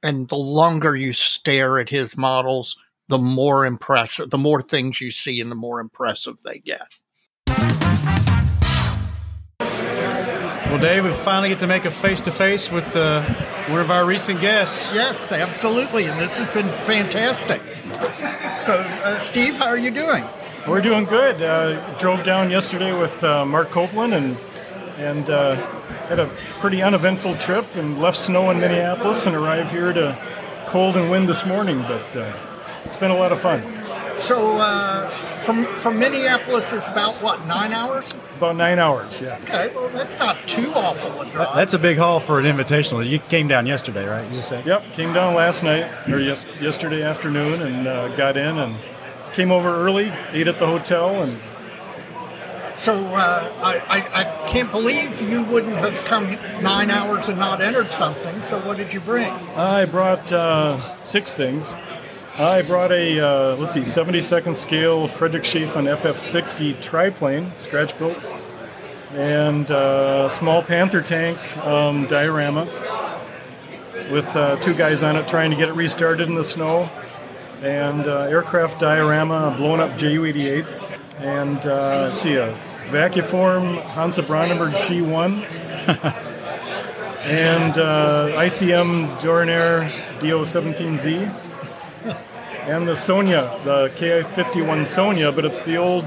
[0.02, 2.76] And the longer you stare at his models
[3.10, 6.86] the more impressive the more things you see and the more impressive they get.
[10.70, 13.24] Well, Dave, we finally get to make a face to face with uh,
[13.66, 14.94] one of our recent guests.
[14.94, 16.04] yes absolutely.
[16.04, 17.60] And this has been fantastic.
[18.64, 20.24] So uh, steve how are you doing?
[20.68, 21.42] We're doing good.
[21.42, 24.36] Uh, drove down yesterday with uh, Mark Copeland and
[25.00, 25.54] and uh,
[26.08, 26.26] had a
[26.60, 30.16] pretty uneventful trip and left snow in Minneapolis and arrived here to
[30.66, 31.80] cold and wind this morning.
[31.82, 32.38] But uh,
[32.84, 33.62] it's been a lot of fun.
[34.18, 35.08] so uh,
[35.40, 38.06] from from minneapolis is about what nine hours
[38.36, 39.18] About nine hours.
[39.20, 39.38] Yeah.
[39.42, 43.06] okay well that's not too awful a drive That's a big haul for an invitational.
[43.08, 44.28] You came down yesterday, right?
[44.28, 44.66] You just said.
[44.66, 44.92] Yep.
[44.92, 48.76] Came down last night or yes, yesterday afternoon and uh, got in and
[49.32, 51.40] came over early, ate at the hotel, and
[52.80, 56.30] So uh, I, I, I can't believe you wouldn't have come
[56.62, 58.40] nine hours and not entered something.
[58.40, 59.30] So what did you bring?
[59.54, 61.74] I brought uh, six things.
[62.38, 68.16] I brought a, uh, let's see, 72nd scale Friedrichshafen FF60 triplane, scratch built,
[69.12, 72.64] and uh, a small Panther tank um, diorama
[74.10, 76.88] with uh, two guys on it trying to get it restarted in the snow,
[77.60, 80.64] and uh, aircraft diorama, blown up Ju 88,
[81.18, 82.56] and let's see, a
[82.90, 85.44] Vacuform Hansa Brandenburg C1
[87.24, 89.90] and uh, ICM Dornier
[90.20, 91.32] DO17Z,
[92.66, 96.04] and the Sonia, the Ki-51 Sonia, but it's the old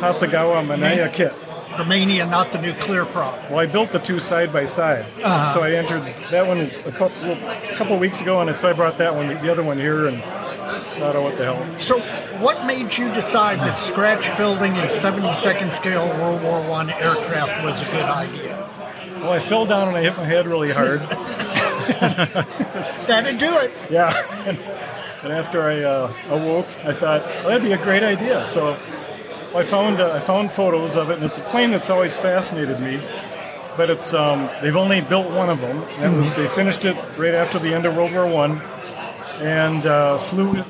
[0.00, 1.32] Hasegawa Mania kit.
[1.76, 3.48] The Mania, not the new Clear product.
[3.50, 5.54] Well, I built the two side by side, Uh-huh.
[5.54, 8.98] so I entered that one a couple, a couple weeks ago, and so I brought
[8.98, 10.20] that one, the other one here, and
[11.00, 11.78] thought, oh, what the hell.
[11.78, 11.98] So
[12.38, 17.80] what made you decide that scratch building a 72nd scale World War One aircraft was
[17.80, 18.68] a good idea?
[19.20, 21.00] Well, I fell down and I hit my head really hard.
[23.06, 23.72] That'd do it.
[23.90, 24.14] Yeah.
[24.46, 24.58] And,
[25.22, 28.46] and after I uh, awoke, I thought well, that'd be a great idea.
[28.46, 28.76] So
[29.54, 32.80] I found uh, I found photos of it, and it's a plane that's always fascinated
[32.80, 33.02] me.
[33.76, 35.80] But it's um, they've only built one of them.
[36.00, 38.60] That was they finished it right after the end of World War One,
[39.40, 40.64] and uh, flew.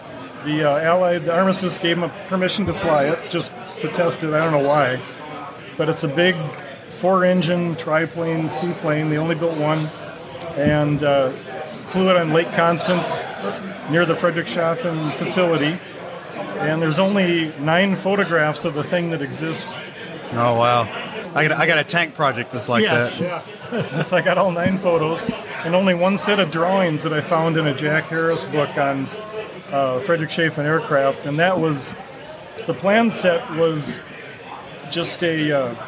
[0.45, 3.53] The uh, Allied armistice gave them permission to fly it, just
[3.83, 4.33] to test it.
[4.33, 5.01] I don't know why,
[5.77, 6.35] but it's a big
[6.91, 9.11] four-engine triplane seaplane.
[9.11, 9.87] They only built one,
[10.57, 11.31] and uh,
[11.89, 13.11] flew it on Lake Constance
[13.91, 15.79] near the Friedrichshafen facility.
[16.59, 19.69] And there's only nine photographs of the thing that exist.
[20.33, 20.83] Oh wow!
[21.35, 23.19] I got I got a tank project that's like Yes.
[23.19, 23.45] that.
[23.73, 24.03] Yeah.
[24.03, 25.23] so I got all nine photos
[25.65, 29.07] and only one set of drawings that I found in a Jack Herris book on
[29.73, 31.95] uh, Friedrichshafen aircraft, and that was
[32.67, 34.03] the plan set was
[34.91, 35.87] just a uh,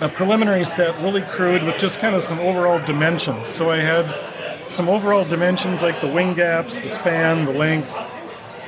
[0.00, 3.48] a preliminary set, really crude, with just kind of some overall dimensions.
[3.48, 4.12] So I had
[4.70, 7.94] some overall dimensions like the wing gaps, the span, the length,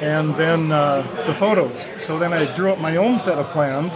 [0.01, 1.85] and then uh, the photos.
[2.01, 3.93] So then I drew up my own set of plans.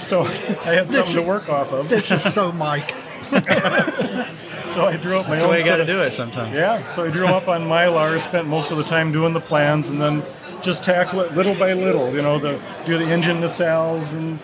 [0.00, 1.88] So I had something to work off of.
[1.88, 2.94] This is so Mike.
[4.70, 6.56] So I drew up my That's the way you got to do it sometimes.
[6.56, 9.88] Yeah, so I drew up on Mylar, spent most of the time doing the plans,
[9.88, 10.22] and then
[10.62, 12.12] just tackle it little by little.
[12.14, 14.38] You know, the do the engine nacelles, and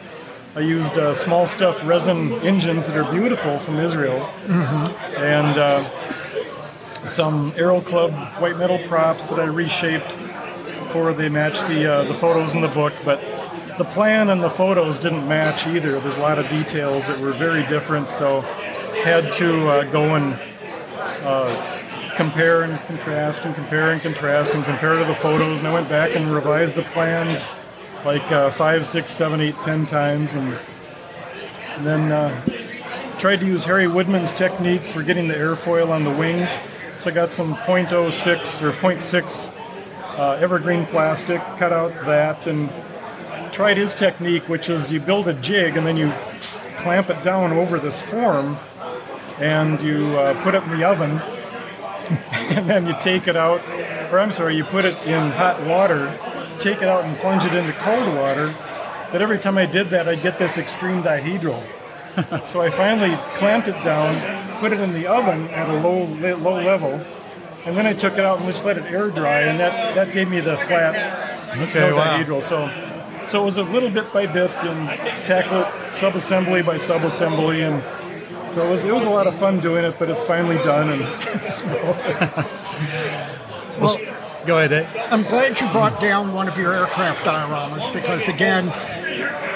[0.55, 7.53] I used uh, small stuff resin engines that are beautiful from Israel, and uh, some
[7.57, 10.17] Aero Club white metal props that I reshaped
[10.91, 13.21] for they match the uh, the photos in the book, but.
[13.77, 15.99] The plan and the photos didn't match either.
[15.99, 18.43] There's a lot of details that were very different, so
[19.03, 20.39] had to uh, go and
[22.15, 25.59] compare and contrast and compare and contrast and compare to the photos.
[25.59, 27.43] And I went back and revised the plans
[28.05, 30.57] like uh, five, six, seven, eight, ten times, and,
[31.77, 36.11] and then uh, tried to use Harry Woodman's technique for getting the airfoil on the
[36.11, 36.59] wings.
[36.99, 39.53] So I got some .06 or .6
[40.17, 42.71] uh, evergreen plastic, cut out that, and
[43.53, 46.13] tried his technique, which is you build a jig and then you
[46.77, 48.57] clamp it down over this form
[49.39, 51.19] and you uh, put it in the oven
[52.33, 53.61] and then you take it out
[54.13, 56.17] or i'm sorry you put it in hot water
[56.61, 58.55] take it out and plunge it into cold water
[59.11, 61.63] but every time i did that i'd get this extreme dihedral
[62.47, 66.05] so i finally clamped it down put it in the oven at a low
[66.37, 66.93] low level
[67.65, 70.13] and then i took it out and just let it air dry and that, that
[70.13, 71.23] gave me the flat
[71.55, 72.19] Okay, no wow.
[72.19, 72.69] dihedral so
[73.27, 74.89] so it was a little bit by bit and
[75.25, 77.83] tackle it sub-assembly by sub-assembly and
[78.55, 81.03] so it was, it was a lot of fun doing it, but it's finally done.
[81.03, 81.67] And so,
[83.81, 83.97] Well,
[84.47, 85.03] Go ahead, Dave.
[85.11, 88.69] I'm glad you brought down one of your aircraft dioramas because, again,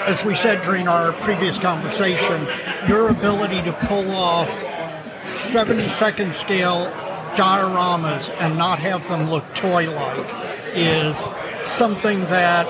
[0.07, 2.47] as we said during our previous conversation,
[2.87, 4.49] your ability to pull off
[5.25, 6.87] 70 second scale
[7.35, 10.25] dioramas and not have them look toy like
[10.73, 11.27] is
[11.65, 12.67] something that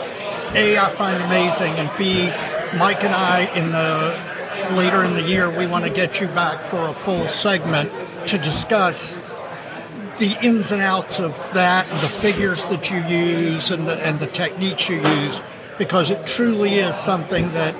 [0.57, 2.25] A, I find amazing, and B,
[2.77, 4.28] Mike and I, in the
[4.71, 7.91] later in the year, we want to get you back for a full segment
[8.27, 9.21] to discuss
[10.17, 14.27] the ins and outs of that, the figures that you use, and the and the
[14.27, 15.39] techniques you use,
[15.77, 17.73] because it truly is something that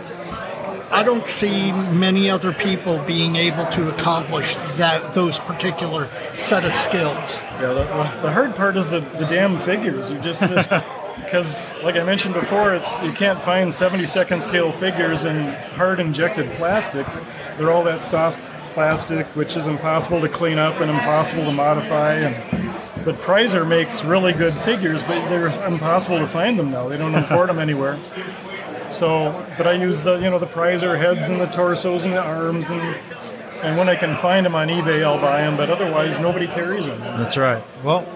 [0.91, 6.73] I don't see many other people being able to accomplish that those particular set of
[6.73, 7.15] skills.
[7.59, 10.09] Yeah, the, the- the hard part is the, the damn figures.
[10.09, 10.81] You just uh,
[11.23, 15.99] because, like I mentioned before, it's you can't find 70 second scale figures in hard
[15.99, 17.05] injected plastic.
[17.57, 18.39] They're all that soft
[18.73, 22.13] plastic, which is impossible to clean up and impossible to modify.
[22.13, 26.87] And but Preiser makes really good figures, but they're impossible to find them now.
[26.89, 27.99] They don't import them anywhere.
[28.89, 32.21] So, but I use the you know the Preiser heads and the torsos and the
[32.21, 32.97] arms and.
[33.61, 35.57] And when I can find them on eBay, I'll buy them.
[35.57, 36.97] But otherwise, nobody carries them.
[37.01, 37.61] That's right.
[37.83, 38.07] Well,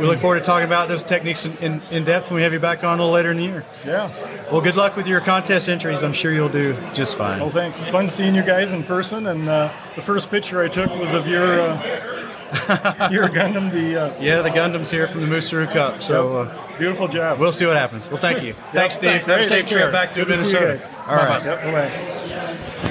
[0.00, 2.52] we look forward to talking about those techniques in, in, in depth when we have
[2.52, 3.64] you back on a little later in the year.
[3.84, 4.10] Yeah.
[4.50, 6.02] Well, good luck with your contest entries.
[6.02, 7.40] I'm sure you'll do just fine.
[7.40, 7.84] Well, thanks.
[7.84, 9.26] Fun seeing you guys in person.
[9.26, 13.70] And uh, the first picture I took was of your uh, your Gundam.
[13.70, 16.02] The uh, Yeah, the Gundam's here from the Mooseru Cup.
[16.02, 17.38] So uh, beautiful job.
[17.38, 18.08] we'll see what happens.
[18.08, 18.54] Well, thank you.
[18.72, 19.10] Thanks, Steve.
[19.10, 19.26] Thanks.
[19.26, 20.66] Have a safe trip back to Good to Minnesota.
[20.66, 20.84] guys.
[21.06, 21.44] All right.
[21.44, 21.62] Yep.
[21.62, 22.86] Bye-bye.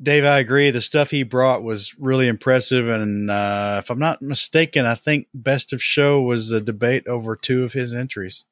[0.00, 0.70] Dave, I agree.
[0.70, 2.88] The stuff he brought was really impressive.
[2.88, 7.34] And uh, if I'm not mistaken, I think Best of Show was a debate over
[7.34, 8.44] two of his entries.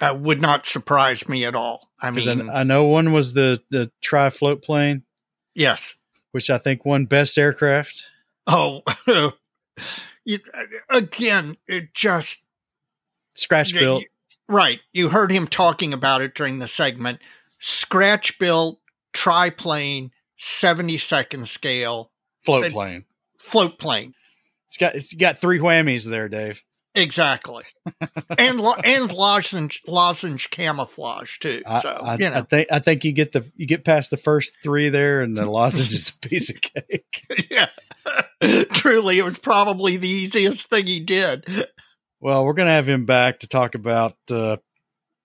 [0.00, 1.90] That would not surprise me at all.
[2.00, 5.02] I mean, I, I know one was the, the Tri Float plane,
[5.54, 5.94] yes.
[6.32, 8.04] which I think won Best Aircraft.
[8.46, 8.82] Oh,
[10.90, 12.40] again, it just
[13.34, 14.04] Scratch built.
[14.48, 14.80] right.
[14.92, 17.20] You heard him talking about it during the segment.
[17.58, 18.80] Scratch built
[19.12, 22.10] triplane, seventy second scale
[22.42, 23.04] float plane.
[23.38, 24.14] float plane.
[24.66, 26.64] It's got it's got three whammies there, Dave.
[26.92, 27.62] Exactly,
[28.38, 31.62] and lo- and lozenge lozenge camouflage too.
[31.64, 34.16] I, So I, you I think I think you get the you get past the
[34.16, 37.24] first three there, and the lozenge is a piece of cake.
[37.50, 37.68] yeah.
[38.72, 41.68] Truly, it was probably the easiest thing he did.
[42.18, 44.56] Well, we're gonna have him back to talk about uh,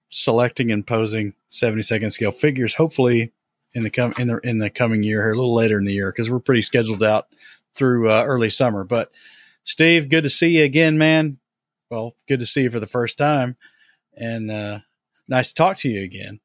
[0.10, 2.76] selecting and posing seventy second scale figures.
[2.76, 3.32] Hopefully,
[3.76, 5.93] in the com- in the in the coming year here, a little later in the
[5.93, 7.27] year, because we're pretty scheduled out
[7.76, 8.84] through uh, early summer.
[8.84, 9.11] But
[9.64, 11.39] Steve, good to see you again, man.
[11.91, 13.57] Well, good to see you for the first time,
[14.15, 14.80] and uh,
[15.27, 16.39] nice to talk to you again.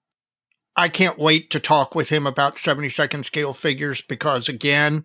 [0.76, 5.04] I can't wait to talk with him about 70 second scale figures because again,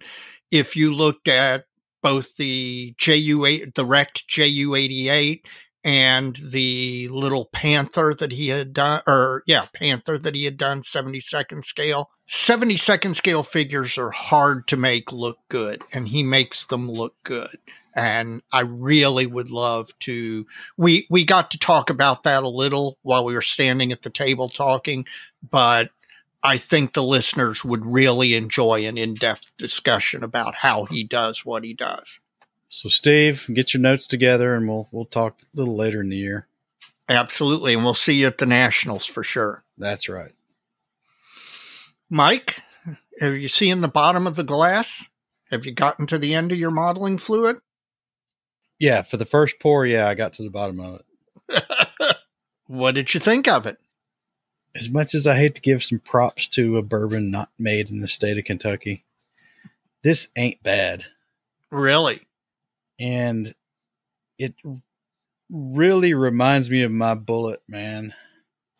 [0.51, 1.65] if you looked at
[2.01, 5.41] both the JU8, the wrecked JU88
[5.85, 10.83] and the little Panther that he had done, or yeah, Panther that he had done
[10.83, 12.09] 70 second scale.
[12.27, 17.15] 70 second scale figures are hard to make look good and he makes them look
[17.23, 17.57] good.
[17.95, 20.45] And I really would love to,
[20.75, 24.09] we, we got to talk about that a little while we were standing at the
[24.09, 25.05] table talking
[25.49, 25.91] but
[26.43, 31.43] I think the listeners would really enjoy an in depth discussion about how he does
[31.43, 32.19] what he does.
[32.75, 36.17] So, Steve, get your notes together, and we'll we'll talk a little later in the
[36.17, 36.49] year.
[37.07, 37.73] Absolutely.
[37.73, 39.63] And we'll see you at the Nationals for sure.
[39.77, 40.33] That's right.
[42.09, 42.59] Mike,
[43.21, 45.07] are you seeing the bottom of the glass?
[45.51, 47.59] Have you gotten to the end of your modeling fluid?
[48.77, 51.01] Yeah, for the first pour, yeah, I got to the bottom of
[51.49, 51.63] it.
[52.67, 53.77] what did you think of it?
[54.75, 58.01] As much as I hate to give some props to a bourbon not made in
[58.01, 59.05] the state of Kentucky,
[60.01, 61.05] this ain't bad.
[61.71, 62.24] Really?
[62.99, 63.53] And
[64.37, 64.53] it
[65.49, 68.13] really reminds me of my Bulleit, man.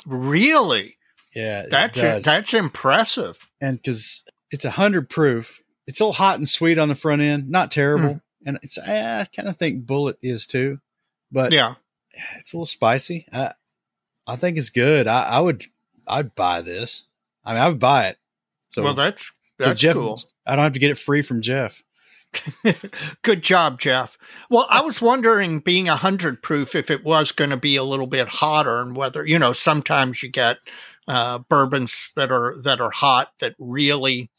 [0.06, 0.98] Really?
[1.34, 2.24] Yeah, it That's does.
[2.24, 3.38] that's impressive.
[3.60, 7.22] and because it's a hundred proof, it's a little hot and sweet on the front
[7.22, 8.14] end, not terrible.
[8.14, 8.18] Hmm.
[8.48, 10.80] And it's I kind of think Bulleit is too,
[11.32, 11.76] but Yeah.
[12.38, 13.26] it's a little spicy.
[13.34, 13.54] I
[14.28, 15.08] I think it's good.
[15.08, 15.66] I, I would
[16.08, 17.04] I'd buy this.
[17.44, 18.18] I mean, I would buy it.
[18.72, 19.26] So well, that's
[19.60, 20.20] so that's Jeff, cool.
[20.46, 21.82] I don't have to get it free from Jeff.
[23.22, 24.18] Good job, Jeff.
[24.50, 27.84] Well, I was wondering, being a hundred proof, if it was going to be a
[27.84, 30.58] little bit hotter, and whether you know, sometimes you get
[31.08, 34.32] uh, bourbons that are that are hot that really,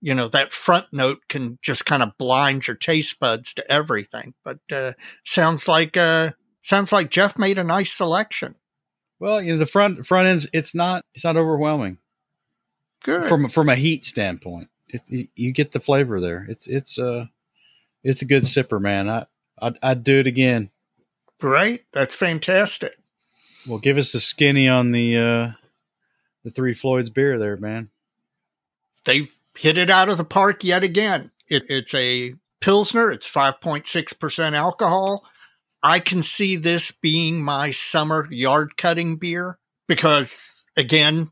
[0.00, 4.34] you know, that front note can just kind of blind your taste buds to everything.
[4.44, 4.92] But uh,
[5.24, 6.32] sounds like uh,
[6.62, 8.56] sounds like Jeff made a nice selection.
[9.20, 11.98] Well, you know, the front front ends it's not it's not overwhelming
[13.02, 13.28] Good.
[13.28, 14.68] from from a heat standpoint.
[15.34, 16.46] You get the flavor there.
[16.48, 17.26] It's it's uh
[18.04, 19.08] it's a good sipper, man.
[19.08, 19.26] I
[19.60, 20.70] I'd, I'd do it again.
[21.42, 21.84] Right?
[21.92, 22.92] That's fantastic.
[23.66, 25.50] Well, give us the skinny on the uh,
[26.44, 27.90] the Three Floyds beer there, man.
[29.04, 31.30] They've hit it out of the park yet again.
[31.48, 35.26] It, it's a Pilsner, it's 5.6% alcohol.
[35.82, 41.30] I can see this being my summer yard cutting beer because, again,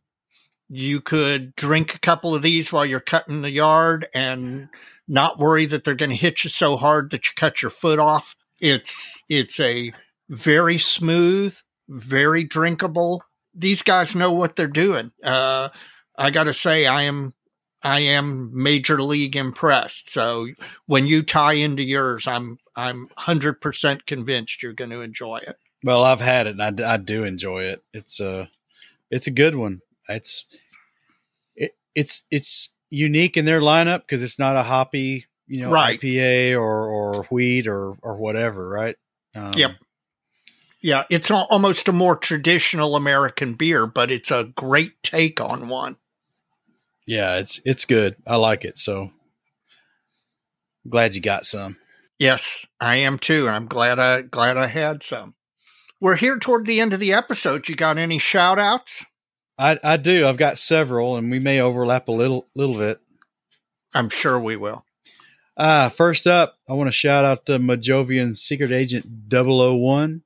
[0.74, 4.70] you could drink a couple of these while you're cutting the yard and
[5.06, 7.98] not worry that they're going to hit you so hard that you cut your foot
[7.98, 8.34] off.
[8.58, 9.92] It's it's a
[10.30, 11.54] very smooth,
[11.90, 13.22] very drinkable.
[13.54, 15.12] These guys know what they're doing.
[15.22, 15.68] Uh,
[16.16, 17.34] I got to say, I am
[17.82, 20.08] I am major league impressed.
[20.08, 20.48] So
[20.86, 25.58] when you tie into yours, I'm I'm hundred percent convinced you're going to enjoy it.
[25.84, 27.82] Well, I've had it, and I, I do enjoy it.
[27.92, 28.48] It's a
[29.10, 29.82] it's a good one.
[30.08, 30.61] It's it,
[31.94, 36.00] it's it's unique in their lineup because it's not a hoppy, you know, Right.
[36.00, 38.96] IPA or or wheat or or whatever, right?
[39.34, 39.72] Um, Yep.
[40.84, 45.68] Yeah, it's al- almost a more traditional American beer, but it's a great take on
[45.68, 45.96] one.
[47.06, 48.16] Yeah, it's it's good.
[48.26, 48.76] I like it.
[48.78, 49.12] So
[50.88, 51.76] glad you got some.
[52.18, 53.48] Yes, I am too.
[53.48, 55.34] I'm glad I glad I had some.
[56.00, 57.68] We're here toward the end of the episode.
[57.68, 59.04] You got any shout outs?
[59.62, 60.26] I I do.
[60.26, 63.00] I've got several, and we may overlap a little little bit.
[63.94, 64.84] I'm sure we will.
[65.56, 70.22] Uh, first up, I want to shout out to Mojovian Secret Agent 001,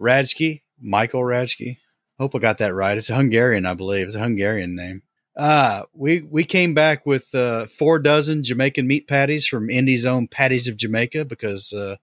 [0.00, 1.78] Radski, Michael Radski.
[2.18, 2.96] Hope I got that right.
[2.96, 4.06] It's a Hungarian, I believe.
[4.06, 5.02] It's a Hungarian name.
[5.36, 10.26] Uh, we, we came back with uh, four dozen Jamaican meat patties from Indy's own
[10.26, 11.96] Patties of Jamaica because uh,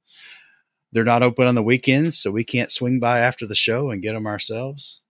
[0.91, 4.01] they're not open on the weekends, so we can't swing by after the show and
[4.01, 5.01] get them ourselves.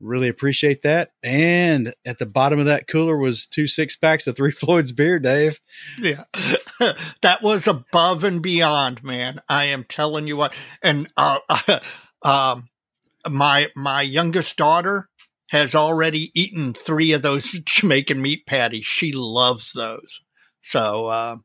[0.00, 1.10] Really appreciate that.
[1.24, 5.18] And at the bottom of that cooler was two six packs of Three Floyds beer,
[5.18, 5.60] Dave.
[5.98, 6.24] Yeah.
[7.22, 9.40] that was above and beyond, man.
[9.48, 10.52] I am telling you what.
[10.82, 11.40] And uh,
[12.22, 12.68] um,
[13.28, 15.08] my my youngest daughter
[15.50, 18.86] has already eaten three of those Jamaican meat patties.
[18.86, 20.20] She loves those.
[20.62, 21.36] So uh,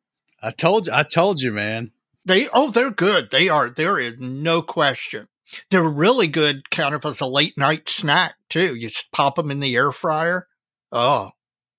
[0.41, 1.91] I told you, I told you, man.
[2.25, 3.31] they oh they're good.
[3.31, 3.69] They are.
[3.69, 5.27] There is no question.
[5.69, 8.75] They're really good, kind of as a late night snack too.
[8.75, 10.47] You just pop them in the air fryer.
[10.91, 11.31] Oh,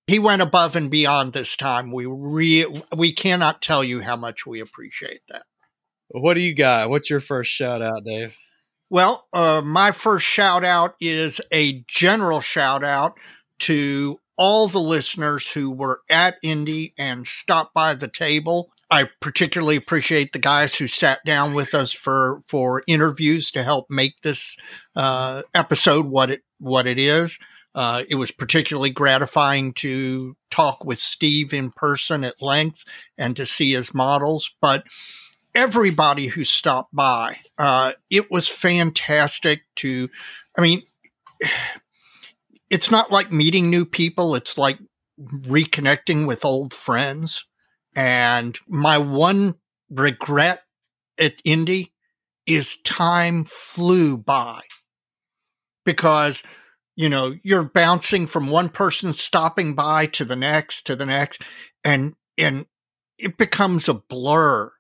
[0.07, 1.91] he went above and beyond this time.
[1.91, 5.45] We re- we cannot tell you how much we appreciate that.
[6.09, 6.91] What do you got?
[6.91, 8.37] What's your first shout out, Dave?
[8.91, 13.19] Well, uh, my first shout out is a general shout out
[13.61, 18.71] to all the listeners who were at Indy and stopped by the table.
[18.95, 23.91] I particularly appreciate the guys who sat down with us for for interviews to help
[23.91, 24.57] make this
[24.95, 27.37] uh, episode what it what it is.
[27.75, 32.85] Uh, it was particularly gratifying to talk with Steve in person at length
[33.19, 34.85] and to see his models, but
[35.57, 37.39] everybody who stopped by.
[37.59, 40.09] Uh, it was fantastic to,
[40.57, 40.83] I mean,
[42.71, 44.79] it's not like meeting new people, it's like
[45.21, 47.45] reconnecting with old friends.
[47.95, 49.55] And my one
[49.91, 50.63] regret
[51.19, 51.93] at Indy
[52.47, 54.63] is time flew by.
[55.85, 56.43] Because
[56.97, 61.43] you know you're bouncing from one person stopping by to the next to the next
[61.83, 62.67] and and
[63.19, 64.73] it becomes a blur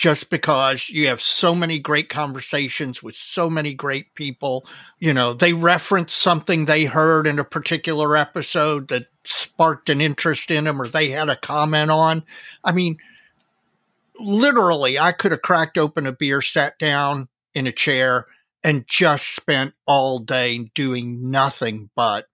[0.00, 4.64] just because you have so many great conversations with so many great people.
[4.98, 10.50] You know, they reference something they heard in a particular episode that sparked an interest
[10.50, 12.22] in them or they had a comment on.
[12.64, 12.96] I mean,
[14.18, 18.24] literally, I could have cracked open a beer, sat down in a chair,
[18.64, 22.24] and just spent all day doing nothing but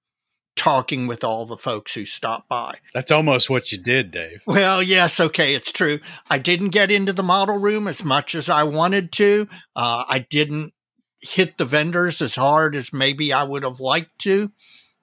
[0.57, 2.79] talking with all the folks who stopped by.
[2.95, 4.43] That's almost what you did, Dave.
[4.47, 6.01] Well, yes, okay, it's true.
[6.29, 9.49] I didn't get into the model room as much as I wanted to.
[9.77, 10.73] Uh, I didn't
[11.21, 14.51] hit the vendors as hard as maybe I would have liked to,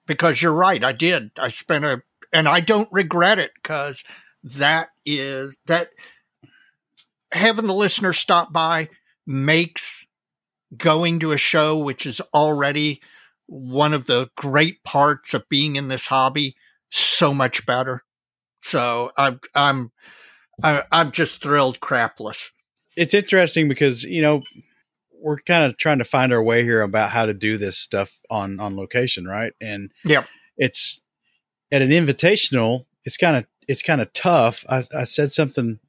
[0.06, 1.30] because you're right, I did.
[1.38, 2.02] I spent a,
[2.32, 4.04] and I don't regret it because
[4.42, 5.90] that is that
[7.32, 8.88] having the listener stop by
[9.26, 10.06] makes
[10.76, 13.00] going to a show, which is already
[13.46, 16.56] one of the great parts of being in this hobby,
[16.90, 18.02] so much better.
[18.62, 19.92] So I'm I'm
[20.62, 22.50] I'm just thrilled crapless.
[22.96, 24.42] It's interesting because you know
[25.20, 28.20] we're kind of trying to find our way here about how to do this stuff
[28.30, 29.52] on on location, right?
[29.60, 30.26] And Yep.
[30.56, 31.02] it's
[31.72, 32.86] at an invitational.
[33.04, 34.64] It's kind of it's kind of tough.
[34.68, 35.80] I, I said something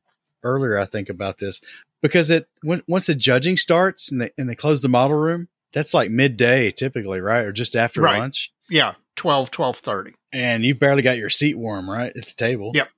[0.44, 1.62] earlier, I think, about this
[2.02, 5.50] because it when, once the judging starts and they and they close the model room,
[5.76, 8.18] that's like midday typically, right, or just after Right.
[8.18, 10.14] lunch, Yeah, 12, 12.30.
[10.34, 12.72] and you barely got your seat warm, right, at the table.
[12.74, 12.90] Yep.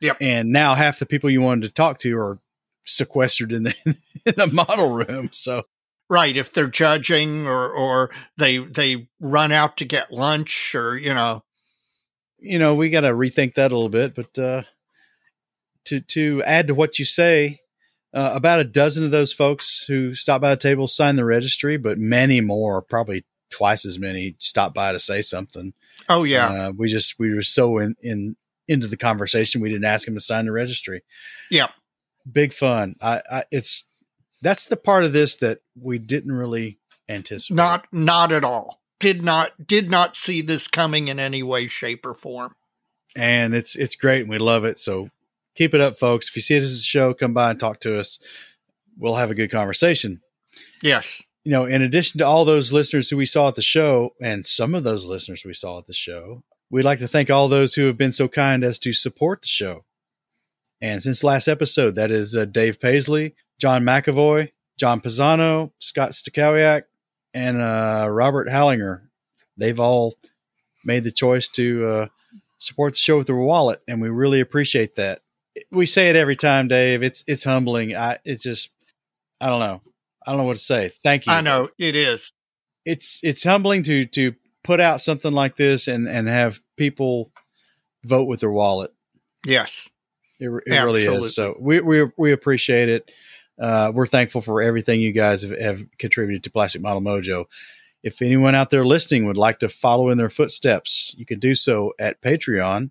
[0.00, 0.16] Yep.
[0.22, 2.38] And now half the people you wanted to talk to are
[2.84, 3.74] sequestered in the
[4.24, 5.28] in the model room.
[5.32, 5.64] So
[6.08, 11.12] right, if they're judging or or they they run out to get lunch or you
[11.12, 11.44] know,
[12.38, 14.14] you know, we got to rethink that a little bit.
[14.14, 14.62] But uh,
[15.84, 17.59] to to add to what you say,
[18.12, 21.76] uh, about a dozen of those folks who stopped by the table signed the registry,
[21.76, 25.72] but many more, probably twice as many, stopped by to say something.
[26.08, 29.84] Oh yeah, uh, we just we were so in in into the conversation we didn't
[29.84, 31.02] ask them to sign the registry.
[31.50, 31.68] Yeah,
[32.30, 32.96] big fun.
[33.00, 33.84] I, I it's
[34.42, 36.78] that's the part of this that we didn't really
[37.08, 37.56] anticipate.
[37.56, 38.80] Not not at all.
[38.98, 42.54] Did not did not see this coming in any way, shape, or form.
[43.16, 44.78] And it's it's great and we love it.
[44.78, 45.10] So
[45.54, 46.28] keep it up, folks.
[46.28, 48.18] If you see this as a show, come by and talk to us.
[48.98, 50.20] We'll have a good conversation.
[50.82, 51.22] Yes.
[51.44, 54.44] You know, in addition to all those listeners who we saw at the show, and
[54.44, 57.74] some of those listeners we saw at the show, we'd like to thank all those
[57.74, 59.84] who have been so kind as to support the show.
[60.80, 66.84] And since last episode, that is uh, Dave Paisley, John McAvoy, John Pisano, Scott Stakowiak,
[67.34, 69.02] and uh, Robert Hallinger.
[69.56, 70.14] They've all
[70.84, 72.06] made the choice to uh,
[72.58, 75.20] support the show with their wallet, and we really appreciate that.
[75.70, 77.02] We say it every time, Dave.
[77.02, 77.94] It's it's humbling.
[77.96, 78.70] I it's just
[79.40, 79.80] I don't know.
[80.26, 80.90] I don't know what to say.
[81.02, 81.32] Thank you.
[81.32, 82.32] I know it is.
[82.84, 87.30] It's it's humbling to to put out something like this and and have people
[88.04, 88.92] vote with their wallet.
[89.46, 89.88] Yes,
[90.38, 91.34] it, it really is.
[91.34, 93.10] So we we we appreciate it.
[93.60, 97.44] Uh, we're thankful for everything you guys have, have, contributed to Plastic Model Mojo.
[98.02, 101.54] If anyone out there listening would like to follow in their footsteps, you can do
[101.54, 102.90] so at Patreon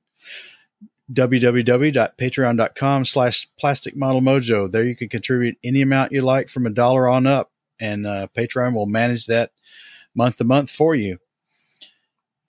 [1.12, 4.70] www.patreon.com slash plastic model mojo.
[4.70, 8.28] There you can contribute any amount you like from a dollar on up and uh,
[8.36, 9.52] patreon will manage that
[10.14, 11.20] month to month for you.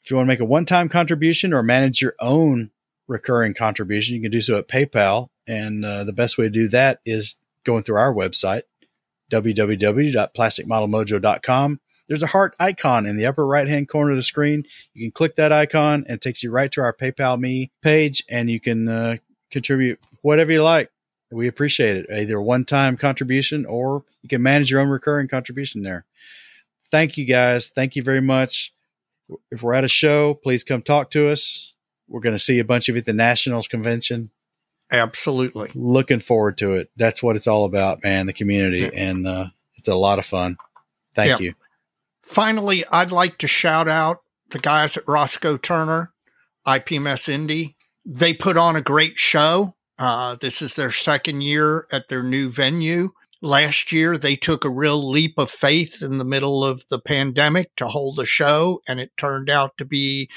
[0.03, 2.73] If you want to make a one-time contribution or manage your own
[3.07, 6.69] recurring contribution you can do so at paypal and uh, the best way to do
[6.69, 8.63] that is going through our website
[9.33, 11.81] www.plasticmodelmojo.com
[12.11, 14.65] there's a heart icon in the upper right hand corner of the screen.
[14.95, 18.25] You can click that icon and it takes you right to our PayPal Me page
[18.29, 19.17] and you can uh,
[19.53, 20.91] contribute whatever you like.
[21.31, 22.07] We appreciate it.
[22.13, 26.05] Either one time contribution or you can manage your own recurring contribution there.
[26.91, 27.69] Thank you guys.
[27.69, 28.75] Thank you very much.
[29.53, 31.75] If we're at a show, please come talk to us.
[32.09, 34.31] We're going to see a bunch of you at the Nationals convention.
[34.91, 35.71] Absolutely.
[35.77, 36.91] Looking forward to it.
[36.97, 38.81] That's what it's all about, man, the community.
[38.81, 38.91] Yeah.
[38.95, 39.47] And uh,
[39.77, 40.57] it's a lot of fun.
[41.15, 41.47] Thank yeah.
[41.47, 41.55] you.
[42.31, 44.19] Finally, I'd like to shout out
[44.51, 46.13] the guys at Roscoe Turner,
[46.65, 47.77] IPMS Indy.
[48.07, 49.75] They put on a great show.
[49.99, 53.11] Uh, this is their second year at their new venue.
[53.43, 57.75] Last year, they took a real leap of faith in the middle of the pandemic
[57.79, 60.31] to hold a show, and it turned out to be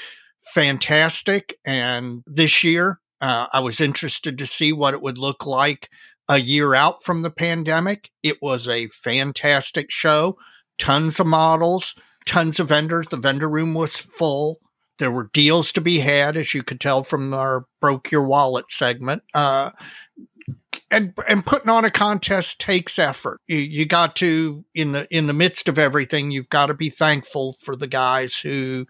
[0.52, 1.56] fantastic.
[1.64, 5.88] And this year, uh, I was interested to see what it would look like
[6.28, 8.10] a year out from the pandemic.
[8.24, 10.36] It was a fantastic show
[10.78, 11.94] tons of models,
[12.26, 13.08] tons of vendors.
[13.08, 14.60] The vendor room was full.
[14.98, 18.70] There were deals to be had, as you could tell from our broke your wallet
[18.70, 19.22] segment.
[19.34, 19.70] Uh,
[20.90, 23.40] and and putting on a contest takes effort.
[23.46, 26.90] You, you got to in the in the midst of everything, you've got to be
[26.90, 28.86] thankful for the guys who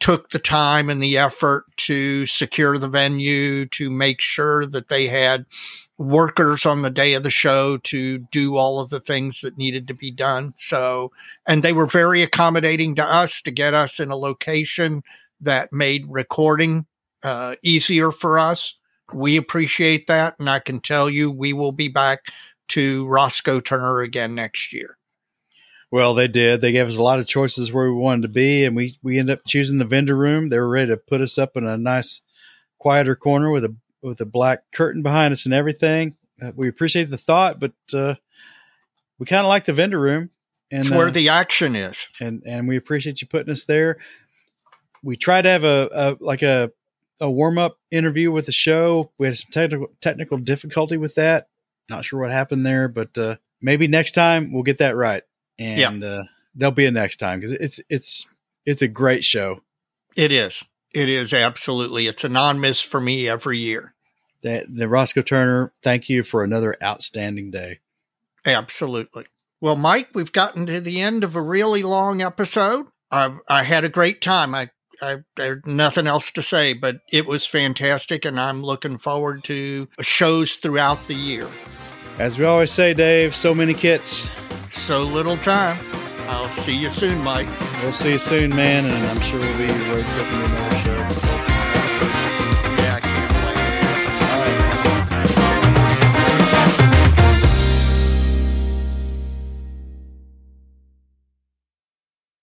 [0.00, 5.06] took the time and the effort to secure the venue, to make sure that they
[5.06, 5.46] had
[5.96, 9.86] workers on the day of the show to do all of the things that needed
[9.88, 10.52] to be done.
[10.56, 11.12] So,
[11.46, 15.02] and they were very accommodating to us to get us in a location
[15.40, 16.86] that made recording
[17.22, 18.74] uh, easier for us.
[19.12, 20.34] We appreciate that.
[20.38, 22.20] And I can tell you, we will be back
[22.68, 24.96] to Roscoe Turner again next year.
[25.94, 26.60] Well, they did.
[26.60, 29.16] They gave us a lot of choices where we wanted to be, and we we
[29.16, 30.48] ended up choosing the vendor room.
[30.48, 32.20] They were ready to put us up in a nice,
[32.80, 36.16] quieter corner with a with a black curtain behind us and everything.
[36.42, 38.16] Uh, we appreciate the thought, but uh,
[39.20, 40.30] we kind of like the vendor room.
[40.68, 43.98] And, it's where uh, the action is, and and we appreciate you putting us there.
[45.04, 46.72] We tried to have a, a like a
[47.20, 49.12] a warm up interview with the show.
[49.16, 51.50] We had some technical technical difficulty with that.
[51.88, 55.22] Not sure what happened there, but uh, maybe next time we'll get that right.
[55.58, 56.08] And yeah.
[56.08, 56.22] uh,
[56.54, 58.26] there'll be a next time because it's it's
[58.66, 59.60] it's a great show.
[60.16, 60.64] It is.
[60.92, 62.06] It is absolutely.
[62.06, 63.94] It's a non miss for me every year
[64.44, 67.80] the, the Roscoe Turner, thank you for another outstanding day.
[68.44, 69.24] Absolutely.
[69.60, 72.86] Well, Mike, we've gotten to the end of a really long episode.
[73.10, 74.54] I, I had a great time.
[74.54, 74.68] I,
[75.00, 79.88] I there's nothing else to say, but it was fantastic, and I'm looking forward to
[80.02, 81.48] shows throughout the year.
[82.18, 84.30] As we always say, Dave, so many kits,
[84.70, 85.78] so little time.
[86.28, 87.48] I'll see you soon, Mike.
[87.82, 91.13] We'll see you soon, man, and I'm sure we'll be road tripping another show.